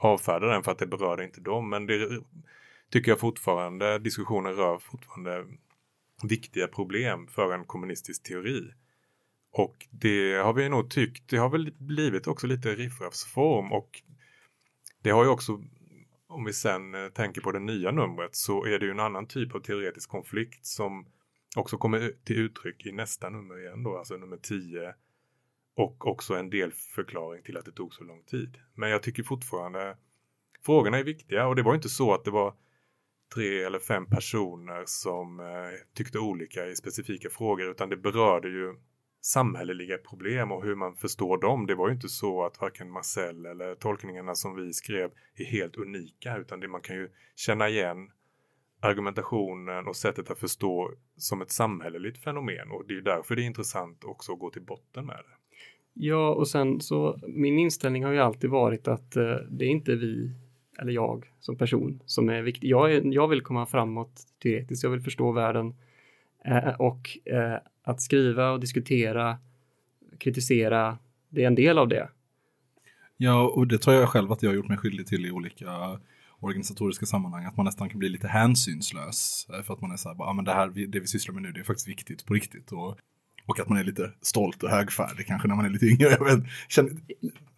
avfärda 0.00 0.46
den 0.46 0.62
för 0.62 0.72
att 0.72 0.78
det 0.78 0.86
berörde 0.86 1.24
inte 1.24 1.40
dem. 1.40 1.70
Men 1.70 1.86
det 1.86 2.20
tycker 2.90 3.10
jag 3.10 3.20
fortfarande, 3.20 3.98
diskussionen 3.98 4.52
rör 4.52 4.78
fortfarande 4.78 5.46
viktiga 6.22 6.68
problem 6.68 7.26
för 7.26 7.54
en 7.54 7.64
kommunistisk 7.64 8.22
teori. 8.22 8.72
Och 9.52 9.86
det 9.90 10.34
har 10.34 10.52
vi 10.52 10.68
nog 10.68 10.90
tyckt, 10.90 11.30
det 11.30 11.36
har 11.36 11.48
väl 11.48 11.72
blivit 11.78 12.26
också 12.26 12.46
lite 12.46 12.74
Riffraffs 12.74 13.24
form 13.24 13.72
och 13.72 14.02
det 15.02 15.10
har 15.10 15.24
ju 15.24 15.30
också, 15.30 15.60
om 16.28 16.44
vi 16.44 16.52
sen 16.52 16.94
eh, 16.94 17.08
tänker 17.08 17.40
på 17.40 17.52
det 17.52 17.58
nya 17.58 17.90
numret, 17.90 18.36
så 18.36 18.64
är 18.64 18.78
det 18.78 18.84
ju 18.84 18.90
en 18.90 19.00
annan 19.00 19.26
typ 19.26 19.54
av 19.54 19.60
teoretisk 19.60 20.10
konflikt 20.10 20.66
som 20.66 21.06
också 21.56 21.76
kommer 21.76 22.12
till 22.24 22.38
uttryck 22.38 22.86
i 22.86 22.92
nästa 22.92 23.30
nummer 23.30 23.58
igen 23.58 23.82
då, 23.82 23.98
alltså 23.98 24.16
nummer 24.16 24.36
10 24.36 24.94
och 25.80 26.06
också 26.06 26.34
en 26.34 26.50
del 26.50 26.72
förklaring 26.72 27.42
till 27.42 27.56
att 27.56 27.64
det 27.64 27.72
tog 27.72 27.94
så 27.94 28.04
lång 28.04 28.22
tid. 28.22 28.58
Men 28.74 28.90
jag 28.90 29.02
tycker 29.02 29.22
fortfarande 29.22 29.96
frågorna 30.64 30.98
är 30.98 31.04
viktiga 31.04 31.46
och 31.46 31.56
det 31.56 31.62
var 31.62 31.74
inte 31.74 31.88
så 31.88 32.14
att 32.14 32.24
det 32.24 32.30
var 32.30 32.54
tre 33.34 33.62
eller 33.62 33.78
fem 33.78 34.06
personer 34.06 34.82
som 34.86 35.40
eh, 35.40 35.46
tyckte 35.94 36.18
olika 36.18 36.66
i 36.66 36.76
specifika 36.76 37.30
frågor 37.30 37.70
utan 37.70 37.88
det 37.88 37.96
berörde 37.96 38.48
ju 38.48 38.74
samhälleliga 39.20 39.98
problem 39.98 40.52
och 40.52 40.64
hur 40.64 40.74
man 40.74 40.96
förstår 40.96 41.38
dem. 41.38 41.66
Det 41.66 41.74
var 41.74 41.88
ju 41.88 41.94
inte 41.94 42.08
så 42.08 42.44
att 42.44 42.60
varken 42.60 42.90
Marcel 42.90 43.46
eller 43.46 43.74
tolkningarna 43.74 44.34
som 44.34 44.56
vi 44.56 44.72
skrev 44.72 45.10
är 45.34 45.44
helt 45.44 45.76
unika 45.76 46.36
utan 46.36 46.60
det 46.60 46.68
man 46.68 46.80
kan 46.80 46.96
ju 46.96 47.08
känna 47.36 47.68
igen 47.68 48.10
argumentationen 48.80 49.86
och 49.86 49.96
sättet 49.96 50.30
att 50.30 50.38
förstå 50.38 50.92
som 51.16 51.42
ett 51.42 51.50
samhälleligt 51.50 52.24
fenomen 52.24 52.70
och 52.70 52.86
det 52.86 52.94
är 52.94 53.00
därför 53.00 53.36
det 53.36 53.42
är 53.42 53.46
intressant 53.46 54.04
också 54.04 54.32
att 54.32 54.38
gå 54.38 54.50
till 54.50 54.62
botten 54.62 55.06
med 55.06 55.16
det. 55.16 55.39
Ja, 55.94 56.34
och 56.34 56.48
sen 56.48 56.80
så 56.80 57.18
min 57.28 57.58
inställning 57.58 58.04
har 58.04 58.12
ju 58.12 58.18
alltid 58.18 58.50
varit 58.50 58.88
att 58.88 59.16
eh, 59.16 59.34
det 59.50 59.64
är 59.64 59.68
inte 59.68 59.94
vi 59.94 60.30
eller 60.78 60.92
jag 60.92 61.32
som 61.40 61.56
person 61.56 62.02
som 62.06 62.28
är 62.28 62.42
viktig. 62.42 62.68
Jag, 62.68 62.92
är, 62.92 63.14
jag 63.14 63.28
vill 63.28 63.42
komma 63.42 63.66
framåt 63.66 64.22
teoretiskt, 64.42 64.84
jag 64.84 64.90
vill 64.90 65.00
förstå 65.00 65.32
världen 65.32 65.74
eh, 66.44 66.80
och 66.80 67.18
eh, 67.24 67.58
att 67.82 68.00
skriva 68.00 68.50
och 68.50 68.60
diskutera, 68.60 69.38
kritisera, 70.18 70.98
det 71.28 71.42
är 71.42 71.46
en 71.46 71.54
del 71.54 71.78
av 71.78 71.88
det. 71.88 72.08
Ja, 73.16 73.48
och 73.48 73.66
det 73.66 73.78
tror 73.78 73.96
jag 73.96 74.08
själv 74.08 74.32
att 74.32 74.42
jag 74.42 74.50
har 74.50 74.54
gjort 74.54 74.68
mig 74.68 74.78
skyldig 74.78 75.06
till 75.06 75.26
i 75.26 75.30
olika 75.30 76.00
organisatoriska 76.40 77.06
sammanhang, 77.06 77.44
att 77.44 77.56
man 77.56 77.66
nästan 77.66 77.88
kan 77.88 77.98
bli 77.98 78.08
lite 78.08 78.28
hänsynslös. 78.28 79.46
Eh, 79.54 79.62
för 79.62 79.74
att 79.74 79.80
man 79.80 79.92
är 79.92 79.96
så 79.96 80.08
här, 80.08 80.16
bara, 80.16 80.28
ah, 80.28 80.32
men 80.32 80.44
det 80.44 80.52
här, 80.52 80.68
det 80.68 81.00
vi 81.00 81.06
sysslar 81.06 81.34
med 81.34 81.42
nu, 81.42 81.52
det 81.52 81.60
är 81.60 81.64
faktiskt 81.64 81.88
viktigt 81.88 82.26
på 82.26 82.34
riktigt. 82.34 82.72
Och, 82.72 82.98
och 83.50 83.60
att 83.60 83.68
man 83.68 83.78
är 83.78 83.84
lite 83.84 84.10
stolt 84.20 84.62
och 84.62 84.70
högfärdig 84.70 85.26
kanske 85.26 85.48
när 85.48 85.54
man 85.54 85.64
är 85.64 85.70
lite 85.70 85.86
yngre. 85.86 86.08
Jag 86.10 86.24
vet, 86.24 86.44
känner, 86.68 86.90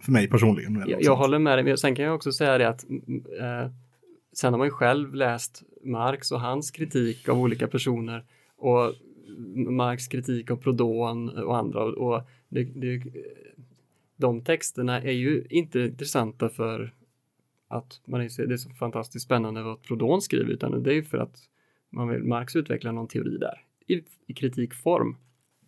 för 0.01 0.13
mig 0.13 0.29
personligen. 0.29 0.75
Jag, 0.75 0.91
jag 0.91 1.05
sånt. 1.05 1.19
håller 1.19 1.39
med 1.39 1.59
dig, 1.59 1.65
men 1.65 1.79
sen 1.79 1.95
kan 1.95 2.05
jag 2.05 2.15
också 2.15 2.33
säga 2.33 2.59
det 2.59 2.69
att 2.69 2.85
mm, 2.89 3.25
eh, 3.41 3.71
sen 4.33 4.53
har 4.53 4.59
man 4.59 4.67
ju 4.67 4.71
själv 4.71 5.15
läst 5.15 5.63
Marx 5.85 6.33
och 6.33 6.41
hans 6.41 6.71
kritik 6.71 7.29
av 7.29 7.41
olika 7.41 7.69
personer 7.69 8.25
och 8.57 8.95
Marx 9.55 10.09
kritik 10.09 10.51
av 10.51 10.57
Proudhon 10.57 11.29
och 11.29 11.57
andra 11.57 11.85
och, 11.85 12.15
och 12.15 12.23
det, 12.49 12.65
det, 12.65 13.03
de 14.17 14.45
texterna 14.45 15.03
är 15.03 15.13
ju 15.13 15.47
inte 15.51 15.81
intressanta 15.81 16.49
för 16.49 16.95
att 17.69 18.01
man 18.05 18.21
är, 18.21 18.47
det 18.47 18.55
är 18.55 18.57
så 18.57 18.71
fantastiskt 18.71 19.25
spännande 19.25 19.63
vad 19.63 19.83
Proudhon 19.83 20.23
skriver 20.23 20.51
utan 20.51 20.83
det 20.83 20.91
är 20.91 20.95
ju 20.95 21.05
för 21.05 21.19
att 21.19 21.39
man 21.91 22.09
vill, 22.09 22.25
Marx 22.25 22.57
utvecklar 22.57 22.93
någon 22.93 23.09
teori 23.09 23.39
där 23.39 23.65
i, 23.87 24.03
i 24.27 24.35
kritikform. 24.35 25.17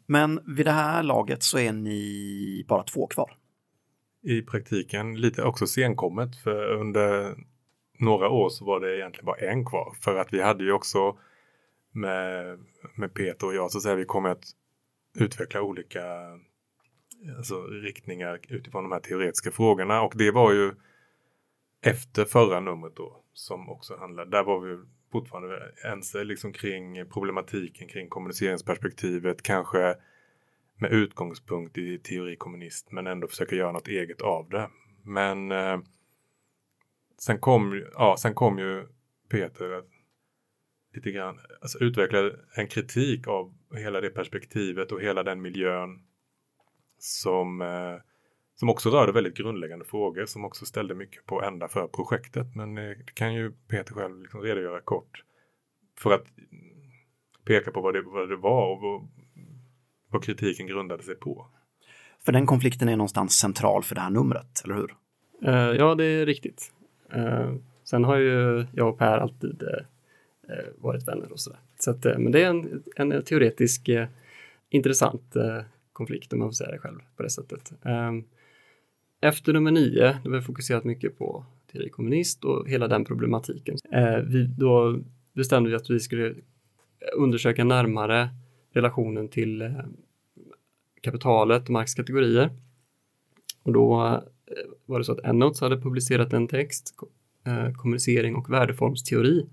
Men 0.06 0.40
vid 0.56 0.66
det 0.66 0.72
här 0.72 1.02
laget 1.02 1.42
så 1.42 1.58
är 1.58 1.72
ni 1.72 2.64
bara 2.68 2.82
två 2.82 3.06
kvar. 3.06 3.36
I 4.22 4.42
praktiken 4.42 5.20
lite 5.20 5.42
också 5.42 5.66
senkommet 5.66 6.36
för 6.36 6.72
under 6.72 7.34
några 7.98 8.28
år 8.28 8.48
så 8.48 8.64
var 8.64 8.80
det 8.80 8.96
egentligen 8.96 9.26
bara 9.26 9.36
en 9.36 9.64
kvar. 9.64 9.96
För 10.00 10.16
att 10.16 10.32
vi 10.32 10.42
hade 10.42 10.64
ju 10.64 10.72
också 10.72 11.18
med, 11.92 12.58
med 12.94 13.14
Peter 13.14 13.46
och 13.46 13.54
jag 13.54 13.70
så 13.70 13.78
att 13.78 13.82
säga 13.82 13.94
vi 13.94 14.04
kommer 14.04 14.28
att 14.28 14.44
utveckla 15.18 15.62
olika 15.62 16.02
alltså, 17.36 17.62
riktningar 17.66 18.40
utifrån 18.48 18.84
de 18.84 18.92
här 18.92 19.00
teoretiska 19.00 19.50
frågorna. 19.50 20.02
Och 20.02 20.12
det 20.16 20.30
var 20.30 20.52
ju 20.52 20.72
efter 21.82 22.24
förra 22.24 22.60
numret 22.60 22.96
då 22.96 23.20
som 23.32 23.68
också 23.70 23.96
handlade, 23.96 24.30
där 24.30 24.44
var 24.44 24.60
vi 24.60 24.84
fortfarande 25.14 25.72
ense 25.84 26.24
liksom 26.24 26.52
kring 26.52 27.06
problematiken 27.10 27.88
kring 27.88 28.08
kommuniceringsperspektivet, 28.08 29.42
kanske 29.42 29.96
med 30.80 30.92
utgångspunkt 30.92 31.78
i 31.78 31.98
teori 31.98 32.36
kommunist 32.36 32.92
men 32.92 33.06
ändå 33.06 33.26
försöka 33.28 33.56
göra 33.56 33.72
något 33.72 33.88
eget 33.88 34.22
av 34.22 34.48
det. 34.48 34.70
Men 35.02 35.52
eh, 35.52 35.78
sen, 37.18 37.38
kom, 37.38 37.72
ju- 37.74 37.90
ja, 37.94 38.16
sen 38.18 38.34
kom 38.34 38.58
ju 38.58 38.86
Peter 39.28 39.70
att 39.70 39.88
lite 40.94 41.10
grann 41.10 41.38
alltså 41.60 41.78
utveckla 41.78 42.30
en 42.54 42.68
kritik 42.68 43.28
av 43.28 43.54
hela 43.76 44.00
det 44.00 44.10
perspektivet 44.10 44.92
och 44.92 45.00
hela 45.00 45.22
den 45.22 45.42
miljön 45.42 46.02
som, 46.98 47.60
eh, 47.62 47.96
som 48.56 48.68
också 48.68 48.90
rörde 48.90 49.12
väldigt 49.12 49.36
grundläggande 49.36 49.84
frågor 49.84 50.26
som 50.26 50.44
också 50.44 50.66
ställde 50.66 50.94
mycket 50.94 51.26
på 51.26 51.42
ända 51.42 51.68
för 51.68 51.86
projektet. 51.86 52.54
Men 52.54 52.78
eh, 52.78 52.84
det 52.84 53.14
kan 53.14 53.34
ju 53.34 53.52
Peter 53.68 53.94
själv 53.94 54.20
liksom 54.20 54.42
redogöra 54.42 54.80
kort 54.80 55.22
för 55.98 56.10
att 56.10 56.24
peka 57.44 57.70
på 57.70 57.80
vad 57.80 57.94
det, 57.94 58.02
vad 58.02 58.28
det 58.28 58.36
var 58.36 58.72
och 58.72 58.80
vad, 58.80 59.08
vad 60.10 60.24
kritiken 60.24 60.66
grundade 60.66 61.02
sig 61.02 61.14
på. 61.14 61.46
För 62.24 62.32
den 62.32 62.46
konflikten 62.46 62.88
är 62.88 62.96
någonstans 62.96 63.38
central 63.38 63.82
för 63.82 63.94
det 63.94 64.00
här 64.00 64.10
numret, 64.10 64.62
eller 64.64 64.74
hur? 64.74 64.94
Eh, 65.42 65.76
ja, 65.76 65.94
det 65.94 66.04
är 66.04 66.26
riktigt. 66.26 66.72
Eh, 67.12 67.54
sen 67.84 68.04
har 68.04 68.16
ju 68.16 68.66
jag 68.72 68.88
och 68.88 68.98
Per 68.98 69.18
alltid 69.18 69.62
eh, 69.62 70.64
varit 70.76 71.08
vänner 71.08 71.32
och 71.32 71.40
sådär. 71.40 71.58
Så 71.78 71.90
att, 71.90 72.04
men 72.04 72.32
det 72.32 72.42
är 72.42 72.50
en, 72.50 72.82
en 72.96 73.22
teoretisk 73.24 73.90
intressant 74.68 75.36
konflikt 75.92 76.32
om 76.32 76.38
man 76.38 76.48
får 76.48 76.52
säga 76.52 76.70
det 76.70 76.78
själv 76.78 77.00
på 77.16 77.22
det 77.22 77.30
sättet. 77.30 77.72
Eh, 77.84 78.12
efter 79.20 79.52
nummer 79.52 79.70
nio, 79.70 80.18
då 80.24 80.30
har 80.30 80.36
vi 80.36 80.40
fokuserat 80.40 80.84
mycket 80.84 81.18
på 81.18 81.44
teori 81.72 81.90
kommunist 81.90 82.44
och 82.44 82.68
hela 82.68 82.88
den 82.88 83.04
problematiken. 83.04 83.76
Eh, 83.92 84.16
vi, 84.16 84.46
då 84.46 84.98
bestämde 85.32 85.70
vi 85.70 85.76
att 85.76 85.90
vi 85.90 86.00
skulle 86.00 86.34
undersöka 87.16 87.64
närmare 87.64 88.28
relationen 88.72 89.28
till 89.28 89.62
eh, 89.62 89.70
kapitalet 91.00 91.64
och 91.64 91.70
Marx 91.70 91.94
kategorier. 91.94 92.50
Och 93.62 93.72
då 93.72 94.04
eh, 94.46 94.70
var 94.86 94.98
det 94.98 95.04
så 95.04 95.12
att 95.12 95.24
Endnotes 95.24 95.60
hade 95.60 95.80
publicerat 95.80 96.32
en 96.32 96.48
text, 96.48 96.94
eh, 97.46 97.72
kommunicering 97.72 98.36
och 98.36 98.52
värdeformsteori, 98.52 99.46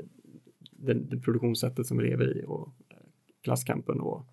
det, 0.71 0.93
det 0.93 1.17
produktionssättet 1.17 1.87
som 1.87 1.97
vi 1.97 2.03
lever 2.03 2.37
i 2.37 2.43
och 2.47 2.69
eh, 2.89 2.97
klasskampen 3.41 3.99
och 3.99 4.25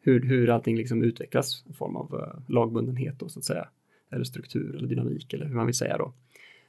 hur, 0.00 0.20
hur 0.20 0.50
allting 0.50 0.76
liksom 0.76 1.02
utvecklas 1.02 1.64
i 1.70 1.72
form 1.72 1.96
av 1.96 2.32
lagbundenhet 2.46 3.18
då, 3.18 3.28
så 3.28 3.38
att 3.38 3.44
säga. 3.44 3.68
Eller 4.10 4.24
struktur 4.24 4.76
eller 4.76 4.88
dynamik 4.88 5.32
eller 5.32 5.46
hur 5.46 5.54
man 5.54 5.66
vill 5.66 5.74
säga 5.74 5.98
då. 5.98 6.12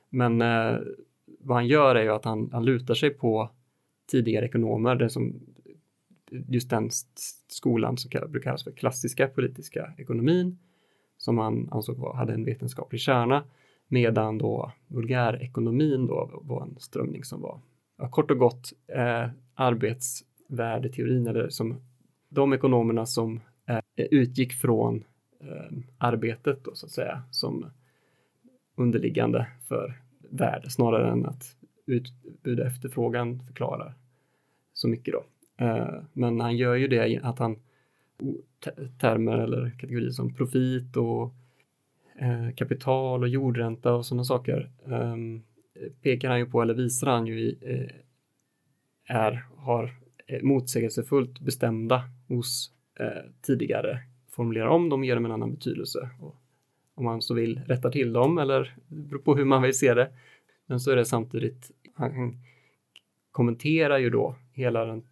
Men 0.10 0.42
eh, 0.42 0.80
vad 1.40 1.58
han 1.58 1.68
gör 1.68 1.96
är 1.96 2.04
ju 2.04 2.10
att 2.10 2.26
han, 2.26 2.50
han 2.52 2.66
lutar 2.66 2.94
sig 2.94 3.10
på 3.10 3.50
tidigare 4.12 4.46
ekonomer, 4.46 4.96
det 4.96 5.10
som 5.10 5.40
just 6.30 6.70
den 6.70 6.90
skolan 7.48 7.98
som 7.98 8.10
brukar 8.10 8.40
kallas 8.40 8.64
för 8.64 8.72
klassiska 8.72 9.28
politiska 9.28 9.94
ekonomin 9.98 10.58
som 11.18 11.38
han 11.38 11.70
ansåg 11.72 11.98
var, 11.98 12.14
hade 12.14 12.34
en 12.34 12.46
vetenskaplig 12.46 13.02
kärna 13.02 13.44
medan 13.88 14.38
då 14.38 14.72
vulgärekonomin 14.88 16.08
då 16.08 16.42
var 16.44 16.64
en 16.64 16.76
strömning 16.80 17.24
som 17.24 17.42
var 17.42 17.60
ja, 17.98 18.10
kort 18.10 18.32
och 18.32 18.38
gott 18.38 18.74
eh, 18.88 19.30
arbetsvärdeteorin 19.54 21.28
eller 21.28 21.50
som 21.50 21.82
de 22.30 22.54
ekonomerna 22.54 23.06
som 23.06 23.40
eh, 23.66 23.80
utgick 23.96 24.54
från 24.54 25.04
Eh, 25.40 25.78
arbetet 25.98 26.64
då 26.64 26.76
så 26.76 26.86
att 26.86 26.92
säga 26.92 27.24
som 27.32 27.66
underliggande 28.76 29.48
för 29.68 30.02
värde 30.30 30.70
snarare 30.70 31.12
än 31.12 31.26
att 31.26 31.56
utbud 31.86 32.60
och 32.60 32.66
efterfrågan 32.66 33.40
förklarar 33.48 33.94
så 34.74 34.88
mycket 34.88 35.14
då. 35.14 35.24
Eh, 35.66 36.02
men 36.14 36.40
han 36.40 36.58
gör 36.58 36.76
ju 36.76 36.88
det 36.88 37.20
att 37.24 37.40
han 37.40 37.60
termer 39.00 39.38
eller 39.38 39.72
kategorier 39.80 40.12
som 40.12 40.34
profit 40.34 40.98
och 40.98 41.34
eh, 42.20 42.56
kapital 42.56 43.24
och 43.24 43.30
jordränta 43.30 43.94
och 43.94 44.06
sådana 44.06 44.24
saker 44.24 44.72
ehm, 44.86 45.44
pekar 46.02 46.30
han 46.30 46.40
ju 46.40 46.46
på 46.46 46.62
eller 46.62 46.74
visar 46.74 47.08
han 47.08 47.28
ju 47.28 47.40
i 47.40 47.58
är, 49.08 49.46
har 49.56 49.96
motsägelsefullt 50.42 51.40
bestämda 51.40 52.04
hos 52.28 52.72
tidigare 53.42 54.00
formulerar 54.40 54.68
om 54.68 54.90
dem, 54.90 55.04
ger 55.04 55.16
dem 55.16 55.26
en 55.26 55.32
annan 55.32 55.52
betydelse. 55.52 56.10
Och 56.20 56.36
om 56.96 57.06
man 57.06 57.22
så 57.22 57.34
vill 57.34 57.62
rätta 57.68 57.92
till 57.92 58.14
dem 58.14 58.38
eller 58.38 58.76
beror 58.88 59.20
på 59.20 59.36
hur 59.36 59.46
man 59.46 59.62
vill 59.62 59.78
se 59.78 59.94
det. 59.94 60.12
Men 60.66 60.80
så 60.80 60.92
är 60.92 60.96
det 60.96 61.06
samtidigt, 61.06 61.72
han 61.94 62.38
kommenterar 63.32 63.98
ju 63.98 64.10
då 64.10 64.36
hela 64.54 64.86
den 64.86 65.04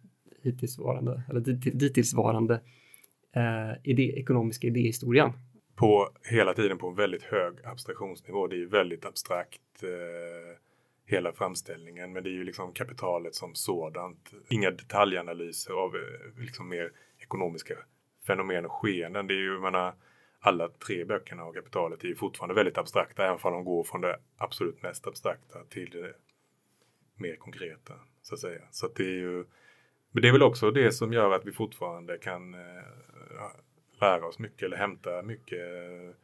hittillsvarande, 0.42 1.22
eller 1.28 1.40
dittillsvarande 1.70 2.60
eh, 3.36 3.90
idé, 3.90 4.14
ekonomiska 4.16 4.66
idéhistorien. 4.66 5.32
på 5.74 6.08
hela 6.24 6.54
tiden 6.54 6.78
på 6.78 6.88
en 6.88 6.94
väldigt 6.94 7.22
hög 7.22 7.54
abstraktionsnivå. 7.64 8.46
Det 8.46 8.56
är 8.56 8.58
ju 8.58 8.68
väldigt 8.68 9.04
abstrakt 9.04 9.82
eh, 9.82 10.58
hela 11.06 11.32
framställningen. 11.32 12.12
Men 12.12 12.24
det 12.24 12.30
är 12.30 12.34
ju 12.34 12.44
liksom 12.44 12.72
kapitalet 12.72 13.34
som 13.34 13.54
sådant. 13.54 14.32
Inga 14.48 14.70
detaljanalyser 14.70 15.72
av 15.72 15.96
eh, 15.96 16.42
liksom 16.42 16.68
mer 16.68 16.92
ekonomiska 17.18 17.74
fenomen 18.28 18.64
och 18.64 18.72
skeenden. 18.72 19.26
Det 19.26 19.34
är 19.34 19.38
ju, 19.38 19.52
jag 19.52 19.62
menar, 19.62 19.94
alla 20.40 20.68
tre 20.68 21.04
böckerna 21.04 21.42
av 21.42 21.52
kapitalet 21.52 22.04
är 22.04 22.08
ju 22.08 22.14
fortfarande 22.14 22.54
väldigt 22.54 22.78
abstrakta. 22.78 23.24
Även 23.24 23.38
om 23.42 23.52
de 23.52 23.64
går 23.64 23.84
från 23.84 24.00
det 24.00 24.18
absolut 24.36 24.82
mest 24.82 25.06
abstrakta 25.06 25.58
till 25.68 25.90
det 25.90 26.12
mer 27.16 27.36
konkreta. 27.36 27.94
Så 28.22 28.34
att 28.34 28.40
säga. 28.40 28.60
Så 28.70 28.86
att 28.86 28.94
det 28.94 29.04
är 29.04 29.18
ju 29.18 29.44
men 30.10 30.22
det 30.22 30.28
är 30.28 30.32
väl 30.32 30.42
också 30.42 30.70
det 30.70 30.92
som 30.92 31.12
gör 31.12 31.32
att 31.32 31.46
vi 31.46 31.52
fortfarande 31.52 32.18
kan 32.18 32.54
eh, 32.54 32.60
lära 34.00 34.26
oss 34.26 34.38
mycket 34.38 34.62
eller 34.62 34.76
hämta 34.76 35.22
mycket 35.22 35.58
eh, 35.58 36.14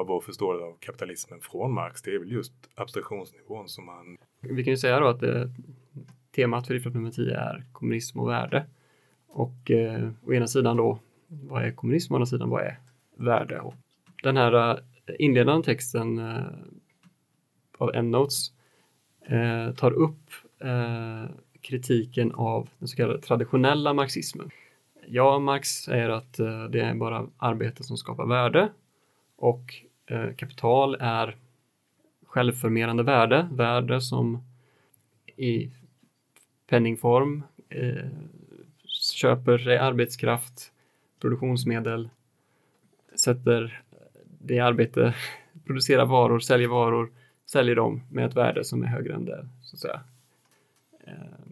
av 0.00 0.06
vår 0.06 0.20
förståelse 0.20 0.64
av 0.64 0.76
kapitalismen 0.80 1.40
från 1.40 1.72
Marx. 1.72 2.02
Det 2.02 2.14
är 2.14 2.18
väl 2.18 2.32
just 2.32 2.52
abstraktionsnivån 2.74 3.68
som 3.68 3.88
han 3.88 4.16
Vi 4.40 4.64
kan 4.64 4.70
ju 4.70 4.76
säga 4.76 5.00
då 5.00 5.06
att 5.06 5.22
eh, 5.22 5.44
temat 6.36 6.66
för 6.66 6.74
riffrapp 6.74 6.94
nummer 6.94 7.10
10 7.10 7.36
är 7.36 7.64
kommunism 7.72 8.20
och 8.20 8.28
värde. 8.28 8.66
Och 9.28 9.70
eh, 9.70 10.08
å 10.26 10.32
ena 10.32 10.46
sidan 10.46 10.76
då, 10.76 10.98
vad 11.28 11.64
är 11.64 11.70
kommunism? 11.70 12.12
Å 12.12 12.16
andra 12.16 12.26
sidan, 12.26 12.50
vad 12.50 12.62
är 12.62 12.78
värde? 13.16 13.60
Och 13.60 13.74
den 14.22 14.36
här 14.36 14.70
eh, 15.06 15.14
inledande 15.18 15.64
texten 15.64 16.18
eh, 16.18 16.44
av 17.78 17.94
Endnotes 17.94 18.52
eh, 19.26 19.74
tar 19.74 19.90
upp 19.92 20.30
eh, 20.58 21.24
kritiken 21.60 22.32
av 22.32 22.68
den 22.78 22.88
så 22.88 22.96
kallade 22.96 23.20
traditionella 23.20 23.94
marxismen. 23.94 24.50
Ja, 25.06 25.38
Marx 25.38 25.68
säger 25.68 26.08
att 26.08 26.38
eh, 26.38 26.64
det 26.64 26.80
är 26.80 26.94
bara 26.94 27.26
arbete 27.36 27.84
som 27.84 27.96
skapar 27.96 28.26
värde 28.26 28.68
och 29.36 29.74
eh, 30.06 30.34
kapital 30.36 30.96
är 31.00 31.36
självförmerande 32.26 33.02
värde, 33.02 33.48
värde 33.52 34.00
som 34.00 34.44
i 35.36 35.70
penningform 36.66 37.42
eh, 37.68 38.08
köper 38.86 39.58
sig 39.58 39.78
arbetskraft, 39.78 40.72
produktionsmedel, 41.24 42.08
sätter 43.14 43.82
det 44.38 44.54
i 44.54 44.60
arbete, 44.60 45.14
producerar 45.66 46.06
varor, 46.06 46.38
säljer 46.38 46.68
varor, 46.68 47.12
säljer 47.46 47.76
dem 47.76 48.02
med 48.10 48.26
ett 48.26 48.36
värde 48.36 48.64
som 48.64 48.82
är 48.82 48.86
högre 48.86 49.14
än 49.14 49.24
det 49.24 49.46
så 49.62 49.76
att 49.76 49.80
säga, 49.80 50.00
eh, 51.00 51.46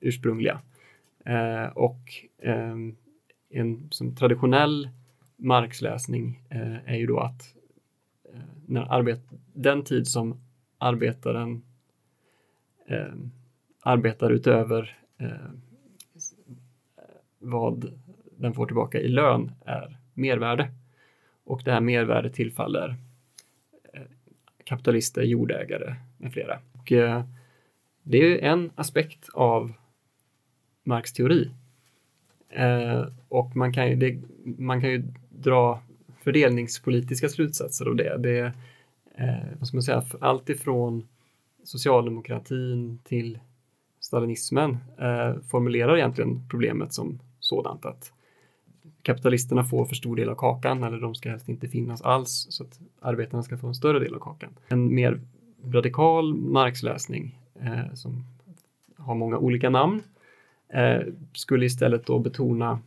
ursprungliga. 0.00 0.60
Eh, 1.24 1.66
och 1.66 1.98
eh, 2.38 2.76
en 3.50 3.88
som 3.90 4.16
traditionell 4.16 4.88
marksläsning 5.36 6.42
eh, 6.50 6.90
är 6.92 6.96
ju 6.96 7.06
då 7.06 7.20
att 7.20 7.54
eh, 8.32 8.40
när 8.66 8.92
arbet, 8.92 9.20
den 9.54 9.84
tid 9.84 10.08
som 10.08 10.40
arbetaren 10.78 11.62
eh, 12.86 13.14
arbetar 13.80 14.30
utöver 14.30 14.96
eh, 15.18 15.50
vad 17.38 17.92
den 18.36 18.54
får 18.54 18.66
tillbaka 18.66 19.00
i 19.00 19.08
lön 19.08 19.52
är 19.64 19.98
mervärde. 20.14 20.70
Och 21.44 21.62
det 21.64 21.72
här 21.72 21.80
mervärdet 21.80 22.34
tillfaller 22.34 22.96
eh, 23.92 24.02
kapitalister, 24.64 25.22
jordägare 25.22 25.94
med 26.16 26.32
flera. 26.32 26.58
Och, 26.72 26.92
eh, 26.92 27.24
det 28.02 28.18
är 28.18 28.24
ju 28.28 28.38
en 28.38 28.70
aspekt 28.74 29.28
av 29.34 29.72
Marx 30.84 31.12
teori. 31.12 31.50
Eh, 32.48 33.06
och 33.28 33.56
man 33.56 33.72
kan, 33.72 33.88
ju, 33.88 33.96
det, 33.96 34.20
man 34.44 34.80
kan 34.80 34.90
ju 34.90 35.02
dra 35.28 35.82
fördelningspolitiska 36.24 37.28
slutsatser 37.28 37.86
av 37.86 37.96
det. 37.96 38.16
Det 38.18 38.38
är, 38.38 38.52
vad 39.58 39.68
ska 39.68 39.76
man 39.76 39.82
säga, 39.82 40.02
allt 40.20 40.48
ifrån 40.48 41.08
socialdemokratin 41.64 42.98
till 43.04 43.38
stalinismen 44.00 44.78
eh, 44.98 45.42
formulerar 45.50 45.96
egentligen 45.96 46.48
problemet 46.48 46.92
som 46.92 47.18
sådant 47.40 47.84
att 47.84 48.12
kapitalisterna 49.06 49.64
får 49.64 49.86
för 49.86 49.94
stor 49.94 50.16
del 50.16 50.28
av 50.28 50.34
kakan 50.34 50.84
eller 50.84 51.00
de 51.00 51.14
ska 51.14 51.30
helst 51.30 51.48
inte 51.48 51.68
finnas 51.68 52.02
alls 52.02 52.46
så 52.50 52.64
att 52.64 52.80
arbetarna 53.00 53.42
ska 53.42 53.58
få 53.58 53.66
en 53.66 53.74
större 53.74 53.98
del 53.98 54.14
av 54.14 54.18
kakan. 54.18 54.50
En 54.68 54.94
mer 54.94 55.20
radikal 55.64 56.34
marxläsning 56.34 57.38
eh, 57.60 57.94
som 57.94 58.24
har 58.96 59.14
många 59.14 59.38
olika 59.38 59.70
namn 59.70 60.02
eh, 60.68 61.00
skulle 61.32 61.66
istället 61.66 62.06
då 62.06 62.18
betona 62.18 62.78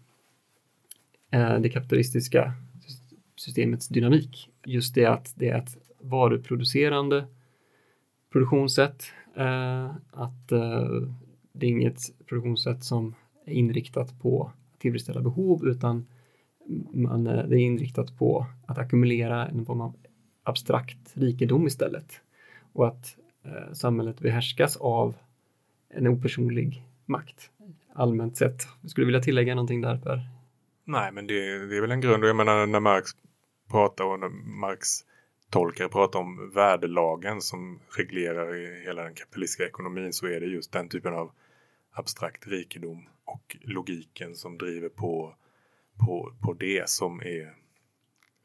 eh, 1.31 1.59
det 1.59 1.69
kapitalistiska 1.69 2.53
systemets 3.35 3.87
dynamik. 3.87 4.49
Just 4.65 4.95
det 4.95 5.05
att 5.05 5.33
det 5.35 5.49
är 5.49 5.57
ett 5.57 5.77
varuproducerande 5.99 7.25
produktionssätt, 8.31 9.03
eh, 9.35 9.85
att 10.11 10.51
eh, 10.51 11.01
det 11.51 11.65
är 11.65 11.69
inget 11.69 11.99
produktionssätt 12.25 12.83
som 12.83 13.15
är 13.45 13.53
inriktat 13.53 14.21
på 14.21 14.51
tillfredsställa 14.79 15.21
behov 15.21 15.67
utan 15.67 16.05
man, 16.93 17.27
eh, 17.27 17.43
det 17.47 17.55
är 17.55 17.59
inriktat 17.59 18.17
på 18.17 18.45
att 18.65 18.77
ackumulera 18.77 19.47
en 19.47 19.65
form 19.65 19.81
av 19.81 19.95
abstrakt 20.43 21.13
rikedom 21.13 21.67
istället. 21.67 22.21
Och 22.73 22.87
att 22.87 23.17
eh, 23.43 23.73
samhället 23.73 24.19
behärskas 24.19 24.77
av 24.77 25.15
en 25.89 26.07
opersonlig 26.07 26.83
makt. 27.05 27.51
Allmänt 27.93 28.37
sett. 28.37 28.61
Skulle 28.87 29.03
du 29.03 29.05
vilja 29.05 29.21
tillägga 29.21 29.55
någonting 29.55 29.81
där 29.81 29.97
Per? 29.97 30.21
Nej, 30.83 31.11
men 31.11 31.27
det, 31.27 31.67
det 31.67 31.77
är 31.77 31.81
väl 31.81 31.91
en 31.91 32.01
grund. 32.01 32.23
Jag 32.23 32.35
menar 32.35 32.65
när 32.65 32.79
Marx 32.79 33.11
pratar 33.71 34.05
och 34.05 34.19
när 34.19 34.29
Marx 34.59 34.87
tolkare 35.49 35.89
pratar 35.89 36.19
om 36.19 36.51
värdelagen 36.53 37.41
som 37.41 37.79
reglerar 37.97 38.83
hela 38.85 39.03
den 39.03 39.13
kapitalistiska 39.13 39.65
ekonomin 39.65 40.13
så 40.13 40.27
är 40.27 40.39
det 40.39 40.45
just 40.45 40.71
den 40.71 40.89
typen 40.89 41.13
av 41.13 41.31
abstrakt 41.91 42.47
rikedom 42.47 43.05
och 43.33 43.57
logiken 43.61 44.35
som 44.35 44.57
driver 44.57 44.89
på, 44.89 45.35
på, 45.97 46.33
på 46.41 46.53
det 46.53 46.89
som 46.89 47.19
är, 47.21 47.53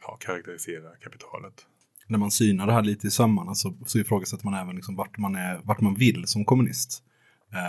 ja, 0.03 0.17
karaktäriserar 0.21 0.97
kapitalet. 1.03 1.67
När 2.07 2.19
man 2.19 2.31
synar 2.31 2.67
det 2.67 2.73
här 2.73 2.83
lite 2.83 3.07
i 3.07 3.11
sömmarna 3.11 3.55
så, 3.55 3.75
så 3.87 3.99
ifrågasätter 3.99 4.45
man 4.45 4.55
även 4.55 4.77
liksom 4.77 4.97
vart, 4.97 5.19
man 5.19 5.35
är, 5.35 5.61
vart 5.65 5.81
man 5.81 5.95
vill 5.95 6.27
som 6.27 6.45
kommunist. 6.45 7.03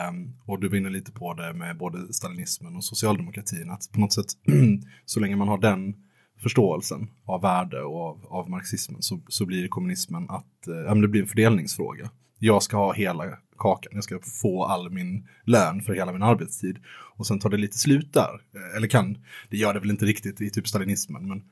Um, 0.09 0.34
och 0.45 0.59
du 0.59 0.70
var 0.70 0.78
inne 0.78 0.89
lite 0.89 1.11
på 1.11 1.34
det 1.34 1.53
med 1.53 1.78
både 1.78 2.13
stalinismen 2.13 2.76
och 2.76 2.84
socialdemokratin. 2.84 3.70
Att 3.70 3.91
på 3.91 3.99
något 3.99 4.13
sätt, 4.13 4.26
så 5.05 5.20
länge 5.20 5.36
man 5.36 5.47
har 5.47 5.57
den 5.57 5.95
förståelsen 6.43 7.07
av 7.26 7.41
värde 7.41 7.82
och 7.82 8.01
av, 8.01 8.26
av 8.26 8.49
marxismen 8.49 9.01
så, 9.01 9.20
så 9.28 9.45
blir 9.45 9.68
kommunismen 9.68 10.30
att 10.30 10.68
eh, 10.68 10.76
ja, 10.76 10.93
men 10.93 11.01
det 11.01 11.07
blir 11.07 11.22
en 11.22 11.28
fördelningsfråga. 11.28 12.09
Jag 12.39 12.63
ska 12.63 12.77
ha 12.77 12.93
hela 12.93 13.38
kakan, 13.57 13.91
jag 13.95 14.03
ska 14.03 14.19
få 14.41 14.63
all 14.63 14.89
min 14.89 15.27
lön 15.43 15.81
för 15.81 15.93
hela 15.93 16.11
min 16.11 16.23
arbetstid. 16.23 16.79
Och 17.17 17.27
sen 17.27 17.39
tar 17.39 17.49
det 17.49 17.57
lite 17.57 17.77
slut 17.77 18.13
där. 18.13 18.41
Eh, 18.55 18.77
eller 18.77 18.88
kan, 18.88 19.17
det 19.49 19.57
gör 19.57 19.73
det 19.73 19.79
väl 19.79 19.91
inte 19.91 20.05
riktigt 20.05 20.41
i 20.41 20.49
typ 20.49 20.67
stalinismen. 20.67 21.27
Men 21.27 21.43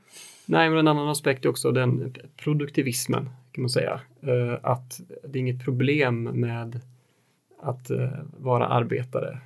Nej, 0.46 0.70
men 0.70 0.80
en 0.80 0.88
annan 0.88 1.10
aspekt 1.10 1.46
är 1.46 1.50
också 1.50 1.72
den 1.72 2.16
produktivismen 2.38 3.30
kan 3.52 3.62
man 3.62 3.70
säga. 3.70 4.02
Eh, 4.22 4.60
att 4.62 5.02
det 5.28 5.38
är 5.38 5.42
inget 5.42 5.64
problem 5.64 6.24
med 6.24 6.80
att 7.62 7.90
eh, 7.90 8.10
vara 8.38 8.68
arbetare. 8.68 9.40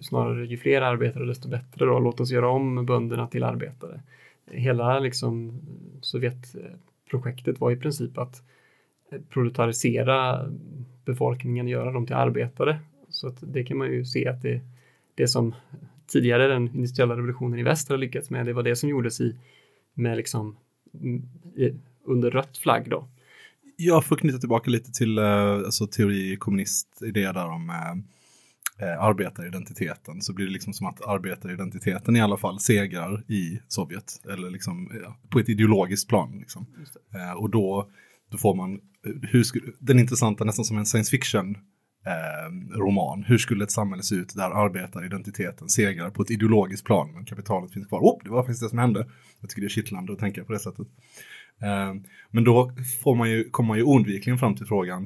Snarare 0.00 0.46
ju 0.46 0.56
fler 0.56 0.82
arbetare 0.82 1.26
desto 1.26 1.48
bättre 1.48 1.84
då. 1.84 1.98
Låt 1.98 2.20
oss 2.20 2.30
göra 2.30 2.48
om 2.48 2.86
bönderna 2.86 3.26
till 3.26 3.44
arbetare. 3.44 4.00
Hela 4.50 4.98
liksom 4.98 5.60
Sovjetprojektet 6.00 7.60
var 7.60 7.70
i 7.70 7.76
princip 7.76 8.18
att 8.18 8.42
proletarisera 9.28 10.48
befolkningen, 11.04 11.68
göra 11.68 11.92
dem 11.92 12.06
till 12.06 12.16
arbetare. 12.16 12.80
Så 13.08 13.28
att 13.28 13.36
det 13.40 13.64
kan 13.64 13.78
man 13.78 13.92
ju 13.92 14.04
se 14.04 14.28
att 14.28 14.42
det, 14.42 14.60
det 15.14 15.28
som 15.28 15.54
tidigare 16.06 16.48
den 16.48 16.74
industriella 16.74 17.16
revolutionen 17.16 17.58
i 17.58 17.62
väst 17.62 17.88
har 17.88 17.96
lyckats 17.96 18.30
med, 18.30 18.46
det 18.46 18.52
var 18.52 18.62
det 18.62 18.76
som 18.76 18.88
gjordes 18.88 19.20
i 19.20 19.36
med 19.94 20.16
liksom 20.16 20.56
mm, 21.02 21.22
i, 21.56 21.74
under 22.04 22.30
rött 22.30 22.58
flagg 22.58 22.90
då. 22.90 23.08
Jag 23.76 24.04
får 24.04 24.16
knyta 24.16 24.38
tillbaka 24.38 24.70
lite 24.70 24.92
till 24.92 25.18
eh, 25.18 25.54
alltså, 25.54 25.86
teori 25.86 26.36
kommunistidé 26.36 27.32
där 27.32 27.46
om 27.46 27.70
eh, 27.70 28.88
eh, 28.88 29.02
arbetaridentiteten. 29.02 30.22
Så 30.22 30.32
blir 30.32 30.46
det 30.46 30.52
liksom 30.52 30.72
som 30.72 30.86
att 30.86 31.00
arbetaridentiteten 31.00 32.16
i 32.16 32.20
alla 32.20 32.36
fall 32.36 32.60
segrar 32.60 33.24
i 33.28 33.60
Sovjet. 33.68 34.20
Eller 34.32 34.50
liksom 34.50 34.90
ja, 35.02 35.16
på 35.30 35.38
ett 35.38 35.48
ideologiskt 35.48 36.08
plan. 36.08 36.38
Liksom. 36.38 36.66
Eh, 37.14 37.32
och 37.32 37.50
då, 37.50 37.90
då 38.30 38.38
får 38.38 38.54
man, 38.54 38.80
hur 39.22 39.42
skulle, 39.42 39.72
den 39.78 39.98
intressanta 39.98 40.44
nästan 40.44 40.64
som 40.64 40.78
en 40.78 40.86
science 40.86 41.10
fiction 41.10 41.56
eh, 42.06 42.76
roman. 42.78 43.24
Hur 43.24 43.38
skulle 43.38 43.64
ett 43.64 43.70
samhälle 43.70 44.02
se 44.02 44.14
ut 44.14 44.34
där 44.34 44.50
arbetaridentiteten 44.50 45.68
segrar 45.68 46.10
på 46.10 46.22
ett 46.22 46.30
ideologiskt 46.30 46.86
plan 46.86 47.10
men 47.14 47.24
kapitalet 47.24 47.72
finns 47.72 47.86
kvar? 47.86 48.00
Oh, 48.00 48.24
det 48.24 48.30
var 48.30 48.42
faktiskt 48.42 48.62
det 48.62 48.68
som 48.68 48.78
hände. 48.78 49.06
Jag 49.40 49.50
tycker 49.50 49.60
det 49.60 49.66
är 49.66 49.68
kittlande 49.68 50.12
att 50.12 50.18
tänka 50.18 50.44
på 50.44 50.52
det 50.52 50.58
sättet. 50.58 50.86
Eh, 51.62 51.94
men 52.30 52.44
då 52.44 52.72
får 53.02 53.14
man 53.14 53.30
ju, 53.30 53.50
kommer 53.50 53.68
man 53.68 53.78
ju 53.78 53.84
oundvikligen 53.84 54.38
fram 54.38 54.54
till 54.54 54.66
frågan 54.66 55.04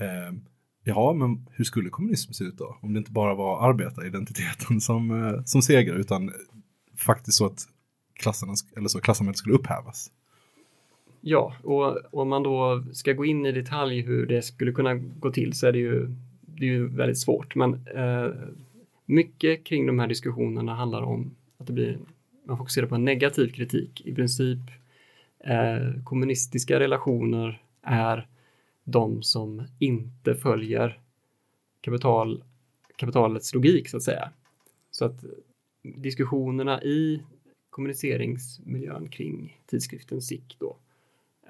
eh, 0.00 0.38
Ja, 0.84 1.12
men 1.12 1.46
hur 1.50 1.64
skulle 1.64 1.90
kommunism 1.90 2.32
se 2.32 2.44
ut 2.44 2.58
då? 2.58 2.78
Om 2.82 2.92
det 2.92 2.98
inte 2.98 3.12
bara 3.12 3.34
var 3.34 3.68
arbetaridentiteten 3.68 4.80
som, 4.80 5.10
eh, 5.10 5.42
som 5.44 5.62
segrar 5.62 5.96
utan 5.96 6.32
faktiskt 6.96 7.38
så 7.38 7.46
att 7.46 7.68
klasserna, 8.14 8.54
eller 8.76 8.88
så, 8.88 9.00
klassamhället 9.00 9.38
skulle 9.38 9.54
upphävas. 9.54 10.10
Ja, 11.24 11.54
och 11.62 12.14
om 12.20 12.28
man 12.28 12.42
då 12.42 12.84
ska 12.92 13.12
gå 13.12 13.24
in 13.24 13.46
i 13.46 13.52
detalj 13.52 14.00
hur 14.00 14.26
det 14.26 14.42
skulle 14.42 14.72
kunna 14.72 14.94
gå 14.94 15.30
till 15.30 15.52
så 15.52 15.66
är 15.66 15.72
det 15.72 15.78
ju, 15.78 16.08
det 16.40 16.64
är 16.64 16.70
ju 16.70 16.86
väldigt 16.86 17.18
svårt. 17.18 17.54
Men 17.54 17.86
eh, 17.94 18.30
mycket 19.04 19.64
kring 19.64 19.86
de 19.86 19.98
här 19.98 20.06
diskussionerna 20.06 20.74
handlar 20.74 21.02
om 21.02 21.34
att 21.58 21.66
det 21.66 21.72
blir, 21.72 21.98
man 22.44 22.58
fokuserar 22.58 22.86
på 22.86 22.94
en 22.94 23.04
negativ 23.04 23.48
kritik. 23.48 24.06
I 24.06 24.14
princip 24.14 24.58
eh, 25.38 26.02
kommunistiska 26.04 26.80
relationer 26.80 27.62
är 27.82 28.26
de 28.84 29.22
som 29.22 29.62
inte 29.78 30.34
följer 30.34 31.00
kapital, 31.80 32.44
kapitalets 32.96 33.54
logik 33.54 33.88
så 33.88 33.96
att 33.96 34.02
säga. 34.02 34.30
Så 34.90 35.04
att 35.04 35.24
diskussionerna 35.82 36.82
i 36.82 37.22
kommuniceringsmiljön 37.70 39.08
kring 39.08 39.60
tidskriften 39.66 40.22
SIK 40.22 40.56
då 40.58 40.68
eh, 40.70 40.76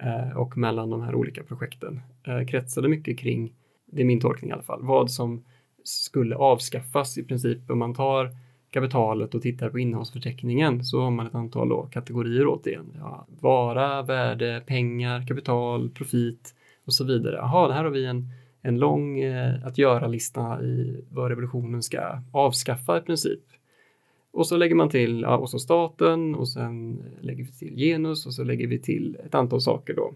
Eh, 0.03 0.37
och 0.37 0.59
mellan 0.59 0.91
de 0.91 1.03
här 1.03 1.15
olika 1.15 1.43
projekten 1.43 2.01
eh, 2.27 2.47
kretsade 2.47 2.89
mycket 2.89 3.19
kring, 3.19 3.53
det 3.87 4.03
är 4.03 4.07
min 4.07 4.21
tolkning 4.21 4.51
i 4.51 4.53
alla 4.53 4.63
fall, 4.63 4.83
vad 4.83 5.11
som 5.11 5.45
skulle 5.85 6.37
avskaffas 6.37 7.19
i 7.19 7.25
princip 7.25 7.71
om 7.71 7.79
man 7.79 7.95
tar 7.95 8.31
kapitalet 8.71 9.35
och 9.35 9.43
tittar 9.43 9.71
på 9.71 9.79
innehållsförteckningen 9.79 10.85
så 10.85 11.01
har 11.01 11.11
man 11.11 11.27
ett 11.27 11.35
antal 11.35 11.69
då, 11.69 11.83
kategorier 11.83 12.47
återigen. 12.47 12.87
Ja, 12.99 13.27
vara, 13.41 14.03
värde, 14.03 14.63
pengar, 14.67 15.27
kapital, 15.27 15.91
profit 15.91 16.55
och 16.87 16.95
så 16.95 17.05
vidare. 17.05 17.37
Jaha, 17.37 17.73
här 17.73 17.85
har 17.85 17.91
vi 17.91 18.07
en, 18.07 18.29
en 18.63 18.79
lång 18.79 19.21
eh, 19.21 19.67
att 19.67 19.79
göra-lista 19.79 20.63
i 20.63 21.05
vad 21.11 21.29
revolutionen 21.29 21.83
ska 21.83 22.21
avskaffa 22.33 22.99
i 22.99 23.01
princip. 23.01 23.41
Och 24.33 24.47
så 24.47 24.57
lägger 24.57 24.75
man 24.75 24.89
till, 24.89 25.21
ja, 25.21 25.37
och 25.37 25.51
så 25.51 25.59
staten 25.59 26.35
och 26.35 26.49
sen 26.49 27.05
lägger 27.21 27.45
vi 27.45 27.53
till 27.53 27.77
genus 27.77 28.27
och 28.27 28.35
så 28.35 28.45
lägger 28.45 28.67
vi 28.67 28.79
till 28.79 29.17
ett 29.25 29.35
antal 29.35 29.61
saker 29.61 29.95
då. 29.95 30.15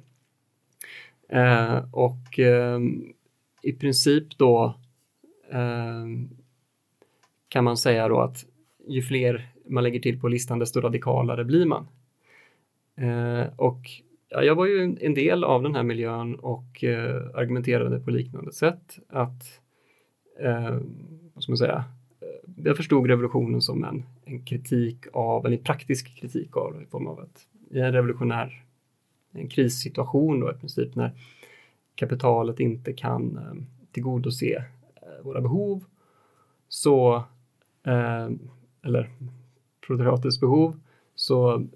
Eh, 1.29 1.85
och 1.93 2.39
eh, 2.39 2.81
i 3.63 3.73
princip 3.73 4.39
då 4.39 4.75
eh, 5.51 6.07
kan 7.49 7.65
man 7.65 7.77
säga 7.77 8.09
då 8.09 8.21
att 8.21 8.47
ju 8.89 9.03
fler 9.03 9.49
man 9.69 9.83
lägger 9.83 10.01
till 10.01 10.21
på 10.21 10.29
listan 10.29 10.59
desto 10.59 10.81
radikalare 10.81 11.45
blir 11.45 11.67
man. 11.67 11.87
Eh, 12.97 13.47
och 13.57 13.81
ja, 14.29 14.43
jag 14.43 14.55
var 14.55 14.67
ju 14.67 14.97
en 15.01 15.15
del 15.15 15.45
av 15.45 15.63
den 15.63 15.75
här 15.75 15.83
miljön 15.83 16.35
och 16.35 16.85
eh, 16.85 17.23
argumenterade 17.35 18.01
på 18.01 18.11
liknande 18.11 18.53
sätt 18.53 18.99
att, 19.09 19.61
eh, 20.41 20.79
vad 21.35 21.43
ska 21.43 21.53
man 21.53 21.57
säga, 21.57 21.85
jag 22.57 22.77
förstod 22.77 23.07
revolutionen 23.07 23.61
som 23.61 23.85
en, 23.85 24.05
en 24.25 24.45
kritik 24.45 25.07
av, 25.13 25.47
eller 25.47 25.57
en 25.57 25.65
praktisk 25.65 26.17
kritik 26.21 26.57
av 26.57 26.83
i 26.83 26.87
form 26.87 27.07
av 27.07 27.21
att 27.21 27.47
i 27.71 27.81
en 27.81 27.93
revolutionär 27.93 28.63
en 29.33 29.49
krissituation 29.49 30.41
då 30.41 30.51
i 30.51 30.55
princip 30.55 30.95
när 30.95 31.13
kapitalet 31.95 32.61
inte 32.61 32.93
kan 32.93 33.37
eh, 33.37 33.55
tillgodose 33.93 34.65
eh, 34.95 35.25
våra 35.25 35.41
behov 35.41 35.85
så 36.69 37.17
eh, 37.87 38.29
eller 38.83 39.11
proletariatets 39.87 40.41
behov 40.41 40.81
så 41.15 41.67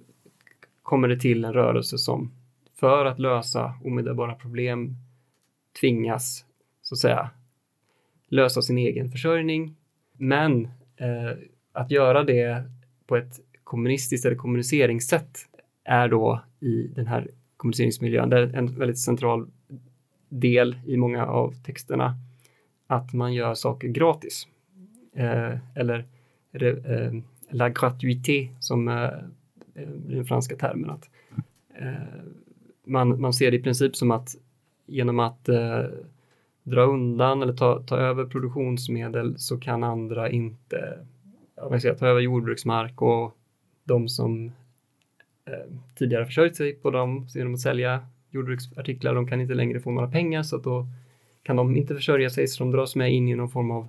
kommer 0.82 1.08
det 1.08 1.20
till 1.20 1.44
en 1.44 1.52
rörelse 1.52 1.98
som 1.98 2.32
för 2.74 3.04
att 3.04 3.18
lösa 3.18 3.74
omedelbara 3.84 4.34
problem 4.34 4.96
tvingas 5.80 6.44
så 6.82 6.94
att 6.94 6.98
säga 6.98 7.30
lösa 8.28 8.62
sin 8.62 8.78
egen 8.78 9.10
försörjning 9.10 9.76
men 10.20 10.68
eh, 10.96 11.38
att 11.72 11.90
göra 11.90 12.24
det 12.24 12.64
på 13.06 13.16
ett 13.16 13.40
kommunistiskt 13.64 14.26
eller 14.26 14.36
kommuniceringssätt 14.36 15.38
är 15.84 16.08
då 16.08 16.40
i 16.60 16.82
den 16.82 17.06
här 17.06 17.28
kommuniceringsmiljön, 17.56 18.30
det 18.30 18.38
är 18.38 18.54
en 18.54 18.78
väldigt 18.78 18.98
central 18.98 19.50
del 20.28 20.76
i 20.86 20.96
många 20.96 21.26
av 21.26 21.54
texterna, 21.64 22.14
att 22.86 23.12
man 23.12 23.34
gör 23.34 23.54
saker 23.54 23.88
gratis. 23.88 24.48
Eh, 25.14 25.58
eller 25.74 26.04
eh, 26.52 27.12
la 27.50 27.68
gratuité 27.68 28.48
som 28.60 28.88
eh, 28.88 28.94
är 28.94 29.26
den 30.06 30.24
franska 30.24 30.56
termen. 30.56 30.90
Att, 30.90 31.10
eh, 31.74 31.92
man, 32.84 33.20
man 33.20 33.32
ser 33.32 33.50
det 33.50 33.56
i 33.56 33.62
princip 33.62 33.96
som 33.96 34.10
att 34.10 34.36
genom 34.86 35.20
att 35.20 35.48
eh, 35.48 35.84
dra 36.70 36.82
undan 36.82 37.42
eller 37.42 37.52
ta, 37.52 37.82
ta 37.82 37.96
över 37.96 38.24
produktionsmedel 38.24 39.38
så 39.38 39.58
kan 39.58 39.84
andra 39.84 40.30
inte 40.30 40.98
jag 41.56 41.82
säga, 41.82 41.94
ta 41.94 42.06
över 42.06 42.20
jordbruksmark 42.20 43.02
och 43.02 43.36
de 43.84 44.08
som 44.08 44.52
eh, 45.44 45.74
tidigare 45.94 46.26
försörjt 46.26 46.56
sig 46.56 46.74
på 46.74 46.90
dem 46.90 47.26
genom 47.34 47.54
att 47.54 47.60
sälja 47.60 48.06
jordbruksartiklar, 48.30 49.14
de 49.14 49.26
kan 49.26 49.40
inte 49.40 49.54
längre 49.54 49.80
få 49.80 49.90
några 49.90 50.10
pengar 50.10 50.42
så 50.42 50.56
att 50.56 50.64
då 50.64 50.86
kan 51.42 51.56
de 51.56 51.76
inte 51.76 51.94
försörja 51.94 52.30
sig 52.30 52.48
så 52.48 52.64
de 52.64 52.70
dras 52.70 52.96
med 52.96 53.12
in 53.12 53.28
i 53.28 53.34
någon 53.34 53.48
form 53.48 53.70
av 53.70 53.88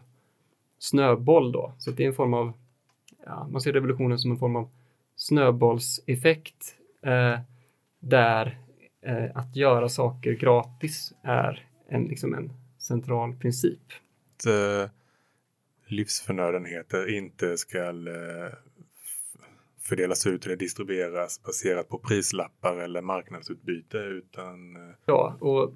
snöboll 0.79 1.51
då. 1.51 1.73
Så 1.77 1.91
det 1.91 2.03
är 2.03 2.07
en 2.07 2.13
form 2.13 2.33
av, 2.33 2.53
ja, 3.25 3.47
man 3.51 3.61
ser 3.61 3.73
revolutionen 3.73 4.19
som 4.19 4.31
en 4.31 4.37
form 4.37 4.55
av 4.55 4.69
snöbollseffekt 5.15 6.75
eh, 7.01 7.39
där 7.99 8.57
eh, 9.01 9.37
att 9.37 9.55
göra 9.55 9.89
saker 9.89 10.31
gratis 10.31 11.13
är 11.21 11.65
en, 11.87 12.03
liksom 12.03 12.33
en 12.33 12.51
central 12.81 13.35
princip. 13.35 13.79
Att 14.37 14.45
eh, 14.45 14.89
livsförnödenheter 15.85 17.17
inte 17.17 17.57
ska 17.57 17.79
eh, 17.87 18.53
fördelas 19.79 20.27
ut 20.27 20.45
eller 20.45 20.55
distribueras 20.55 21.43
baserat 21.43 21.89
på 21.89 21.97
prislappar 21.97 22.77
eller 22.77 23.01
marknadsutbyte 23.01 23.97
utan... 23.97 24.75
Eh... 24.75 24.95
Ja, 25.05 25.35
och 25.39 25.73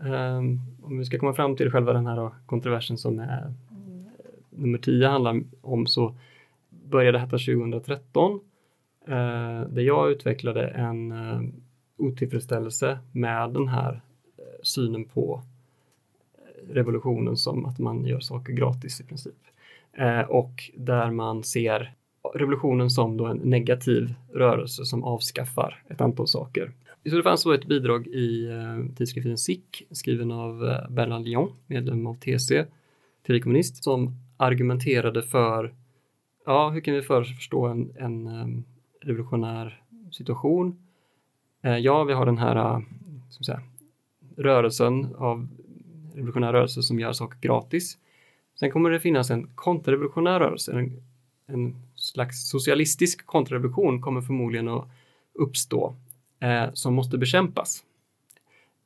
um, 0.00 0.60
om 0.82 0.98
vi 0.98 1.04
ska 1.04 1.18
komma 1.18 1.34
fram 1.34 1.56
till 1.56 1.70
själva 1.70 1.92
den 1.92 2.06
här 2.06 2.30
kontroversen 2.46 2.98
som 2.98 3.18
är, 3.18 3.54
nummer 4.50 4.78
10 4.78 5.08
handlar 5.08 5.42
om 5.60 5.86
så 5.86 6.16
började 6.70 7.18
detta 7.18 7.38
2013 7.38 8.40
eh, 9.06 9.68
där 9.68 9.82
jag 9.82 10.10
utvecklade 10.10 10.68
en 10.68 11.12
eh, 11.12 11.40
otillfredsställelse 11.96 12.98
med 13.12 13.50
den 13.50 13.68
här 13.68 14.00
synen 14.62 15.04
på 15.04 15.42
revolutionen 16.68 17.36
som 17.36 17.66
att 17.66 17.78
man 17.78 18.06
gör 18.06 18.20
saker 18.20 18.52
gratis 18.52 19.00
i 19.00 19.04
princip. 19.04 19.34
Eh, 19.92 20.20
och 20.20 20.70
där 20.76 21.10
man 21.10 21.44
ser 21.44 21.94
revolutionen 22.34 22.90
som 22.90 23.16
då 23.16 23.26
en 23.26 23.36
negativ 23.36 24.14
rörelse 24.32 24.84
som 24.84 25.04
avskaffar 25.04 25.82
ett 25.88 26.00
antal 26.00 26.28
saker. 26.28 26.72
Så 27.10 27.16
det 27.16 27.22
fanns 27.22 27.44
då 27.44 27.52
ett 27.52 27.66
bidrag 27.66 28.06
i 28.06 28.46
eh, 28.46 28.96
tidskriften 28.96 29.38
SIK 29.38 29.86
skriven 29.90 30.30
av 30.30 30.64
eh, 30.64 30.90
Bernard 30.90 31.22
Lyon, 31.22 31.52
medlem 31.66 32.06
av 32.06 32.14
TC, 32.14 32.64
teorikommunist, 33.26 33.84
som 33.84 34.10
argumenterade 34.36 35.22
för 35.22 35.74
ja, 36.46 36.70
hur 36.70 36.80
kan 36.80 36.94
vi 36.94 37.02
förstå 37.02 37.66
en, 37.66 37.92
en 37.96 38.26
um, 38.26 38.64
revolutionär 39.00 39.82
situation? 40.12 40.78
Eh, 41.62 41.78
ja, 41.78 42.04
vi 42.04 42.12
har 42.12 42.26
den 42.26 42.38
här 42.38 42.56
eh, 42.56 42.76
uh, 42.76 42.82
säga, 43.44 43.60
rörelsen 44.36 45.14
av 45.14 45.48
revolutionär 46.14 46.52
rörelse 46.52 46.82
som 46.82 47.00
gör 47.00 47.12
saker 47.12 47.38
gratis. 47.40 47.98
Sen 48.60 48.70
kommer 48.70 48.90
det 48.90 49.00
finnas 49.00 49.30
en 49.30 49.48
kontrarevolutionär 49.54 50.40
rörelse, 50.40 50.72
en, 50.72 51.02
en 51.46 51.76
slags 51.94 52.48
socialistisk 52.48 53.26
kontrarevolution 53.26 54.00
kommer 54.00 54.20
förmodligen 54.20 54.68
att 54.68 54.88
uppstå 55.32 55.94
eh, 56.40 56.72
som 56.72 56.94
måste 56.94 57.18
bekämpas. 57.18 57.84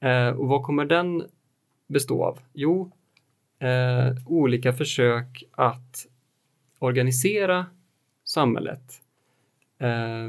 Eh, 0.00 0.28
och 0.28 0.48
vad 0.48 0.62
kommer 0.62 0.84
den 0.84 1.24
bestå 1.86 2.24
av? 2.24 2.38
Jo, 2.52 2.92
eh, 3.58 4.16
olika 4.26 4.72
försök 4.72 5.44
att 5.52 6.06
organisera 6.78 7.66
samhället. 8.24 9.02
Eh, 9.78 10.28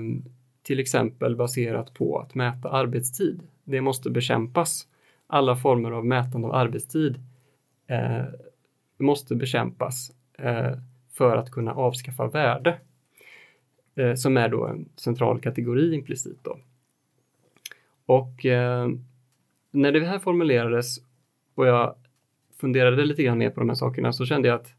till 0.62 0.80
exempel 0.80 1.36
baserat 1.36 1.94
på 1.94 2.20
att 2.20 2.36
mäta 2.36 2.70
arbetstid. 2.70 3.42
Det 3.64 3.82
måste 3.82 4.10
bekämpas 4.10 4.88
alla 5.30 5.56
former 5.56 5.92
av 5.92 6.06
mätande 6.06 6.48
av 6.48 6.56
arbetstid 6.56 7.20
eh, 7.88 8.26
måste 8.98 9.36
bekämpas 9.36 10.12
eh, 10.38 10.72
för 11.14 11.38
att 11.38 11.52
kunna 11.52 11.74
avskaffa 11.74 12.28
värde, 12.28 12.80
eh, 13.96 14.14
som 14.14 14.38
är 14.38 14.50
då 14.50 14.68
en 14.68 14.90
central 14.96 15.42
kategori 15.42 15.94
implicit. 15.94 16.44
Då. 16.44 16.60
Och 18.06 18.46
eh, 18.46 18.90
när 19.72 19.92
det 19.92 20.06
här 20.06 20.20
formulerades 20.20 20.98
och 21.56 21.68
jag 21.68 21.96
funderade 22.60 23.06
lite 23.06 23.24
grann 23.24 23.38
mer 23.38 23.50
på 23.50 23.60
de 23.60 23.70
här 23.70 23.76
sakerna 23.76 24.14
så 24.14 24.26
kände 24.26 24.48
jag 24.48 24.56
att 24.56 24.74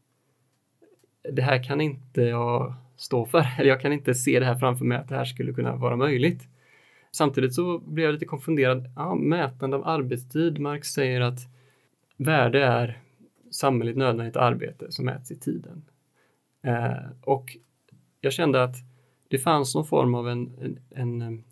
det 1.31 1.41
här 1.41 1.63
kan 1.63 1.81
inte 1.81 2.21
jag 2.21 2.73
stå 2.97 3.25
för, 3.25 3.45
eller 3.59 3.69
jag 3.69 3.81
kan 3.81 3.93
inte 3.93 4.13
se 4.13 4.39
det 4.39 4.45
här 4.45 4.55
framför 4.55 4.85
mig 4.85 4.97
att 4.97 5.09
det 5.09 5.15
här 5.15 5.25
skulle 5.25 5.53
kunna 5.53 5.75
vara 5.75 5.95
möjligt. 5.95 6.47
Samtidigt 7.11 7.53
så 7.53 7.77
blev 7.79 8.05
jag 8.05 8.13
lite 8.13 8.25
konfunderad. 8.25 8.89
Ja, 8.95 9.15
mätande 9.15 9.77
av 9.77 9.87
arbetstid. 9.87 10.59
Marx 10.59 10.87
säger 10.87 11.21
att 11.21 11.39
värde 12.17 12.63
är 12.63 13.01
samhälleligt 13.51 13.97
nödvändigt 13.97 14.35
arbete 14.35 14.91
som 14.91 15.05
mäts 15.05 15.31
i 15.31 15.39
tiden. 15.39 15.83
Eh, 16.63 17.11
och 17.21 17.57
jag 18.21 18.33
kände 18.33 18.63
att 18.63 18.75
det 19.27 19.37
fanns 19.37 19.75
någon 19.75 19.85
form 19.85 20.15
av 20.15 20.29
en, 20.29 20.77
en, 20.89 21.21
en, 21.21 21.43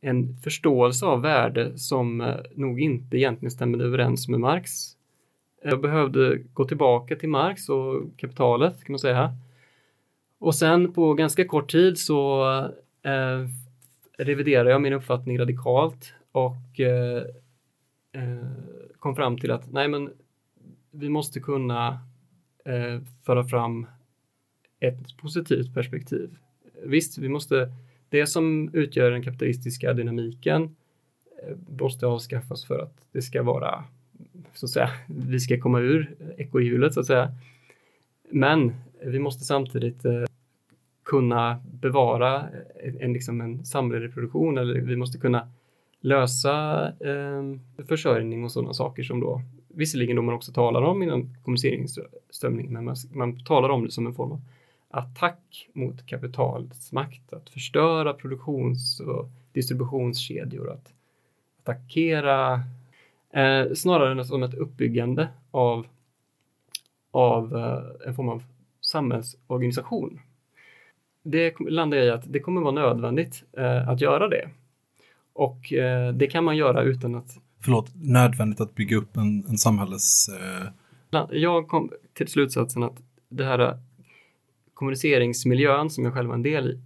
en 0.00 0.34
förståelse 0.34 1.06
av 1.06 1.22
värde 1.22 1.78
som 1.78 2.20
eh, 2.20 2.36
nog 2.54 2.80
inte 2.80 3.16
egentligen 3.16 3.50
stämde 3.50 3.84
överens 3.84 4.28
med 4.28 4.40
Marx. 4.40 4.70
Jag 5.62 5.80
behövde 5.80 6.38
gå 6.52 6.64
tillbaka 6.64 7.16
till 7.16 7.28
Marx 7.28 7.68
och 7.68 8.02
kapitalet 8.16 8.84
kan 8.84 8.92
man 8.92 8.98
säga. 8.98 9.34
Och 10.38 10.54
sen 10.54 10.92
på 10.92 11.14
ganska 11.14 11.44
kort 11.44 11.70
tid 11.72 11.98
så 11.98 12.44
eh, 13.02 13.46
reviderade 14.24 14.70
jag 14.70 14.82
min 14.82 14.92
uppfattning 14.92 15.38
radikalt 15.38 16.14
och 16.32 16.80
eh, 16.80 17.22
eh, 18.12 18.46
kom 18.98 19.16
fram 19.16 19.38
till 19.38 19.50
att 19.50 19.72
nej 19.72 19.88
men 19.88 20.10
vi 20.90 21.08
måste 21.08 21.40
kunna 21.40 22.00
eh, 22.64 23.00
föra 23.22 23.44
fram 23.44 23.86
ett 24.80 25.16
positivt 25.16 25.74
perspektiv. 25.74 26.36
Visst, 26.84 27.18
vi 27.18 27.28
måste, 27.28 27.72
det 28.08 28.26
som 28.26 28.70
utgör 28.72 29.10
den 29.10 29.22
kapitalistiska 29.22 29.92
dynamiken 29.92 30.76
eh, 31.42 31.56
måste 31.80 32.06
avskaffas 32.06 32.64
för 32.64 32.78
att 32.78 32.94
det 33.12 33.22
ska 33.22 33.42
vara, 33.42 33.84
så 34.54 34.66
att 34.66 34.70
säga, 34.70 34.90
vi 35.06 35.40
ska 35.40 35.60
komma 35.60 35.80
ur 35.80 36.16
ekorrhjulet 36.36 36.94
så 36.94 37.00
att 37.00 37.06
säga. 37.06 37.32
Men 38.30 38.72
vi 39.04 39.18
måste 39.18 39.44
samtidigt 39.44 40.04
eh, 40.04 40.24
kunna 41.10 41.60
bevara 41.64 42.36
eh, 42.36 42.94
en, 43.00 43.12
liksom 43.12 43.40
en 43.40 43.64
samhällsreproduktion 43.64 44.58
eller 44.58 44.80
vi 44.80 44.96
måste 44.96 45.18
kunna 45.18 45.48
lösa 46.00 46.86
eh, 46.88 47.42
försörjning 47.88 48.44
och 48.44 48.52
sådana 48.52 48.74
saker 48.74 49.02
som 49.02 49.20
då 49.20 49.42
visserligen 49.68 50.16
då 50.16 50.22
man 50.22 50.34
också 50.34 50.52
talar 50.52 50.82
om 50.82 51.02
inom 51.02 51.34
kommuniceringsströmning, 51.44 52.72
men 52.72 52.84
man, 52.84 52.96
man 53.12 53.44
talar 53.44 53.68
om 53.68 53.84
det 53.84 53.90
som 53.90 54.06
en 54.06 54.14
form 54.14 54.32
av 54.32 54.40
attack 54.90 55.68
mot 55.72 56.06
kapitalets 56.06 56.92
makt, 56.92 57.32
att 57.32 57.50
förstöra 57.50 58.14
produktions 58.14 59.00
och 59.00 59.28
distributionskedjor, 59.52 60.70
att 60.70 60.92
attackera 61.62 62.62
eh, 63.30 63.72
snarare 63.74 64.24
som 64.24 64.42
ett 64.42 64.54
uppbyggande 64.54 65.28
av, 65.50 65.86
av 67.10 67.56
eh, 67.56 68.08
en 68.08 68.14
form 68.14 68.28
av 68.28 68.42
samhällsorganisation. 68.80 70.20
Det 71.22 71.54
landar 71.60 71.98
jag 71.98 72.06
i 72.06 72.10
att 72.10 72.32
det 72.32 72.40
kommer 72.40 72.60
vara 72.60 72.72
nödvändigt 72.72 73.44
eh, 73.56 73.88
att 73.88 74.00
göra 74.00 74.28
det. 74.28 74.48
Och 75.32 75.72
eh, 75.72 76.14
det 76.14 76.26
kan 76.26 76.44
man 76.44 76.56
göra 76.56 76.82
utan 76.82 77.14
att 77.14 77.38
Förlåt, 77.62 77.90
nödvändigt 77.94 78.60
att 78.60 78.74
bygga 78.74 78.96
upp 78.96 79.16
en, 79.16 79.44
en 79.48 79.58
samhälles... 79.58 80.28
Eh... 80.28 80.66
Jag 81.30 81.68
kom 81.68 81.90
till 82.12 82.28
slutsatsen 82.28 82.82
att 82.82 83.02
det 83.28 83.44
här 83.44 83.78
kommuniceringsmiljön 84.74 85.90
som 85.90 86.04
jag 86.04 86.14
själv 86.14 86.28
var 86.28 86.34
en 86.34 86.42
del 86.42 86.80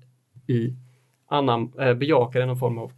i, 0.47 0.53
i 0.53 0.75
annan, 1.27 1.73
eh, 1.79 1.95
bejakade 1.95 2.47
någon 2.47 2.59
form 2.59 2.79
av 2.79 2.93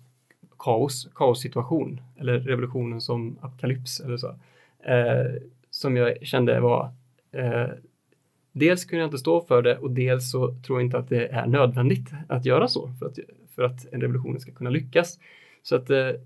kaos, 0.59 1.09
kaossituation 1.15 2.01
eller 2.17 2.41
revolutionen 2.41 3.01
som 3.01 3.39
apokalyps 3.41 4.01
eller 4.01 4.17
så. 4.17 4.29
Eh, 4.85 5.43
som 5.71 5.97
jag 5.97 6.27
kände 6.27 6.61
var 6.61 6.91
eh, 7.33 7.67
dels 8.59 8.85
kunde 8.85 9.01
jag 9.03 9.07
inte 9.07 9.19
stå 9.19 9.41
för 9.41 9.63
det 9.63 9.79
och 9.79 9.91
dels 9.91 10.31
så 10.31 10.55
tror 10.55 10.79
jag 10.79 10.87
inte 10.87 10.99
att 10.99 11.09
det 11.09 11.27
är 11.27 11.47
nödvändigt 11.47 12.11
att 12.29 12.45
göra 12.45 12.69
så 12.69 12.91
för 12.99 13.07
att, 13.07 13.19
för 13.55 13.63
att 13.63 13.87
en 13.93 14.01
revolution 14.01 14.41
ska 14.41 14.53
kunna 14.53 14.71
lyckas. 14.71 15.19
Så 15.63 15.77
att 15.77 15.91
eh, 15.91 15.99
eh, 15.99 16.17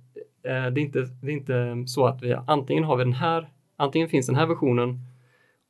det, 0.43 0.53
är 0.53 0.79
inte, 0.79 1.09
det 1.23 1.33
är 1.33 1.37
inte 1.37 1.85
så 1.87 2.07
att 2.07 2.23
vi 2.23 2.37
antingen 2.47 2.85
har 2.85 2.97
vi 2.97 3.05
den 3.05 3.13
här, 3.13 3.49
antingen 3.77 4.09
finns 4.09 4.27
den 4.27 4.37
här 4.37 4.47
versionen 4.47 4.99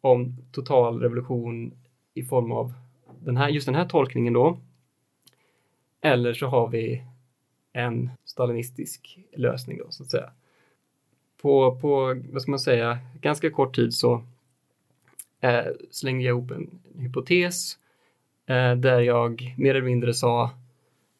om 0.00 0.36
total 0.52 1.00
revolution 1.00 1.72
i 2.14 2.22
form 2.22 2.52
av 2.52 2.72
den 3.20 3.36
här, 3.36 3.48
just 3.48 3.66
den 3.66 3.74
här 3.74 3.88
tolkningen 3.88 4.32
då. 4.32 4.58
Eller 6.00 6.32
så 6.32 6.46
har 6.46 6.68
vi 6.68 7.04
en 7.72 8.10
stalinistisk 8.24 9.18
lösning 9.32 9.78
då 9.78 9.86
så 9.90 10.02
att 10.02 10.10
säga. 10.10 10.30
På, 11.42 11.78
på 11.80 12.22
vad 12.30 12.42
ska 12.42 12.50
man 12.50 12.58
säga, 12.58 12.98
ganska 13.20 13.50
kort 13.50 13.76
tid 13.76 13.94
så 13.94 14.22
eh, 15.40 15.66
slängde 15.90 16.24
jag 16.24 16.32
ihop 16.32 16.50
en 16.50 16.80
hypotes 16.98 17.78
eh, 18.46 18.74
där 18.74 19.00
jag 19.00 19.54
mer 19.58 19.74
eller 19.74 19.86
mindre 19.86 20.14
sa 20.14 20.50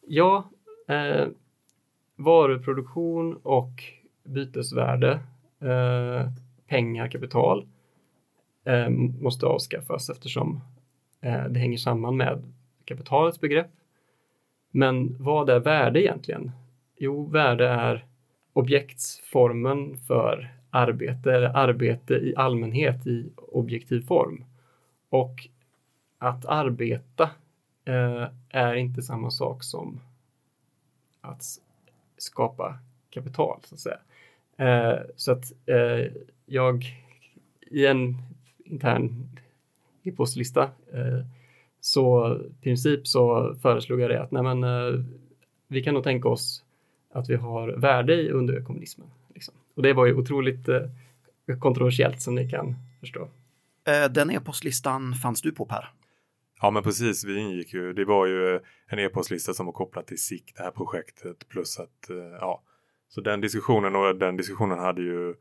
ja, 0.07 0.51
eh, 0.89 1.27
varuproduktion 2.17 3.37
och 3.43 3.83
bytesvärde, 4.25 5.21
eh, 5.61 6.29
pengar, 6.69 7.09
kapital 7.09 7.67
eh, 8.65 8.89
måste 9.21 9.47
avskaffas 9.47 10.11
eftersom 10.11 10.61
eh, 11.21 11.45
det 11.45 11.61
hänger 11.61 11.79
samman 11.79 12.17
med 12.17 12.43
kapitalets 12.85 13.41
begrepp. 13.41 13.71
Men 14.71 15.17
vad 15.23 15.51
är 15.51 15.59
värde 15.61 16.03
egentligen? 16.03 16.51
Jo, 16.97 17.27
värde 17.27 17.69
är 17.69 18.05
objektsformen 18.53 19.97
för 19.97 20.60
arbete 20.71 21.33
eller 21.33 21.57
arbete 21.57 22.15
i 22.15 22.37
allmänhet 22.37 23.07
i 23.07 23.31
objektiv 23.37 24.07
form. 24.07 24.45
Och 25.09 25.49
att 26.19 26.47
arbeta 26.47 27.31
eh, 27.85 28.27
är 28.49 28.75
inte 28.75 29.03
samma 29.03 29.31
sak 29.31 29.65
som 29.65 30.01
att 31.21 31.43
skapa 32.17 32.79
kapital 33.11 33.61
så 33.65 33.75
att 33.75 33.81
säga. 33.81 33.99
Eh, 34.57 35.01
så 35.17 35.33
att 35.33 35.53
eh, 35.67 36.13
jag 36.47 36.85
i 37.61 37.87
en 37.87 38.17
intern 38.65 39.29
e-postlista 40.03 40.63
eh, 40.93 41.27
så 41.81 42.37
i 42.37 42.63
princip 42.63 43.07
så 43.07 43.55
föreslog 43.63 44.01
jag 44.01 44.11
det 44.11 44.23
att 44.23 44.31
nej 44.31 44.43
men, 44.43 44.65
eh, 44.65 45.05
vi 45.69 45.83
kan 45.83 45.95
nog 45.95 46.05
tänka 46.05 46.29
oss 46.29 46.65
att 47.13 47.31
vi 47.31 47.37
har 47.37 47.69
värde 47.69 48.15
i 48.15 48.31
underkommunismen. 48.31 49.09
Och 49.75 49.83
det 49.83 49.93
var 49.93 50.07
ju 50.07 50.15
otroligt 50.15 50.69
eh, 50.69 50.83
kontroversiellt 51.59 52.23
som 52.23 52.35
ni 52.35 52.51
kan 52.51 52.77
förstå. 53.01 53.29
Eh, 53.85 54.13
den 54.13 54.31
e-postlistan 54.31 55.15
fanns 55.15 55.43
du 55.43 55.53
på 55.53 55.67
Per? 55.67 55.93
Ja 56.61 56.71
men 56.71 56.83
precis, 56.83 57.25
vi 57.25 57.39
ingick 57.39 57.75
ju, 57.75 57.93
det 57.93 58.05
var 58.05 58.27
ju 58.27 58.61
en 58.87 58.99
e-postlista 58.99 59.55
som 59.55 59.67
var 59.67 59.73
kopplad 59.73 60.07
till 60.07 60.23
SIK, 60.23 60.53
det 60.57 60.63
här 60.63 60.71
projektet, 60.71 61.49
plus 61.49 61.79
att, 61.79 62.11
eh, 62.11 62.17
ja, 62.17 62.63
så 63.09 63.21
den 63.21 63.41
diskussionen 63.41 63.97
och 63.97 64.17
den 64.17 64.37
diskussionen 64.37 64.79
hade 64.79 65.03
ju 65.03 65.35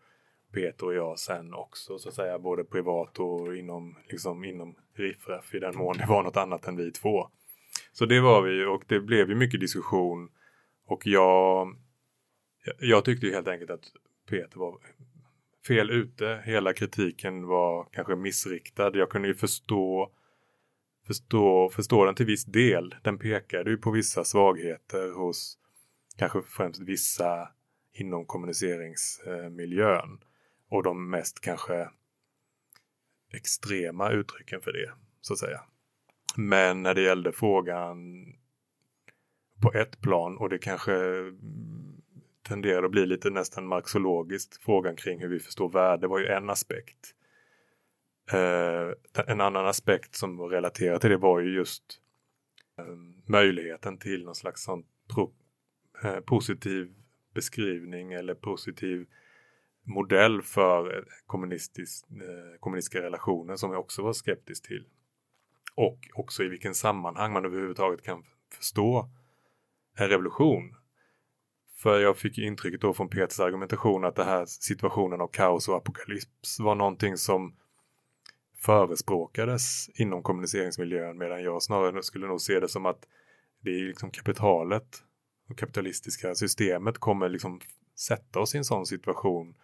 Peter 0.54 0.86
och 0.86 0.94
jag 0.94 1.20
sen 1.20 1.54
också 1.54 2.00
så 2.00 2.10
att 2.10 2.16
säga, 2.16 2.40
både 2.40 2.64
privat 2.64 3.20
och 3.20 3.56
inom, 3.56 3.96
liksom 4.10 4.44
inom 4.44 4.76
riffraff 4.96 5.54
i 5.54 5.60
den 5.60 5.78
mån 5.78 5.98
det 5.98 6.06
var 6.06 6.24
något 6.24 6.38
annat 6.38 6.68
än 6.68 6.76
vi 6.76 6.92
två. 6.92 7.28
Så 7.92 8.06
det 8.06 8.22
var 8.22 8.42
vi 8.42 8.66
och 8.66 8.84
det 8.88 9.00
blev 9.00 9.30
ju 9.30 9.36
mycket 9.36 9.60
diskussion 9.60 10.30
och 10.86 11.08
jag, 11.08 11.76
jag 12.80 13.06
tyckte 13.06 13.26
ju 13.26 13.34
helt 13.34 13.48
enkelt 13.48 13.72
att 13.72 13.86
Peter 14.30 14.60
var 14.60 14.78
fel 15.68 15.90
ute. 15.90 16.42
Hela 16.46 16.74
kritiken 16.74 17.48
var 17.48 17.88
kanske 17.92 18.16
missriktad. 18.16 18.98
Jag 18.98 19.10
kunde 19.10 19.28
ju 19.28 19.36
förstå 19.36 20.12
förstå, 21.10 21.70
förstå 21.70 22.06
den 22.06 22.16
till 22.16 22.26
viss 22.26 22.46
del. 22.46 22.96
Den 23.04 23.18
pekade 23.18 23.70
ju 23.70 23.78
på 23.78 23.92
vissa 23.92 24.24
svagheter 24.24 25.12
hos 25.12 25.58
kanske 26.18 26.42
främst 26.42 26.80
vissa 26.80 27.50
inom 27.94 28.26
kommuniceringsmiljön 28.26 30.20
och 30.70 30.84
de 30.84 31.10
mest 31.10 31.42
kanske 31.42 31.90
extrema 33.34 34.12
uttrycken 34.12 34.62
för 34.62 34.74
det, 34.74 34.92
så 35.22 35.34
att 35.34 35.40
säga. 35.40 35.62
Men 36.36 36.84
när 36.84 36.94
det 36.94 37.02
gällde 37.02 37.32
frågan 37.32 37.98
på 39.62 39.74
ett 39.74 40.02
plan 40.02 40.38
och 40.38 40.50
det 40.50 40.58
kanske 40.58 40.94
tenderar 42.50 42.84
att 42.84 42.92
bli 42.92 43.06
lite 43.06 43.30
nästan 43.30 43.68
marxologiskt, 43.68 44.62
frågan 44.62 44.96
kring 44.96 45.20
hur 45.20 45.28
vi 45.28 45.40
förstår 45.40 45.70
värde 45.70 46.08
var 46.08 46.20
ju 46.20 46.28
en 46.28 46.50
aspekt. 46.50 47.16
Eh, 48.32 49.24
en 49.28 49.42
annan 49.42 49.66
aspekt 49.66 50.16
som 50.16 50.38
var 50.38 50.50
relaterad 50.50 51.02
till 51.02 51.10
det 51.10 51.18
var 51.18 51.40
ju 51.40 51.56
just 51.56 51.84
eh, 52.78 52.86
möjligheten 53.26 53.98
till 53.98 54.26
någon 54.26 54.36
slags 54.36 54.64
sån 54.64 54.84
pro, 55.14 55.34
eh, 56.04 56.20
positiv 56.20 56.94
beskrivning 57.34 58.14
eller 58.14 58.34
positiv 58.34 59.08
modell 59.84 60.42
för 60.42 60.98
eh, 60.98 61.04
kommunistisk, 61.26 62.06
eh, 62.12 62.60
kommunistiska 62.60 63.02
relationer 63.02 63.56
som 63.56 63.72
jag 63.72 63.80
också 63.80 64.02
var 64.02 64.14
skeptisk 64.14 64.68
till. 64.68 64.86
Och 65.76 66.00
också 66.14 66.44
i 66.44 66.48
vilken 66.48 66.76
sammanhang 66.76 67.34
man 67.34 67.46
överhuvudtaget 67.46 68.04
kan 68.04 68.24
förstå 68.52 69.10
en 69.96 70.10
revolution. 70.10 70.76
För 71.82 72.00
jag 72.00 72.18
fick 72.18 72.38
intrycket 72.38 72.82
då 72.82 72.94
från 72.94 73.10
Peters 73.10 73.40
argumentation 73.40 74.06
att 74.06 74.16
det 74.16 74.24
här 74.24 74.46
situationen 74.46 75.22
av 75.22 75.28
kaos 75.28 75.70
och 75.70 75.76
apokalyps 75.76 76.60
var 76.60 76.76
någonting 76.76 77.18
som 77.18 77.56
förespråkades 78.58 79.90
inom 79.94 80.24
kommuniceringsmiljön 80.24 81.18
medan 81.18 81.44
jag 81.44 81.64
snarare 81.64 82.04
skulle 82.04 82.28
nog 82.28 82.42
se 82.42 82.60
det 82.60 82.68
som 82.68 82.86
att 82.86 83.08
det 83.62 83.70
är 83.70 83.88
liksom 83.88 84.12
kapitalet 84.12 85.04
och 85.50 85.58
kapitalistiska 85.58 86.36
systemet 86.36 86.98
kommer 86.98 87.30
liksom 87.30 87.60
sätta 87.96 88.40
oss 88.40 88.56
i 88.56 88.58
en 88.58 88.64
sån 88.64 88.86
situation 88.86 89.56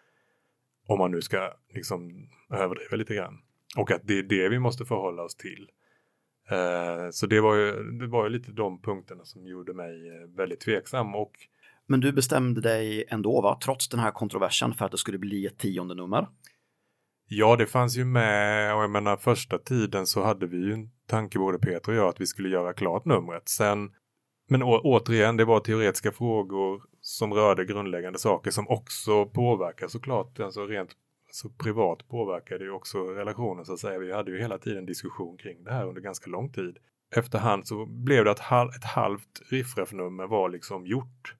om 0.87 0.99
man 0.99 1.11
nu 1.11 1.21
ska 1.21 1.53
liksom 1.73 2.29
överdriva 2.49 2.95
lite 2.95 3.15
grann. 3.15 3.41
Och 3.77 3.91
att 3.91 4.01
det 4.03 4.19
är 4.19 4.23
det 4.23 4.49
vi 4.49 4.59
måste 4.59 4.85
förhålla 4.85 5.23
oss 5.23 5.35
till. 5.35 5.71
Eh, 6.49 7.09
så 7.11 7.27
det 7.27 7.41
var, 7.41 7.55
ju, 7.55 7.91
det 7.91 8.07
var 8.07 8.23
ju 8.23 8.29
lite 8.29 8.51
de 8.51 8.81
punkterna 8.81 9.25
som 9.25 9.47
gjorde 9.47 9.73
mig 9.73 10.09
eh, 10.09 10.29
väldigt 10.29 10.59
tveksam 10.59 11.15
och 11.15 11.31
men 11.87 11.99
du 11.99 12.11
bestämde 12.11 12.61
dig 12.61 13.05
ändå, 13.07 13.41
va? 13.41 13.59
trots 13.63 13.89
den 13.89 13.99
här 13.99 14.11
kontroversen, 14.11 14.73
för 14.73 14.85
att 14.85 14.91
det 14.91 14.97
skulle 14.97 15.17
bli 15.17 15.45
ett 15.45 15.57
tionde 15.57 15.95
nummer. 15.95 16.27
Ja, 17.27 17.55
det 17.55 17.65
fanns 17.65 17.97
ju 17.97 18.05
med 18.05 18.75
och 18.75 18.83
jag 18.83 18.89
menar 18.89 19.17
första 19.17 19.57
tiden 19.57 20.07
så 20.07 20.23
hade 20.23 20.47
vi 20.47 20.57
ju 20.57 20.73
en 20.73 20.89
tanke 21.07 21.39
både 21.39 21.59
Peter 21.59 21.91
och 21.91 21.97
jag 21.97 22.09
att 22.09 22.21
vi 22.21 22.25
skulle 22.25 22.49
göra 22.49 22.73
klart 22.73 23.05
numret. 23.05 23.49
Sen, 23.49 23.91
men 24.49 24.63
å, 24.63 24.81
återigen, 24.83 25.37
det 25.37 25.45
var 25.45 25.59
teoretiska 25.59 26.11
frågor 26.11 26.83
som 27.01 27.33
rörde 27.33 27.65
grundläggande 27.65 28.19
saker 28.19 28.51
som 28.51 28.69
också 28.69 29.25
påverkar 29.25 29.87
såklart, 29.87 30.39
alltså 30.39 30.65
rent 30.65 30.91
så 31.31 31.49
privat 31.49 32.07
påverkade 32.07 32.63
ju 32.63 32.71
också 32.71 32.97
relationen 32.97 33.65
så 33.65 33.73
att 33.73 33.79
säga. 33.79 33.99
Vi 33.99 34.13
hade 34.13 34.31
ju 34.31 34.39
hela 34.39 34.57
tiden 34.57 34.85
diskussion 34.85 35.37
kring 35.37 35.63
det 35.63 35.71
här 35.71 35.87
under 35.87 36.01
ganska 36.01 36.29
lång 36.29 36.51
tid. 36.51 36.77
Efterhand 37.15 37.67
så 37.67 37.85
blev 37.85 38.25
det 38.25 38.31
att 38.31 38.75
ett 38.75 38.83
halvt 38.83 39.41
riffraffnummer 39.49 40.27
var 40.27 40.49
liksom 40.49 40.85
gjort. 40.85 41.35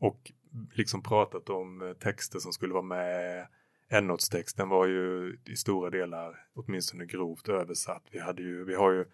Och 0.00 0.32
liksom 0.72 1.02
pratat 1.02 1.50
om 1.50 1.82
eh, 1.82 1.92
texter 1.92 2.38
som 2.38 2.52
skulle 2.52 2.72
vara 2.72 2.82
med. 2.82 3.46
N-åtstexten 3.88 4.68
var 4.68 4.86
ju 4.86 5.38
i 5.46 5.56
stora 5.56 5.90
delar 5.90 6.46
åtminstone 6.54 7.06
grovt 7.06 7.48
översatt. 7.48 8.02
Vi, 8.10 8.18
hade 8.18 8.42
ju, 8.42 8.64
vi 8.64 8.74
har 8.74 8.92
ju 8.92 9.04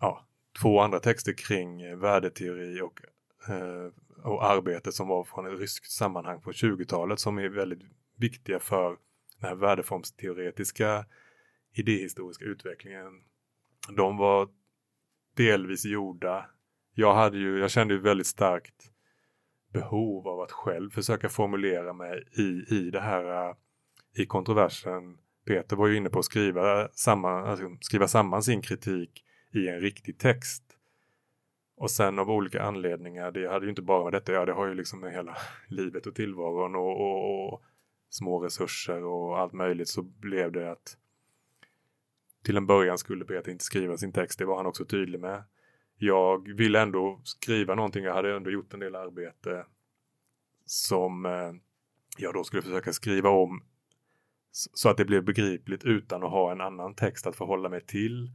ja, 0.00 0.26
två 0.62 0.80
andra 0.80 1.00
texter 1.00 1.32
kring 1.32 1.82
eh, 1.82 1.96
värdeteori 1.96 2.80
och, 2.80 3.00
eh, 3.48 3.92
och 4.24 4.44
arbete 4.44 4.92
som 4.92 5.08
var 5.08 5.24
från 5.24 5.46
ett 5.46 5.60
ryskt 5.60 5.90
sammanhang 5.90 6.40
på 6.40 6.52
20-talet 6.52 7.20
som 7.20 7.38
är 7.38 7.48
väldigt 7.48 7.82
viktiga 8.16 8.58
för 8.58 8.96
den 9.38 9.48
här 9.48 9.54
värdeformsteoretiska 9.54 11.06
idéhistoriska 11.72 12.44
utvecklingen. 12.44 13.22
De 13.96 14.16
var 14.16 14.48
delvis 15.36 15.84
gjorda. 15.84 16.50
Jag, 16.94 17.14
hade 17.14 17.38
ju, 17.38 17.58
jag 17.58 17.70
kände 17.70 17.94
ju 17.94 18.00
väldigt 18.00 18.26
starkt 18.26 18.89
behov 19.72 20.28
av 20.28 20.40
att 20.40 20.52
själv 20.52 20.90
försöka 20.90 21.28
formulera 21.28 21.92
mig 21.92 22.24
i, 22.38 22.74
i 22.76 22.90
det 22.90 23.00
här 23.00 23.48
eh, 23.48 23.54
i 24.14 24.26
kontroversen. 24.26 25.18
Peter 25.46 25.76
var 25.76 25.86
ju 25.86 25.96
inne 25.96 26.10
på 26.10 26.18
att 26.18 26.24
skriva 26.24 26.88
samman, 26.88 27.44
alltså 27.44 27.64
skriva 27.80 28.08
samman 28.08 28.42
sin 28.42 28.62
kritik 28.62 29.24
i 29.52 29.68
en 29.68 29.80
riktig 29.80 30.18
text. 30.18 30.64
Och 31.76 31.90
sen 31.90 32.18
av 32.18 32.30
olika 32.30 32.62
anledningar, 32.62 33.30
det 33.30 33.48
hade 33.48 33.66
ju 33.66 33.70
inte 33.70 33.82
bara 33.82 34.04
med 34.04 34.12
detta 34.12 34.32
ja, 34.32 34.44
det 34.46 34.52
har 34.52 34.66
ju 34.66 34.74
liksom 34.74 35.00
med 35.00 35.12
hela 35.12 35.36
livet 35.68 36.06
och 36.06 36.14
tillvaron 36.14 36.76
och, 36.76 37.00
och, 37.00 37.52
och 37.52 37.62
små 38.08 38.40
resurser 38.44 39.04
och 39.04 39.38
allt 39.38 39.52
möjligt 39.52 39.88
så 39.88 40.02
blev 40.02 40.52
det 40.52 40.70
att 40.70 40.96
till 42.44 42.56
en 42.56 42.66
början 42.66 42.98
skulle 42.98 43.24
Peter 43.24 43.52
inte 43.52 43.64
skriva 43.64 43.96
sin 43.96 44.12
text, 44.12 44.38
det 44.38 44.44
var 44.44 44.56
han 44.56 44.66
också 44.66 44.84
tydlig 44.84 45.20
med. 45.20 45.44
Jag 46.02 46.48
ville 46.48 46.80
ändå 46.80 47.20
skriva 47.24 47.74
någonting, 47.74 48.04
jag 48.04 48.14
hade 48.14 48.36
ändå 48.36 48.50
gjort 48.50 48.74
en 48.74 48.80
del 48.80 48.94
arbete 48.94 49.66
som 50.64 51.26
eh, 51.26 51.52
jag 52.18 52.34
då 52.34 52.44
skulle 52.44 52.62
försöka 52.62 52.92
skriva 52.92 53.30
om 53.30 53.62
så 54.52 54.88
att 54.88 54.96
det 54.96 55.04
blev 55.04 55.24
begripligt 55.24 55.84
utan 55.84 56.22
att 56.22 56.30
ha 56.30 56.52
en 56.52 56.60
annan 56.60 56.94
text 56.94 57.26
att 57.26 57.36
förhålla 57.36 57.68
mig 57.68 57.80
till. 57.80 58.30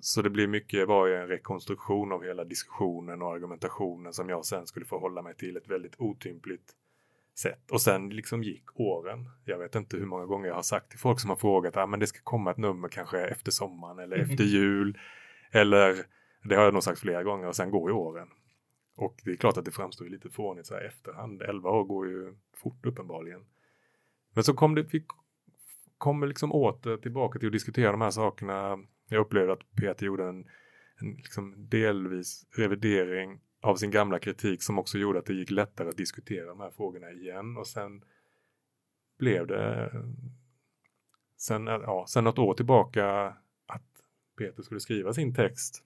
Så 0.00 0.22
det 0.22 0.30
blev 0.30 0.48
mycket 0.48 0.88
var 0.88 1.08
en 1.08 1.28
rekonstruktion 1.28 2.12
av 2.12 2.24
hela 2.24 2.44
diskussionen 2.44 3.22
och 3.22 3.32
argumentationen 3.32 4.12
som 4.12 4.28
jag 4.28 4.44
sen 4.44 4.66
skulle 4.66 4.86
förhålla 4.86 5.22
mig 5.22 5.34
till 5.34 5.56
ett 5.56 5.68
väldigt 5.68 5.94
otympligt 5.98 6.72
sätt. 7.38 7.70
Och 7.70 7.80
sen 7.80 8.10
liksom 8.10 8.42
gick 8.42 8.80
åren. 8.80 9.30
Jag 9.44 9.58
vet 9.58 9.74
inte 9.74 9.96
hur 9.96 10.06
många 10.06 10.26
gånger 10.26 10.48
jag 10.48 10.54
har 10.54 10.62
sagt 10.62 10.90
till 10.90 10.98
folk 10.98 11.20
som 11.20 11.30
har 11.30 11.36
frågat 11.36 11.76
att 11.76 11.88
ah, 11.88 11.96
det 11.96 12.06
ska 12.06 12.20
komma 12.22 12.50
ett 12.50 12.58
nummer 12.58 12.88
kanske 12.88 13.20
efter 13.20 13.50
sommaren 13.50 13.98
eller 13.98 14.16
efter 14.16 14.44
jul. 14.44 14.98
Eller 15.52 16.06
det 16.42 16.54
har 16.54 16.64
jag 16.64 16.74
nog 16.74 16.82
sagt 16.82 17.00
flera 17.00 17.22
gånger 17.22 17.48
och 17.48 17.56
sen 17.56 17.70
går 17.70 17.90
ju 17.90 17.96
åren. 17.96 18.28
Och 18.96 19.20
det 19.24 19.30
är 19.30 19.36
klart 19.36 19.56
att 19.56 19.64
det 19.64 19.70
framstår 19.70 20.04
lite 20.04 20.30
fånigt 20.30 20.66
så 20.66 20.74
här 20.74 20.84
efterhand. 20.84 21.42
Elva 21.42 21.70
år 21.70 21.84
går 21.84 22.08
ju 22.08 22.34
fort 22.56 22.86
uppenbarligen. 22.86 23.46
Men 24.34 24.44
så 24.44 24.54
kom 24.54 24.74
det, 24.74 24.82
vi 24.82 25.06
kommer 25.98 26.26
liksom 26.26 26.52
åter 26.52 26.96
tillbaka 26.96 27.38
till 27.38 27.48
att 27.48 27.52
diskutera 27.52 27.92
de 27.92 28.00
här 28.00 28.10
sakerna. 28.10 28.78
Jag 29.08 29.20
upplevde 29.20 29.52
att 29.52 29.76
Peter 29.76 30.06
gjorde 30.06 30.28
en, 30.28 30.48
en 31.00 31.10
liksom 31.10 31.68
delvis 31.68 32.46
revidering 32.50 33.40
av 33.60 33.76
sin 33.76 33.90
gamla 33.90 34.18
kritik 34.18 34.62
som 34.62 34.78
också 34.78 34.98
gjorde 34.98 35.18
att 35.18 35.26
det 35.26 35.34
gick 35.34 35.50
lättare 35.50 35.88
att 35.88 35.96
diskutera 35.96 36.46
de 36.46 36.60
här 36.60 36.70
frågorna 36.70 37.10
igen 37.10 37.56
och 37.56 37.66
sen 37.66 38.04
blev 39.18 39.46
det 39.46 39.92
sen, 41.36 41.66
ja, 41.66 42.04
sen 42.08 42.24
något 42.24 42.38
år 42.38 42.54
tillbaka 42.54 43.36
att 43.66 44.02
Peter 44.38 44.62
skulle 44.62 44.80
skriva 44.80 45.12
sin 45.12 45.34
text 45.34 45.84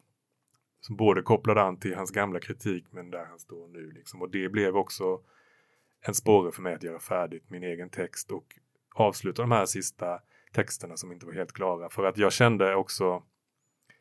som 0.87 0.97
både 0.97 1.22
kopplade 1.22 1.62
an 1.62 1.76
till 1.76 1.95
hans 1.95 2.11
gamla 2.11 2.41
kritik 2.41 2.84
men 2.91 3.11
där 3.11 3.24
han 3.24 3.39
står 3.39 3.68
nu 3.68 3.91
liksom 3.91 4.22
och 4.22 4.30
det 4.30 4.49
blev 4.49 4.76
också 4.76 5.20
en 6.01 6.14
spåre 6.14 6.53
för 6.53 6.62
mig 6.62 6.74
att 6.74 6.82
göra 6.82 6.99
färdigt 6.99 7.51
min 7.51 7.62
egen 7.62 7.91
text 7.91 8.32
och 8.32 8.59
avsluta 8.95 9.43
de 9.43 9.51
här 9.51 9.66
sista 9.66 10.20
texterna 10.53 10.97
som 10.97 11.12
inte 11.12 11.26
var 11.26 11.32
helt 11.32 11.53
klara 11.53 11.89
för 11.89 12.05
att 12.05 12.18
jag 12.18 12.32
kände 12.32 12.74
också 12.74 13.22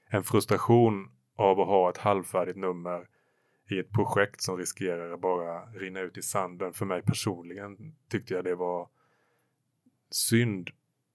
en 0.08 0.24
frustration 0.24 1.12
av 1.36 1.60
att 1.60 1.68
ha 1.68 1.90
ett 1.90 1.98
halvfärdigt 1.98 2.58
nummer 2.58 3.08
i 3.70 3.80
ett 3.80 3.92
projekt 3.92 4.42
som 4.42 4.58
riskerar 4.58 5.14
att 5.14 5.22
bara 5.22 5.66
rinna 5.66 6.00
ut 6.00 6.18
i 6.18 6.22
sanden. 6.22 6.74
För 6.74 6.86
mig 6.86 7.02
personligen 7.02 7.96
tyckte 8.10 8.34
jag 8.34 8.44
det 8.44 8.56
var 8.56 8.90
synd 10.10 10.70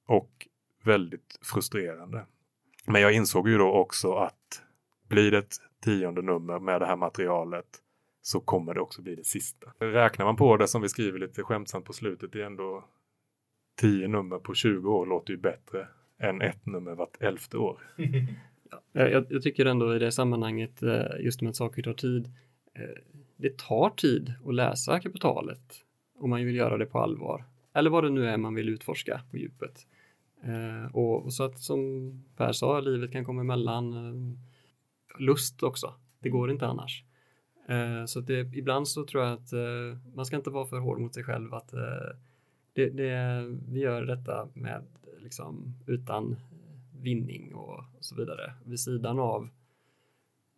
och 0.06 0.48
väldigt 0.84 1.38
frustrerande. 1.42 2.26
Men 2.86 3.02
jag 3.02 3.12
insåg 3.12 3.48
ju 3.48 3.58
då 3.58 3.72
också 3.72 4.12
att 4.12 4.62
blir 5.10 5.30
det 5.30 5.38
ett 5.38 5.56
tionde 5.84 6.22
nummer 6.22 6.58
med 6.58 6.80
det 6.80 6.86
här 6.86 6.96
materialet 6.96 7.66
så 8.22 8.40
kommer 8.40 8.74
det 8.74 8.80
också 8.80 9.02
bli 9.02 9.14
det 9.14 9.24
sista. 9.24 9.72
Räknar 9.78 10.26
man 10.26 10.36
på 10.36 10.56
det 10.56 10.68
som 10.68 10.82
vi 10.82 10.88
skriver 10.88 11.18
lite 11.18 11.42
skämtsamt 11.42 11.84
på 11.84 11.92
slutet, 11.92 12.32
det 12.32 12.40
är 12.40 12.46
ändå 12.46 12.84
tio 13.80 14.08
nummer 14.08 14.38
på 14.38 14.54
20 14.54 14.90
år 14.90 15.06
låter 15.06 15.32
ju 15.32 15.36
bättre 15.36 15.88
än 16.18 16.42
ett 16.42 16.66
nummer 16.66 16.94
vart 16.94 17.22
elfte 17.22 17.58
år. 17.58 17.80
Jag, 18.92 19.26
jag, 19.30 19.42
tycker 19.42 19.66
ändå 19.66 19.96
i 19.96 19.98
det 19.98 20.12
sammanhanget, 20.12 20.82
eh, 20.82 21.20
just 21.20 21.40
med 21.42 21.50
att 21.50 21.56
saker 21.56 21.82
tar 21.82 21.92
tid, 21.92 22.30
eh, 22.74 23.02
det 23.36 23.58
tar 23.58 23.90
tid 23.90 24.34
att 24.46 24.54
läsa 24.54 25.00
kapitalet 25.00 25.84
om 26.18 26.30
man 26.30 26.44
vill 26.44 26.56
göra 26.56 26.76
det 26.76 26.86
på 26.86 26.98
allvar. 26.98 27.44
Eller 27.74 27.90
vad 27.90 28.04
det 28.04 28.10
nu 28.10 28.26
är 28.26 28.36
man 28.36 28.54
vill 28.54 28.68
utforska 28.68 29.20
på 29.30 29.36
djupet. 29.36 29.86
Eh, 30.42 30.96
och, 30.96 31.32
så 31.32 31.44
att 31.44 31.58
som 31.58 32.10
Per 32.36 32.52
sa, 32.52 32.80
livet 32.80 33.12
kan 33.12 33.24
komma 33.24 33.40
emellan. 33.40 33.94
Lust 35.18 35.62
också, 35.62 35.94
det 36.18 36.28
går 36.28 36.50
inte 36.50 36.66
annars. 36.66 37.04
Så 38.06 38.20
det, 38.20 38.40
ibland 38.40 38.88
så 38.88 39.04
tror 39.04 39.24
jag 39.24 39.32
att 39.32 39.52
man 40.14 40.26
ska 40.26 40.36
inte 40.36 40.50
vara 40.50 40.66
för 40.66 40.78
hård 40.78 41.00
mot 41.00 41.14
sig 41.14 41.24
själv 41.24 41.54
att 41.54 41.74
det, 42.72 42.90
det, 42.90 43.44
vi 43.68 43.80
gör 43.80 44.02
detta 44.02 44.48
med 44.54 44.82
liksom 45.18 45.74
utan 45.86 46.36
vinning 47.02 47.54
och, 47.54 47.78
och 47.78 48.04
så 48.04 48.14
vidare 48.14 48.54
vid 48.64 48.80
sidan 48.80 49.18
av 49.18 49.48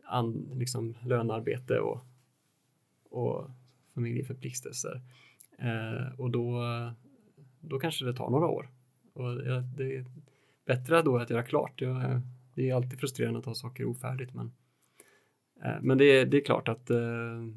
an, 0.05 0.51
liksom 0.55 0.95
lönearbete 1.03 1.81
och, 1.81 2.01
och 3.11 3.51
familjeförpliktelser. 3.95 5.01
Eh, 5.59 6.21
och 6.21 6.31
då, 6.31 6.63
då 7.61 7.79
kanske 7.79 8.05
det 8.05 8.15
tar 8.15 8.31
några 8.31 8.47
år. 8.47 8.69
Och 9.13 9.37
det 9.77 9.97
är 9.97 10.05
bättre 10.65 11.03
då 11.03 11.19
att 11.19 11.31
göra 11.31 11.43
klart. 11.43 11.83
Det 12.55 12.71
är 12.71 12.75
alltid 12.75 13.01
frustrerande 13.01 13.39
att 13.39 13.47
ha 13.47 13.55
saker 13.55 13.85
ofärdigt 13.85 14.35
men, 14.35 14.53
eh, 15.65 15.81
men 15.81 15.99
det, 15.99 16.05
är, 16.05 16.27
det 16.27 16.37
är 16.37 16.45
klart 16.45 16.69
att 16.69 16.91
eh, 16.91 16.97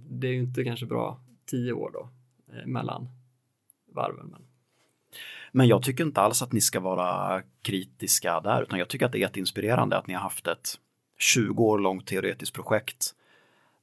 det 0.10 0.28
är 0.28 0.32
ju 0.32 0.40
inte 0.40 0.64
kanske 0.64 0.86
bra 0.86 1.20
tio 1.46 1.74
år 1.74 1.92
då 1.94 2.10
eh, 2.54 2.66
mellan 2.66 3.10
varven. 3.94 4.28
Men 4.28 4.42
men 5.52 5.68
jag 5.68 5.84
tycker 5.84 6.04
inte 6.04 6.22
alls 6.22 6.42
att 6.42 6.54
ni 6.54 6.62
ska 6.62 6.80
vara 6.80 7.42
kritiska 7.62 8.40
där, 8.40 8.62
utan 8.62 8.80
jag 8.80 8.88
tycker 8.88 9.06
att 9.06 9.12
det 9.12 9.18
är 9.18 9.22
jätteinspirerande 9.22 9.98
att 9.98 10.08
ni 10.08 10.14
har 10.14 10.22
haft 10.22 10.48
ett 10.48 10.80
20 11.18 11.64
år 11.64 11.80
långt 11.80 12.08
teoretiskt 12.08 12.54
projekt 12.54 13.16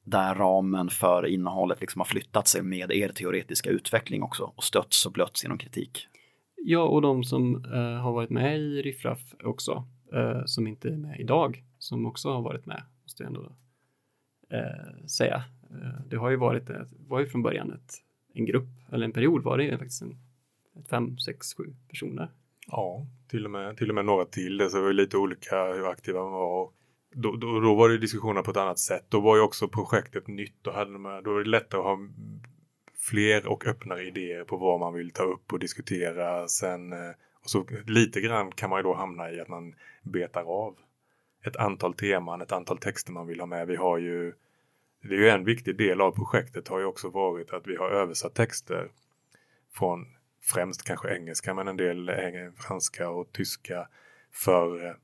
där 0.03 0.35
ramen 0.35 0.89
för 0.89 1.25
innehållet 1.25 1.81
liksom 1.81 1.99
har 1.99 2.05
flyttat 2.05 2.47
sig 2.47 2.61
med 2.61 2.91
er 2.91 3.09
teoretiska 3.09 3.69
utveckling 3.69 4.23
också 4.23 4.53
och 4.55 4.63
stötts 4.63 5.05
och 5.05 5.11
blötts 5.11 5.43
genom 5.43 5.57
kritik. 5.57 6.07
Ja, 6.55 6.83
och 6.83 7.01
de 7.01 7.23
som 7.23 7.65
eh, 7.65 8.01
har 8.01 8.11
varit 8.11 8.29
med 8.29 8.59
i 8.59 8.81
Riffraff 8.81 9.35
också, 9.43 9.83
eh, 10.13 10.41
som 10.45 10.67
inte 10.67 10.89
är 10.89 10.97
med 10.97 11.19
idag, 11.19 11.63
som 11.77 12.05
också 12.05 12.29
har 12.29 12.41
varit 12.41 12.65
med, 12.65 12.83
måste 13.03 13.23
jag 13.23 13.27
ändå 13.27 13.55
eh, 14.49 15.05
säga. 15.07 15.43
Eh, 15.69 16.05
det 16.09 16.15
har 16.15 16.29
ju 16.29 16.35
varit, 16.35 16.69
var 17.07 17.19
ju 17.19 17.25
från 17.25 17.43
början 17.43 17.71
ett, 17.71 17.93
en 18.33 18.45
grupp, 18.45 18.69
eller 18.91 19.05
en 19.05 19.11
period 19.11 19.43
var 19.43 19.57
det 19.57 19.63
ju 19.63 19.77
faktiskt 19.77 20.01
en, 20.01 20.17
fem, 20.89 21.17
sex, 21.17 21.53
sju 21.53 21.75
personer. 21.89 22.31
Ja, 22.67 23.07
till 23.29 23.45
och 23.45 23.51
med, 23.51 23.77
till 23.77 23.89
och 23.89 23.95
med 23.95 24.05
några 24.05 24.25
till. 24.25 24.57
Det 24.57 24.69
så 24.69 24.77
det 24.77 24.81
var 24.81 24.89
ju 24.89 24.95
lite 24.95 25.17
olika 25.17 25.73
hur 25.73 25.87
aktiva 25.87 26.23
man 26.23 26.31
var. 26.31 26.69
Då, 27.15 27.35
då, 27.35 27.59
då 27.59 27.75
var 27.75 27.89
det 27.89 27.97
diskussioner 27.97 28.41
på 28.41 28.51
ett 28.51 28.57
annat 28.57 28.79
sätt. 28.79 29.05
Då 29.09 29.19
var 29.19 29.35
ju 29.35 29.41
också 29.41 29.67
projektet 29.67 30.27
nytt. 30.27 30.55
Då, 30.61 30.71
hade 30.71 30.93
de, 30.93 31.03
då 31.23 31.33
var 31.33 31.43
det 31.43 31.49
lättare 31.49 31.79
att 31.79 31.85
ha 31.85 31.97
fler 32.97 33.47
och 33.47 33.67
öppnare 33.67 34.07
idéer 34.07 34.43
på 34.43 34.57
vad 34.57 34.79
man 34.79 34.93
vill 34.93 35.11
ta 35.11 35.23
upp 35.23 35.53
och 35.53 35.59
diskutera. 35.59 36.47
Sen, 36.47 36.93
eh, 36.93 37.11
och 37.43 37.49
så 37.49 37.65
lite 37.85 38.21
grann 38.21 38.51
kan 38.51 38.69
man 38.69 38.79
ju 38.79 38.83
då 38.83 38.93
hamna 38.93 39.31
i 39.31 39.39
att 39.39 39.47
man 39.47 39.75
betar 40.03 40.43
av 40.43 40.77
ett 41.45 41.55
antal 41.55 41.93
teman, 41.93 42.41
ett 42.41 42.51
antal 42.51 42.77
texter 42.77 43.11
man 43.11 43.27
vill 43.27 43.39
ha 43.39 43.47
med. 43.47 43.67
Vi 43.67 43.75
har 43.75 43.97
ju, 43.97 44.33
det 45.01 45.15
är 45.15 45.19
ju 45.19 45.29
en 45.29 45.45
viktig 45.45 45.77
del 45.77 46.01
av 46.01 46.11
projektet 46.11 46.67
har 46.67 46.79
ju 46.79 46.85
också 46.85 47.09
varit 47.09 47.53
att 47.53 47.67
vi 47.67 47.75
har 47.75 47.89
översatt 47.89 48.33
texter 48.33 48.91
från 49.71 50.05
främst 50.41 50.83
kanske 50.83 51.15
engelska 51.15 51.53
men 51.53 51.67
en 51.67 51.77
del 51.77 52.11
franska 52.57 53.09
och 53.09 53.31
tyska 53.31 53.87
för, 54.31 54.97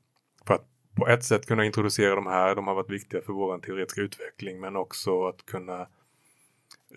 för 0.46 0.54
att 0.54 0.66
på 0.96 1.08
ett 1.08 1.24
sätt 1.24 1.46
kunna 1.46 1.64
introducera 1.64 2.14
de 2.14 2.26
här. 2.26 2.54
De 2.54 2.66
har 2.66 2.74
varit 2.74 2.90
viktiga 2.90 3.20
för 3.20 3.32
vår 3.32 3.58
teoretiska 3.58 4.00
utveckling 4.00 4.60
men 4.60 4.76
också 4.76 5.26
att 5.26 5.46
kunna 5.46 5.88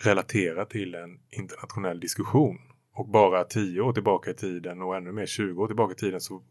relatera 0.03 0.65
till 0.65 0.95
en 0.95 1.19
internationell 1.29 1.99
diskussion. 1.99 2.72
Och 2.93 3.07
bara 3.09 3.43
tio 3.43 3.81
år 3.81 3.93
tillbaka 3.93 4.31
i 4.31 4.33
tiden 4.33 4.81
och 4.81 4.95
ännu 4.95 5.11
mer 5.11 5.25
20 5.25 5.63
år 5.63 5.67
tillbaka 5.67 5.91
i 5.91 5.95
tiden 5.95 6.21
så 6.21 6.43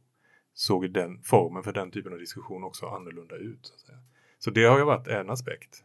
såg 0.55 0.90
den 0.90 1.22
formen 1.22 1.62
för 1.62 1.72
den 1.72 1.90
typen 1.90 2.12
av 2.12 2.18
diskussion 2.18 2.64
också 2.64 2.86
annorlunda 2.86 3.36
ut. 3.36 3.66
Så, 3.66 3.74
att 3.74 3.80
säga. 3.80 3.99
så 4.38 4.51
det 4.51 4.64
har 4.64 4.78
ju 4.78 4.84
varit 4.84 5.09
en 5.09 5.30
aspekt. 5.30 5.84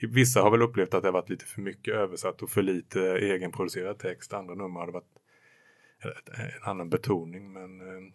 Vissa 0.00 0.42
har 0.42 0.50
väl 0.50 0.62
upplevt 0.62 0.94
att 0.94 1.02
det 1.02 1.08
har 1.08 1.12
varit 1.12 1.30
lite 1.30 1.44
för 1.44 1.62
mycket 1.62 1.94
översatt 1.94 2.42
och 2.42 2.50
för 2.50 2.62
lite 2.62 3.00
egenproducerad 3.18 3.98
text. 3.98 4.32
Andra 4.32 4.54
nummer 4.54 4.80
har 4.80 4.86
det 4.86 4.92
varit 4.92 5.18
en 6.38 6.70
annan 6.70 6.90
betoning. 6.90 7.52
Men 7.52 7.80
eh, 7.80 8.12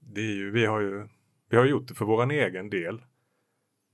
det 0.00 0.20
är 0.20 0.34
ju, 0.34 0.50
vi 0.50 0.66
har 0.66 0.80
ju 0.80 1.08
vi 1.50 1.56
har 1.56 1.64
gjort 1.64 1.88
det 1.88 1.94
för 1.94 2.04
våran 2.04 2.30
egen 2.30 2.70
del. 2.70 3.02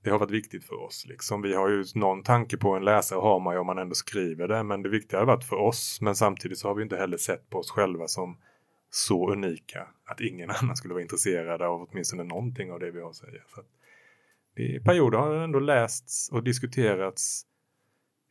Det 0.05 0.11
har 0.11 0.19
varit 0.19 0.31
viktigt 0.31 0.65
för 0.65 0.75
oss. 0.75 1.05
Liksom. 1.05 1.41
Vi 1.41 1.53
har 1.55 1.69
ju 1.69 1.85
någon 1.95 2.23
tanke 2.23 2.57
på 2.57 2.75
en 2.75 2.85
läsare 2.85 3.19
har 3.19 3.39
man 3.39 3.53
ju 3.53 3.59
om 3.59 3.67
man 3.67 3.77
ändå 3.77 3.95
skriver 3.95 4.47
det. 4.47 4.63
Men 4.63 4.81
det 4.81 4.89
viktiga 4.89 5.19
har 5.19 5.25
varit 5.25 5.43
för 5.43 5.55
oss. 5.55 6.01
Men 6.01 6.15
samtidigt 6.15 6.57
så 6.57 6.67
har 6.67 6.75
vi 6.75 6.83
inte 6.83 6.97
heller 6.97 7.17
sett 7.17 7.49
på 7.49 7.59
oss 7.59 7.71
själva 7.71 8.07
som 8.07 8.37
så 8.89 9.31
unika 9.31 9.87
att 10.05 10.21
ingen 10.21 10.49
annan 10.61 10.75
skulle 10.75 10.93
vara 10.93 11.01
intresserad 11.01 11.61
av 11.61 11.87
åtminstone 11.89 12.23
någonting 12.23 12.71
av 12.71 12.79
det 12.79 12.91
vi 12.91 13.01
har 13.01 13.09
att 13.09 13.15
säga. 13.15 13.41
Så 13.47 13.59
att 13.59 13.67
I 14.55 14.79
perioder 14.79 15.17
har 15.17 15.35
det 15.35 15.43
ändå 15.43 15.59
lästs 15.59 16.29
och 16.29 16.43
diskuterats 16.43 17.45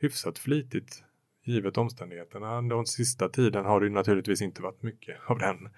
hyfsat 0.01 0.39
flitigt 0.39 1.03
givet 1.45 1.79
omständigheterna. 1.79 2.63
Den 2.63 2.87
sista 2.87 3.29
tiden 3.29 3.65
har 3.65 3.81
det 3.81 3.87
ju 3.87 3.93
naturligtvis 3.93 4.43
inte 4.43 4.63
varit 4.63 4.83
mycket 4.83 5.17
av 5.27 5.39
den 5.39 5.69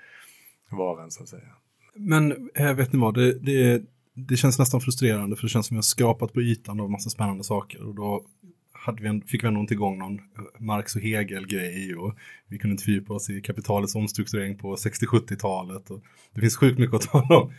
varan 0.70 1.10
så 1.10 1.22
att 1.22 1.28
säga. 1.28 1.56
Men 1.94 2.50
äh, 2.54 2.74
vet 2.74 2.92
ni 2.92 2.98
vad, 2.98 3.14
det, 3.14 3.38
det, 3.38 3.82
det 4.16 4.36
känns 4.36 4.58
nästan 4.58 4.80
frustrerande 4.80 5.36
för 5.36 5.42
det 5.42 5.48
känns 5.48 5.66
som 5.66 5.74
att 5.74 5.76
jag 5.76 5.78
har 5.78 5.82
skrapat 5.82 6.32
på 6.32 6.40
ytan 6.40 6.80
av 6.80 6.90
massa 6.90 7.10
spännande 7.10 7.44
saker 7.44 7.82
och 7.82 7.94
då 7.94 8.24
hade 8.72 9.02
vi 9.02 9.08
en, 9.08 9.22
fick 9.22 9.44
vi 9.44 9.48
ändå 9.48 9.60
inte 9.60 9.74
igång 9.74 9.98
någon 9.98 10.14
eh, 10.14 10.20
Marx 10.58 10.96
och 10.96 11.02
Hegel-grej 11.02 11.94
och 11.96 12.14
vi 12.48 12.58
kunde 12.58 12.72
inte 12.72 12.84
fördjupa 12.84 13.14
oss 13.14 13.30
i 13.30 13.40
kapitalets 13.40 13.94
omstrukturering 13.94 14.58
på 14.58 14.76
60-70-talet. 14.76 15.90
Och 15.90 16.02
det 16.34 16.40
finns 16.40 16.56
sjukt 16.56 16.78
mycket 16.78 16.94
att 16.94 17.02
tala 17.02 17.38
om. 17.38 17.52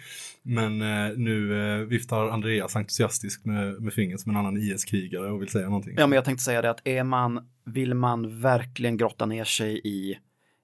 Men 0.43 0.81
eh, 0.81 1.17
nu 1.17 1.61
eh, 1.61 1.85
viftar 1.85 2.29
Andreas 2.29 2.75
entusiastiskt 2.75 3.45
med, 3.45 3.81
med 3.81 3.93
fingret 3.93 4.21
som 4.21 4.31
en 4.31 4.37
annan 4.37 4.57
IS-krigare 4.57 5.31
och 5.31 5.41
vill 5.41 5.49
säga 5.49 5.65
någonting. 5.65 5.95
Ja, 5.97 6.07
men 6.07 6.15
jag 6.15 6.25
tänkte 6.25 6.43
säga 6.43 6.61
det 6.61 6.69
att 6.69 6.87
är 6.87 7.03
man, 7.03 7.47
vill 7.65 7.93
man 7.93 8.41
verkligen 8.41 8.97
grotta 8.97 9.25
ner 9.25 9.43
sig 9.43 9.81
i 9.83 10.17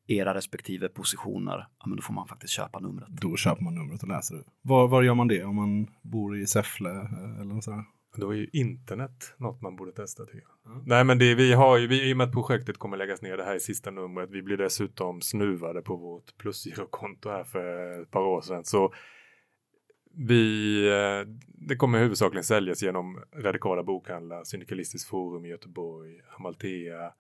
era 0.08 0.34
respektive 0.34 0.90
positioner, 0.90 1.68
ja, 1.80 1.86
men 1.88 1.96
då 1.96 2.02
får 2.02 2.14
man 2.14 2.28
faktiskt 2.28 2.54
köpa 2.54 2.80
numret. 2.80 3.08
Då 3.10 3.36
köper 3.36 3.64
man 3.64 3.76
numret 3.76 4.04
och 4.04 4.10
läser 4.10 4.36
det. 4.36 4.44
Var, 4.62 4.88
var 4.88 5.04
gör 5.04 5.16
man 5.16 5.28
det 5.28 5.44
om 5.44 5.56
man 5.56 5.88
bor 6.02 6.38
i 6.38 6.48
Säffle 6.48 6.90
eh, 6.90 7.42
eller 7.42 7.54
något 7.54 7.64
sådär? 7.64 7.84
Då 8.18 8.30
är 8.30 8.36
ju 8.36 8.50
internet 8.54 9.36
något 9.38 9.62
man 9.62 9.76
borde 9.76 9.92
testa 9.92 10.26
tycker 10.26 10.44
jag. 10.64 10.74
Mm. 10.74 10.84
Nej 10.86 11.04
men 11.04 11.20
det 11.20 11.36
vi 11.36 11.54
har 11.54 11.78
ju, 11.78 11.88
vi, 11.88 12.10
i 12.10 12.14
och 12.14 12.18
med 12.18 12.28
att 12.28 12.34
projektet 12.34 12.78
kommer 12.78 12.98
läggas 12.98 13.22
ner 13.22 13.38
det 13.38 13.44
här 13.44 13.56
i 13.56 13.60
sista 13.60 13.92
numret, 13.92 14.30
vi 14.32 14.42
blir 14.42 14.58
dessutom 14.58 15.22
snuvade 15.22 15.82
på 15.82 15.96
vårt 15.96 16.38
plusgirokonto 16.38 17.30
här 17.30 17.44
för 17.44 18.02
ett 18.02 18.12
par 18.12 18.22
år 18.22 18.42
sedan. 18.42 18.64
Så 18.64 18.94
vi, 20.16 20.84
det 21.48 21.76
kommer 21.76 22.00
huvudsakligen 22.00 22.44
säljas 22.44 22.84
genom 22.84 23.24
radikala 23.36 23.84
bokhandlar, 23.84 24.44
Syndikalistiskt 24.44 25.10
forum 25.10 25.46
i 25.46 25.50
Göteborg, 25.50 26.22
Amalthea 26.38 27.14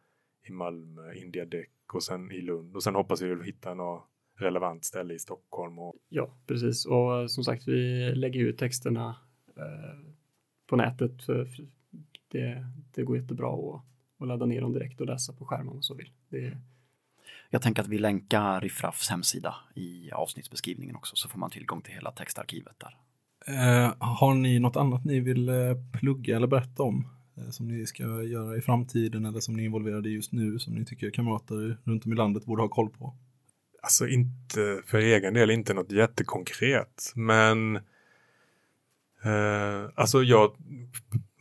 i 0.43 0.51
Malmö, 0.51 1.13
India 1.13 1.45
Deck 1.45 1.93
och 1.93 2.03
sen 2.03 2.31
i 2.31 2.41
Lund. 2.41 2.75
Och 2.75 2.83
sen 2.83 2.95
hoppas 2.95 3.21
vi 3.21 3.45
hitta 3.45 3.73
något 3.73 4.03
relevant 4.37 4.85
ställe 4.85 5.13
i 5.13 5.19
Stockholm. 5.19 5.79
Och... 5.79 5.95
Ja, 6.09 6.33
precis. 6.47 6.85
Och 6.85 7.31
som 7.31 7.43
sagt, 7.43 7.67
vi 7.67 8.11
lägger 8.15 8.39
ut 8.39 8.57
texterna 8.57 9.15
eh, 9.57 9.99
på 10.67 10.75
nätet. 10.75 11.23
För, 11.23 11.45
för 11.45 11.65
det, 12.27 12.65
det 12.95 13.03
går 13.03 13.17
jättebra 13.17 13.53
att, 13.53 13.81
att 14.19 14.27
ladda 14.27 14.45
ner 14.45 14.61
dem 14.61 14.73
direkt 14.73 15.01
och 15.01 15.07
läsa 15.07 15.33
på 15.33 15.45
skärmen 15.45 15.67
om 15.67 15.75
man 15.75 15.83
så 15.83 15.93
vill. 15.93 16.11
Det... 16.29 16.57
Jag 17.49 17.61
tänker 17.61 17.81
att 17.81 17.87
vi 17.87 17.97
länkar 17.97 18.61
Riffraffs 18.61 19.09
hemsida 19.09 19.55
i 19.75 20.11
avsnittsbeskrivningen 20.11 20.95
också 20.95 21.15
så 21.15 21.29
får 21.29 21.39
man 21.39 21.49
tillgång 21.49 21.81
till 21.81 21.93
hela 21.93 22.11
textarkivet 22.11 22.75
där. 22.79 22.97
Eh, 23.47 23.93
har 23.99 24.33
ni 24.33 24.59
något 24.59 24.75
annat 24.75 25.05
ni 25.05 25.19
vill 25.19 25.49
eh, 25.49 25.55
plugga 25.99 26.35
eller 26.35 26.47
berätta 26.47 26.83
om? 26.83 27.07
Eh, 27.37 27.49
som 27.49 27.67
ni 27.67 27.85
ska 27.85 28.23
göra 28.23 28.57
i 28.57 28.61
framtiden 28.61 29.25
eller 29.25 29.39
som 29.39 29.55
ni 29.55 29.61
är 29.63 29.65
involverade 29.65 30.09
i 30.09 30.13
just 30.13 30.31
nu 30.31 30.59
som 30.59 30.73
ni 30.73 30.85
tycker 30.85 31.09
kamrater 31.09 31.77
runt 31.83 32.05
om 32.05 32.13
i 32.13 32.15
landet 32.15 32.45
borde 32.45 32.61
ha 32.61 32.69
koll 32.69 32.89
på? 32.89 33.13
Alltså 33.81 34.07
inte 34.07 34.81
för 34.85 34.97
egen 34.97 35.33
del 35.33 35.51
inte 35.51 35.73
något 35.73 35.91
jättekonkret 35.91 37.11
men 37.15 37.75
eh, 39.23 39.89
alltså 39.95 40.23
jag 40.23 40.55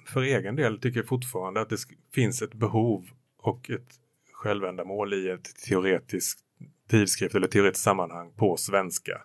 för 0.07 0.23
egen 0.23 0.57
del 0.57 0.79
tycker 0.79 1.01
jag 1.01 1.09
fortfarande 1.09 1.61
att 1.61 1.71
det 1.71 1.79
finns 2.15 2.43
ett 2.43 2.55
behov 2.55 3.09
och 3.39 3.71
ett 3.71 4.01
självändamål 4.33 5.15
i 5.15 5.29
ett 5.29 5.57
teoretiskt 5.69 6.41
tidskrift 6.89 7.35
eller 7.35 7.49
teoretiskt 7.49 7.85
sammanhang 7.85 8.33
på 8.37 8.57
svenska. 8.57 9.23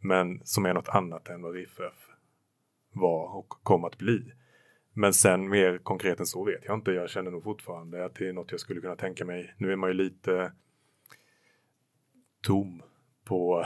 Men 0.00 0.40
som 0.44 0.66
är 0.66 0.74
något 0.74 0.88
annat 0.88 1.28
än 1.28 1.42
vad 1.42 1.54
RIFF 1.54 2.08
var 2.92 3.36
och 3.36 3.48
kom 3.48 3.84
att 3.84 3.98
bli. 3.98 4.32
Men 4.98 5.14
sen 5.14 5.48
mer 5.48 5.78
konkret 5.78 6.20
än 6.20 6.26
så 6.26 6.44
vet 6.44 6.64
jag 6.64 6.74
inte. 6.74 6.92
Jag 6.92 7.10
känner 7.10 7.30
nog 7.30 7.44
fortfarande 7.44 8.04
att 8.04 8.14
det 8.14 8.28
är 8.28 8.32
något 8.32 8.50
jag 8.50 8.60
skulle 8.60 8.80
kunna 8.80 8.96
tänka 8.96 9.24
mig. 9.24 9.54
Nu 9.58 9.72
är 9.72 9.76
man 9.76 9.90
ju 9.90 9.94
lite 9.94 10.52
tom 12.42 12.82
på 13.24 13.64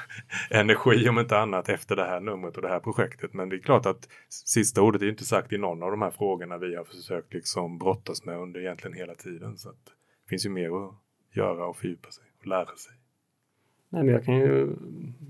energi 0.50 1.08
om 1.08 1.18
inte 1.18 1.38
annat 1.38 1.68
efter 1.68 1.96
det 1.96 2.04
här 2.04 2.20
numret 2.20 2.56
och 2.56 2.62
det 2.62 2.68
här 2.68 2.80
projektet. 2.80 3.34
Men 3.34 3.48
det 3.48 3.56
är 3.56 3.60
klart 3.60 3.86
att 3.86 4.08
sista 4.28 4.82
ordet 4.82 5.02
är 5.02 5.08
inte 5.08 5.24
sagt 5.24 5.52
i 5.52 5.58
någon 5.58 5.82
av 5.82 5.90
de 5.90 6.02
här 6.02 6.10
frågorna 6.10 6.58
vi 6.58 6.76
har 6.76 6.84
försökt 6.84 7.34
liksom 7.34 7.78
brottas 7.78 8.24
med 8.24 8.38
under 8.38 8.60
egentligen 8.60 8.96
hela 8.96 9.14
tiden. 9.14 9.58
Så 9.58 9.68
att 9.68 9.84
det 9.84 10.28
finns 10.28 10.46
ju 10.46 10.50
mer 10.50 10.86
att 10.86 10.94
göra 11.32 11.66
och 11.66 11.76
fördjupa 11.76 12.10
sig 12.10 12.24
och 12.40 12.46
lära 12.46 12.76
sig. 12.76 12.92
Nej, 13.88 14.02
men 14.02 14.14
jag 14.14 14.24
kan 14.24 14.36
ju 14.36 14.76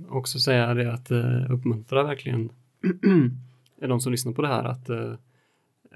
också 0.08 0.38
säga 0.38 0.74
det 0.74 0.92
att 0.92 1.10
eh, 1.10 1.50
uppmuntra 1.50 2.02
verkligen 2.02 2.52
de 3.76 4.00
som 4.00 4.12
lyssnar 4.12 4.32
på 4.32 4.42
det 4.42 4.48
här 4.48 4.64
att 4.64 4.90
uh, 4.90 5.14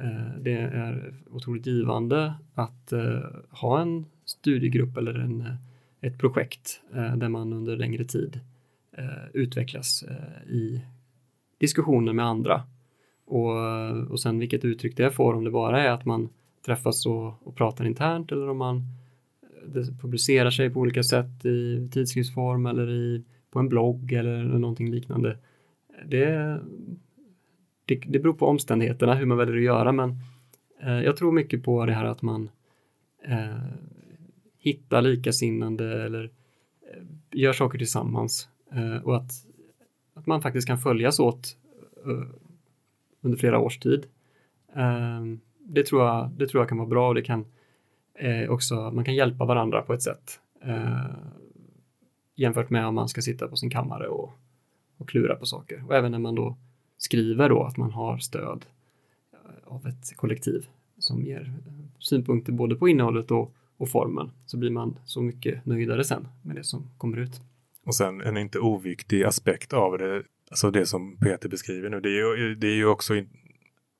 Eh, 0.00 0.40
det 0.40 0.52
är 0.52 1.14
otroligt 1.30 1.66
givande 1.66 2.34
att 2.54 2.92
eh, 2.92 3.20
ha 3.50 3.80
en 3.80 4.06
studiegrupp 4.24 4.96
eller 4.96 5.14
en 5.14 5.40
eh, 5.40 5.54
ett 6.00 6.18
projekt 6.18 6.80
där 6.92 7.28
man 7.28 7.52
under 7.52 7.76
längre 7.76 8.04
tid 8.04 8.40
utvecklas 9.32 10.04
i 10.48 10.80
diskussioner 11.58 12.12
med 12.12 12.24
andra. 12.24 12.62
Och, 13.26 13.56
och 14.10 14.20
sen 14.20 14.38
vilket 14.38 14.64
uttryck 14.64 14.96
det 14.96 15.10
får, 15.10 15.34
om 15.34 15.44
det 15.44 15.50
bara 15.50 15.82
är 15.82 15.90
att 15.90 16.04
man 16.04 16.28
träffas 16.66 17.06
och, 17.06 17.46
och 17.46 17.56
pratar 17.56 17.84
internt 17.84 18.32
eller 18.32 18.48
om 18.48 18.58
man 18.58 18.82
publicerar 20.00 20.50
sig 20.50 20.70
på 20.70 20.80
olika 20.80 21.02
sätt 21.02 21.44
i 21.44 21.88
tidskriftsform 21.92 22.66
eller 22.66 22.90
i, 22.90 23.24
på 23.50 23.58
en 23.58 23.68
blogg 23.68 24.12
eller 24.12 24.42
någonting 24.44 24.90
liknande. 24.90 25.38
Det, 26.06 26.60
det, 27.88 28.02
det 28.06 28.18
beror 28.18 28.34
på 28.34 28.46
omständigheterna 28.46 29.14
hur 29.14 29.26
man 29.26 29.38
väljer 29.38 29.56
att 29.56 29.62
göra 29.62 29.92
men 29.92 30.18
eh, 30.82 31.00
jag 31.00 31.16
tror 31.16 31.32
mycket 31.32 31.64
på 31.64 31.86
det 31.86 31.92
här 31.92 32.04
att 32.04 32.22
man 32.22 32.50
eh, 33.24 33.56
hittar 34.58 35.02
likasinnande 35.02 36.04
eller 36.04 36.24
eh, 36.24 37.02
gör 37.30 37.52
saker 37.52 37.78
tillsammans 37.78 38.48
eh, 38.72 39.04
och 39.04 39.16
att, 39.16 39.30
att 40.14 40.26
man 40.26 40.42
faktiskt 40.42 40.68
kan 40.68 40.78
följas 40.78 41.20
åt 41.20 41.56
eh, 42.06 42.28
under 43.20 43.38
flera 43.38 43.58
års 43.58 43.78
tid. 43.78 44.06
Eh, 44.76 45.24
det, 45.58 45.86
tror 45.86 46.02
jag, 46.04 46.30
det 46.30 46.46
tror 46.46 46.60
jag 46.62 46.68
kan 46.68 46.78
vara 46.78 46.88
bra 46.88 47.08
och 47.08 47.14
det 47.14 47.22
kan 47.22 47.44
eh, 48.14 48.50
också, 48.50 48.90
man 48.90 49.04
kan 49.04 49.14
hjälpa 49.14 49.44
varandra 49.44 49.82
på 49.82 49.94
ett 49.94 50.02
sätt. 50.02 50.40
Eh, 50.62 51.10
jämfört 52.34 52.70
med 52.70 52.86
om 52.86 52.94
man 52.94 53.08
ska 53.08 53.20
sitta 53.20 53.48
på 53.48 53.56
sin 53.56 53.70
kammare 53.70 54.08
och, 54.08 54.32
och 54.96 55.08
klura 55.08 55.34
på 55.34 55.46
saker. 55.46 55.84
Och 55.86 55.94
även 55.94 56.12
när 56.12 56.18
man 56.18 56.34
då 56.34 56.56
skriver 56.98 57.48
då 57.48 57.62
att 57.62 57.76
man 57.76 57.92
har 57.92 58.18
stöd 58.18 58.66
eh, 59.32 59.72
av 59.72 59.86
ett 59.86 60.16
kollektiv 60.16 60.68
som 60.98 61.22
ger 61.22 61.52
eh, 61.66 61.72
synpunkter 61.98 62.52
både 62.52 62.76
på 62.76 62.88
innehållet 62.88 63.30
och, 63.30 63.54
och 63.76 63.88
formen 63.88 64.30
så 64.46 64.56
blir 64.56 64.70
man 64.70 64.98
så 65.04 65.22
mycket 65.22 65.66
nöjdare 65.66 66.04
sen 66.04 66.28
med 66.42 66.56
det 66.56 66.64
som 66.64 66.90
kommer 66.98 67.16
ut. 67.16 67.40
Och 67.84 67.94
sen 67.94 68.20
en 68.20 68.36
inte 68.36 68.58
oviktig 68.58 69.24
aspekt 69.24 69.72
av 69.72 69.98
det, 69.98 70.22
alltså 70.50 70.70
det 70.70 70.86
som 70.86 71.16
Peter 71.16 71.48
beskriver 71.48 71.90
nu, 71.90 72.00
det 72.00 72.08
är 72.08 72.36
ju, 72.36 72.54
det 72.54 72.66
är 72.66 72.74
ju 72.74 72.86
också 72.86 73.16
in, 73.16 73.28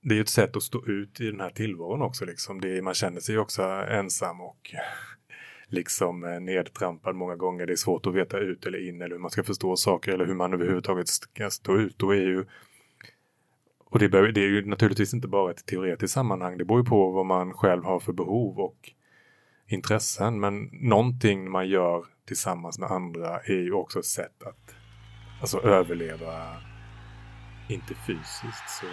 det 0.03 0.16
är 0.16 0.20
ett 0.20 0.28
sätt 0.28 0.57
att 0.57 0.62
stå 0.62 0.86
ut 0.86 1.20
i 1.20 1.30
den 1.30 1.40
här 1.40 1.51
tillvaron 1.51 2.03
också. 2.03 2.24
Liksom. 2.24 2.61
Det 2.61 2.82
man 2.82 2.94
känner 2.94 3.20
sig 3.20 3.38
också 3.38 3.62
ensam 3.62 4.40
och 4.40 4.74
liksom 5.68 6.24
eh, 6.24 6.40
nedtrampad 6.40 7.16
många 7.16 7.36
gånger. 7.36 7.66
Det 7.66 7.72
är 7.72 7.76
svårt 7.76 8.07
att 8.07 8.14
veta 8.14 8.38
ut 8.38 8.66
eller 8.66 8.88
in 8.88 9.03
eller 9.03 9.14
hur 9.14 9.22
man 9.22 9.30
ska 9.30 9.42
förstå 9.42 9.76
saker 9.76 10.12
eller 10.12 10.26
hur 10.26 10.34
man 10.34 10.53
överhuvudtaget 10.53 11.09
ska 11.09 11.51
stå 11.51 11.78
ut. 11.78 11.99
Då 11.99 12.11
är 12.11 12.20
ju, 12.20 12.44
och 13.91 13.99
det, 13.99 14.09
behöver, 14.09 14.32
det 14.32 14.41
är 14.41 14.49
ju 14.49 14.66
naturligtvis 14.66 15.14
inte 15.14 15.28
bara 15.28 15.51
ett 15.51 15.66
teoretiskt 15.66 16.14
sammanhang. 16.14 16.59
Det 16.59 16.64
beror 16.64 16.80
ju 16.80 16.84
på 16.84 17.11
vad 17.11 17.26
man 17.26 17.53
själv 17.53 17.84
har 17.84 18.01
för 18.01 18.12
behov 18.12 18.59
och 18.59 18.93
intressen. 19.66 20.41
Men 20.41 20.68
någonting 20.72 21.51
man 21.51 21.68
gör 21.68 22.05
tillsammans 22.26 22.78
med 22.78 22.91
andra 22.91 23.41
är 23.41 23.62
ju 23.62 23.72
också 23.72 23.99
ett 23.99 24.05
sätt 24.05 24.43
att 24.43 24.74
alltså, 25.41 25.61
överleva, 25.61 26.57
inte 27.68 27.95
fysiskt 27.95 28.70
så 28.80 28.86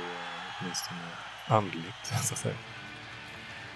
åtminstone 0.61 0.99
andligt 1.47 2.05
så 2.23 2.33
att 2.33 2.39
säga. 2.39 2.55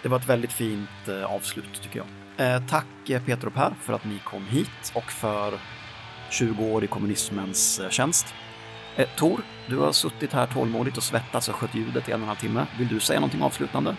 Det 0.04 0.10
var 0.10 0.18
ett 0.18 0.30
väldigt 0.30 0.52
fint 0.52 1.08
eh, 1.08 1.34
avslut 1.34 1.82
tycker 1.82 2.00
jag. 2.00 2.08
Eh, 2.48 2.68
tack 2.68 3.10
eh, 3.10 3.24
Peter 3.24 3.48
och 3.48 3.54
Per 3.54 3.74
för 3.82 3.94
att 3.94 4.06
ni 4.06 4.20
kom 4.26 4.46
hit 4.46 4.92
och 4.96 5.12
för 5.12 5.54
20 6.30 6.66
år 6.66 6.84
i 6.84 6.88
kommunismens 6.88 7.80
eh, 7.80 7.90
tjänst. 7.90 8.34
Eh, 8.96 9.08
Tor, 9.16 9.42
du 9.68 9.78
har 9.78 9.92
suttit 9.92 10.34
här 10.34 10.48
tålmodigt 10.48 10.98
och 10.98 11.04
svettats 11.04 11.50
och 11.50 11.56
skött 11.56 11.76
ljudet 11.76 12.10
i 12.10 12.12
en 12.12 12.20
och 12.20 12.24
en 12.24 12.28
halv 12.28 12.38
timme. 12.38 12.66
Vill 12.78 12.88
du 12.88 13.00
säga 13.00 13.20
någonting 13.20 13.42
avslutande? 13.42 13.96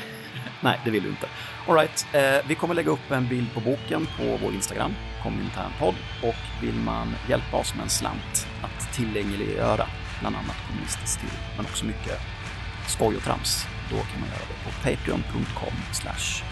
Nej, 0.60 0.80
det 0.84 0.90
vill 0.90 1.02
du 1.02 1.08
inte. 1.08 1.26
Alright, 1.68 2.06
eh, 2.12 2.48
vi 2.48 2.54
kommer 2.54 2.74
lägga 2.74 2.90
upp 2.90 3.10
en 3.10 3.28
bild 3.28 3.54
på 3.54 3.60
boken 3.60 4.06
på 4.18 4.38
vår 4.42 4.52
Instagram, 4.52 4.94
kominternpodd, 5.22 5.94
och 6.22 6.62
vill 6.62 6.74
man 6.74 7.14
hjälpa 7.28 7.56
oss 7.56 7.74
med 7.74 7.82
en 7.82 7.90
slant 7.90 8.46
att 8.62 8.92
tillgängliggöra 8.92 9.86
bland 10.20 10.36
annat 10.36 10.56
kommunistisk 10.68 11.18
stil, 11.18 11.38
men 11.56 11.66
också 11.66 11.84
mycket 11.84 12.20
skoj 12.86 13.16
och 13.16 13.22
trams, 13.22 13.66
då 13.90 13.96
kan 13.96 14.20
man 14.20 14.28
göra 14.28 14.46
det 14.48 14.64
på 14.64 14.70
patreon.com 14.82 15.74
slash 15.92 16.44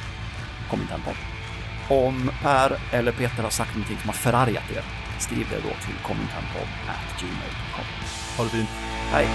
kominternpodd. 0.70 1.16
Om 1.88 2.30
Per 2.42 2.78
eller 2.92 3.12
Peter 3.12 3.42
har 3.42 3.50
sagt 3.50 3.74
någonting 3.74 3.98
som 3.98 4.08
har 4.08 4.14
förargat 4.14 4.70
er, 4.76 4.84
skriv 5.22 5.46
det 5.50 5.56
då 5.56 5.68
till 5.86 5.94
kommentarpodd.gmail.com. 6.02 7.84
Ha 8.36 8.44
det 8.44 8.50
fint. 8.50 8.68
Hej. 9.12 9.28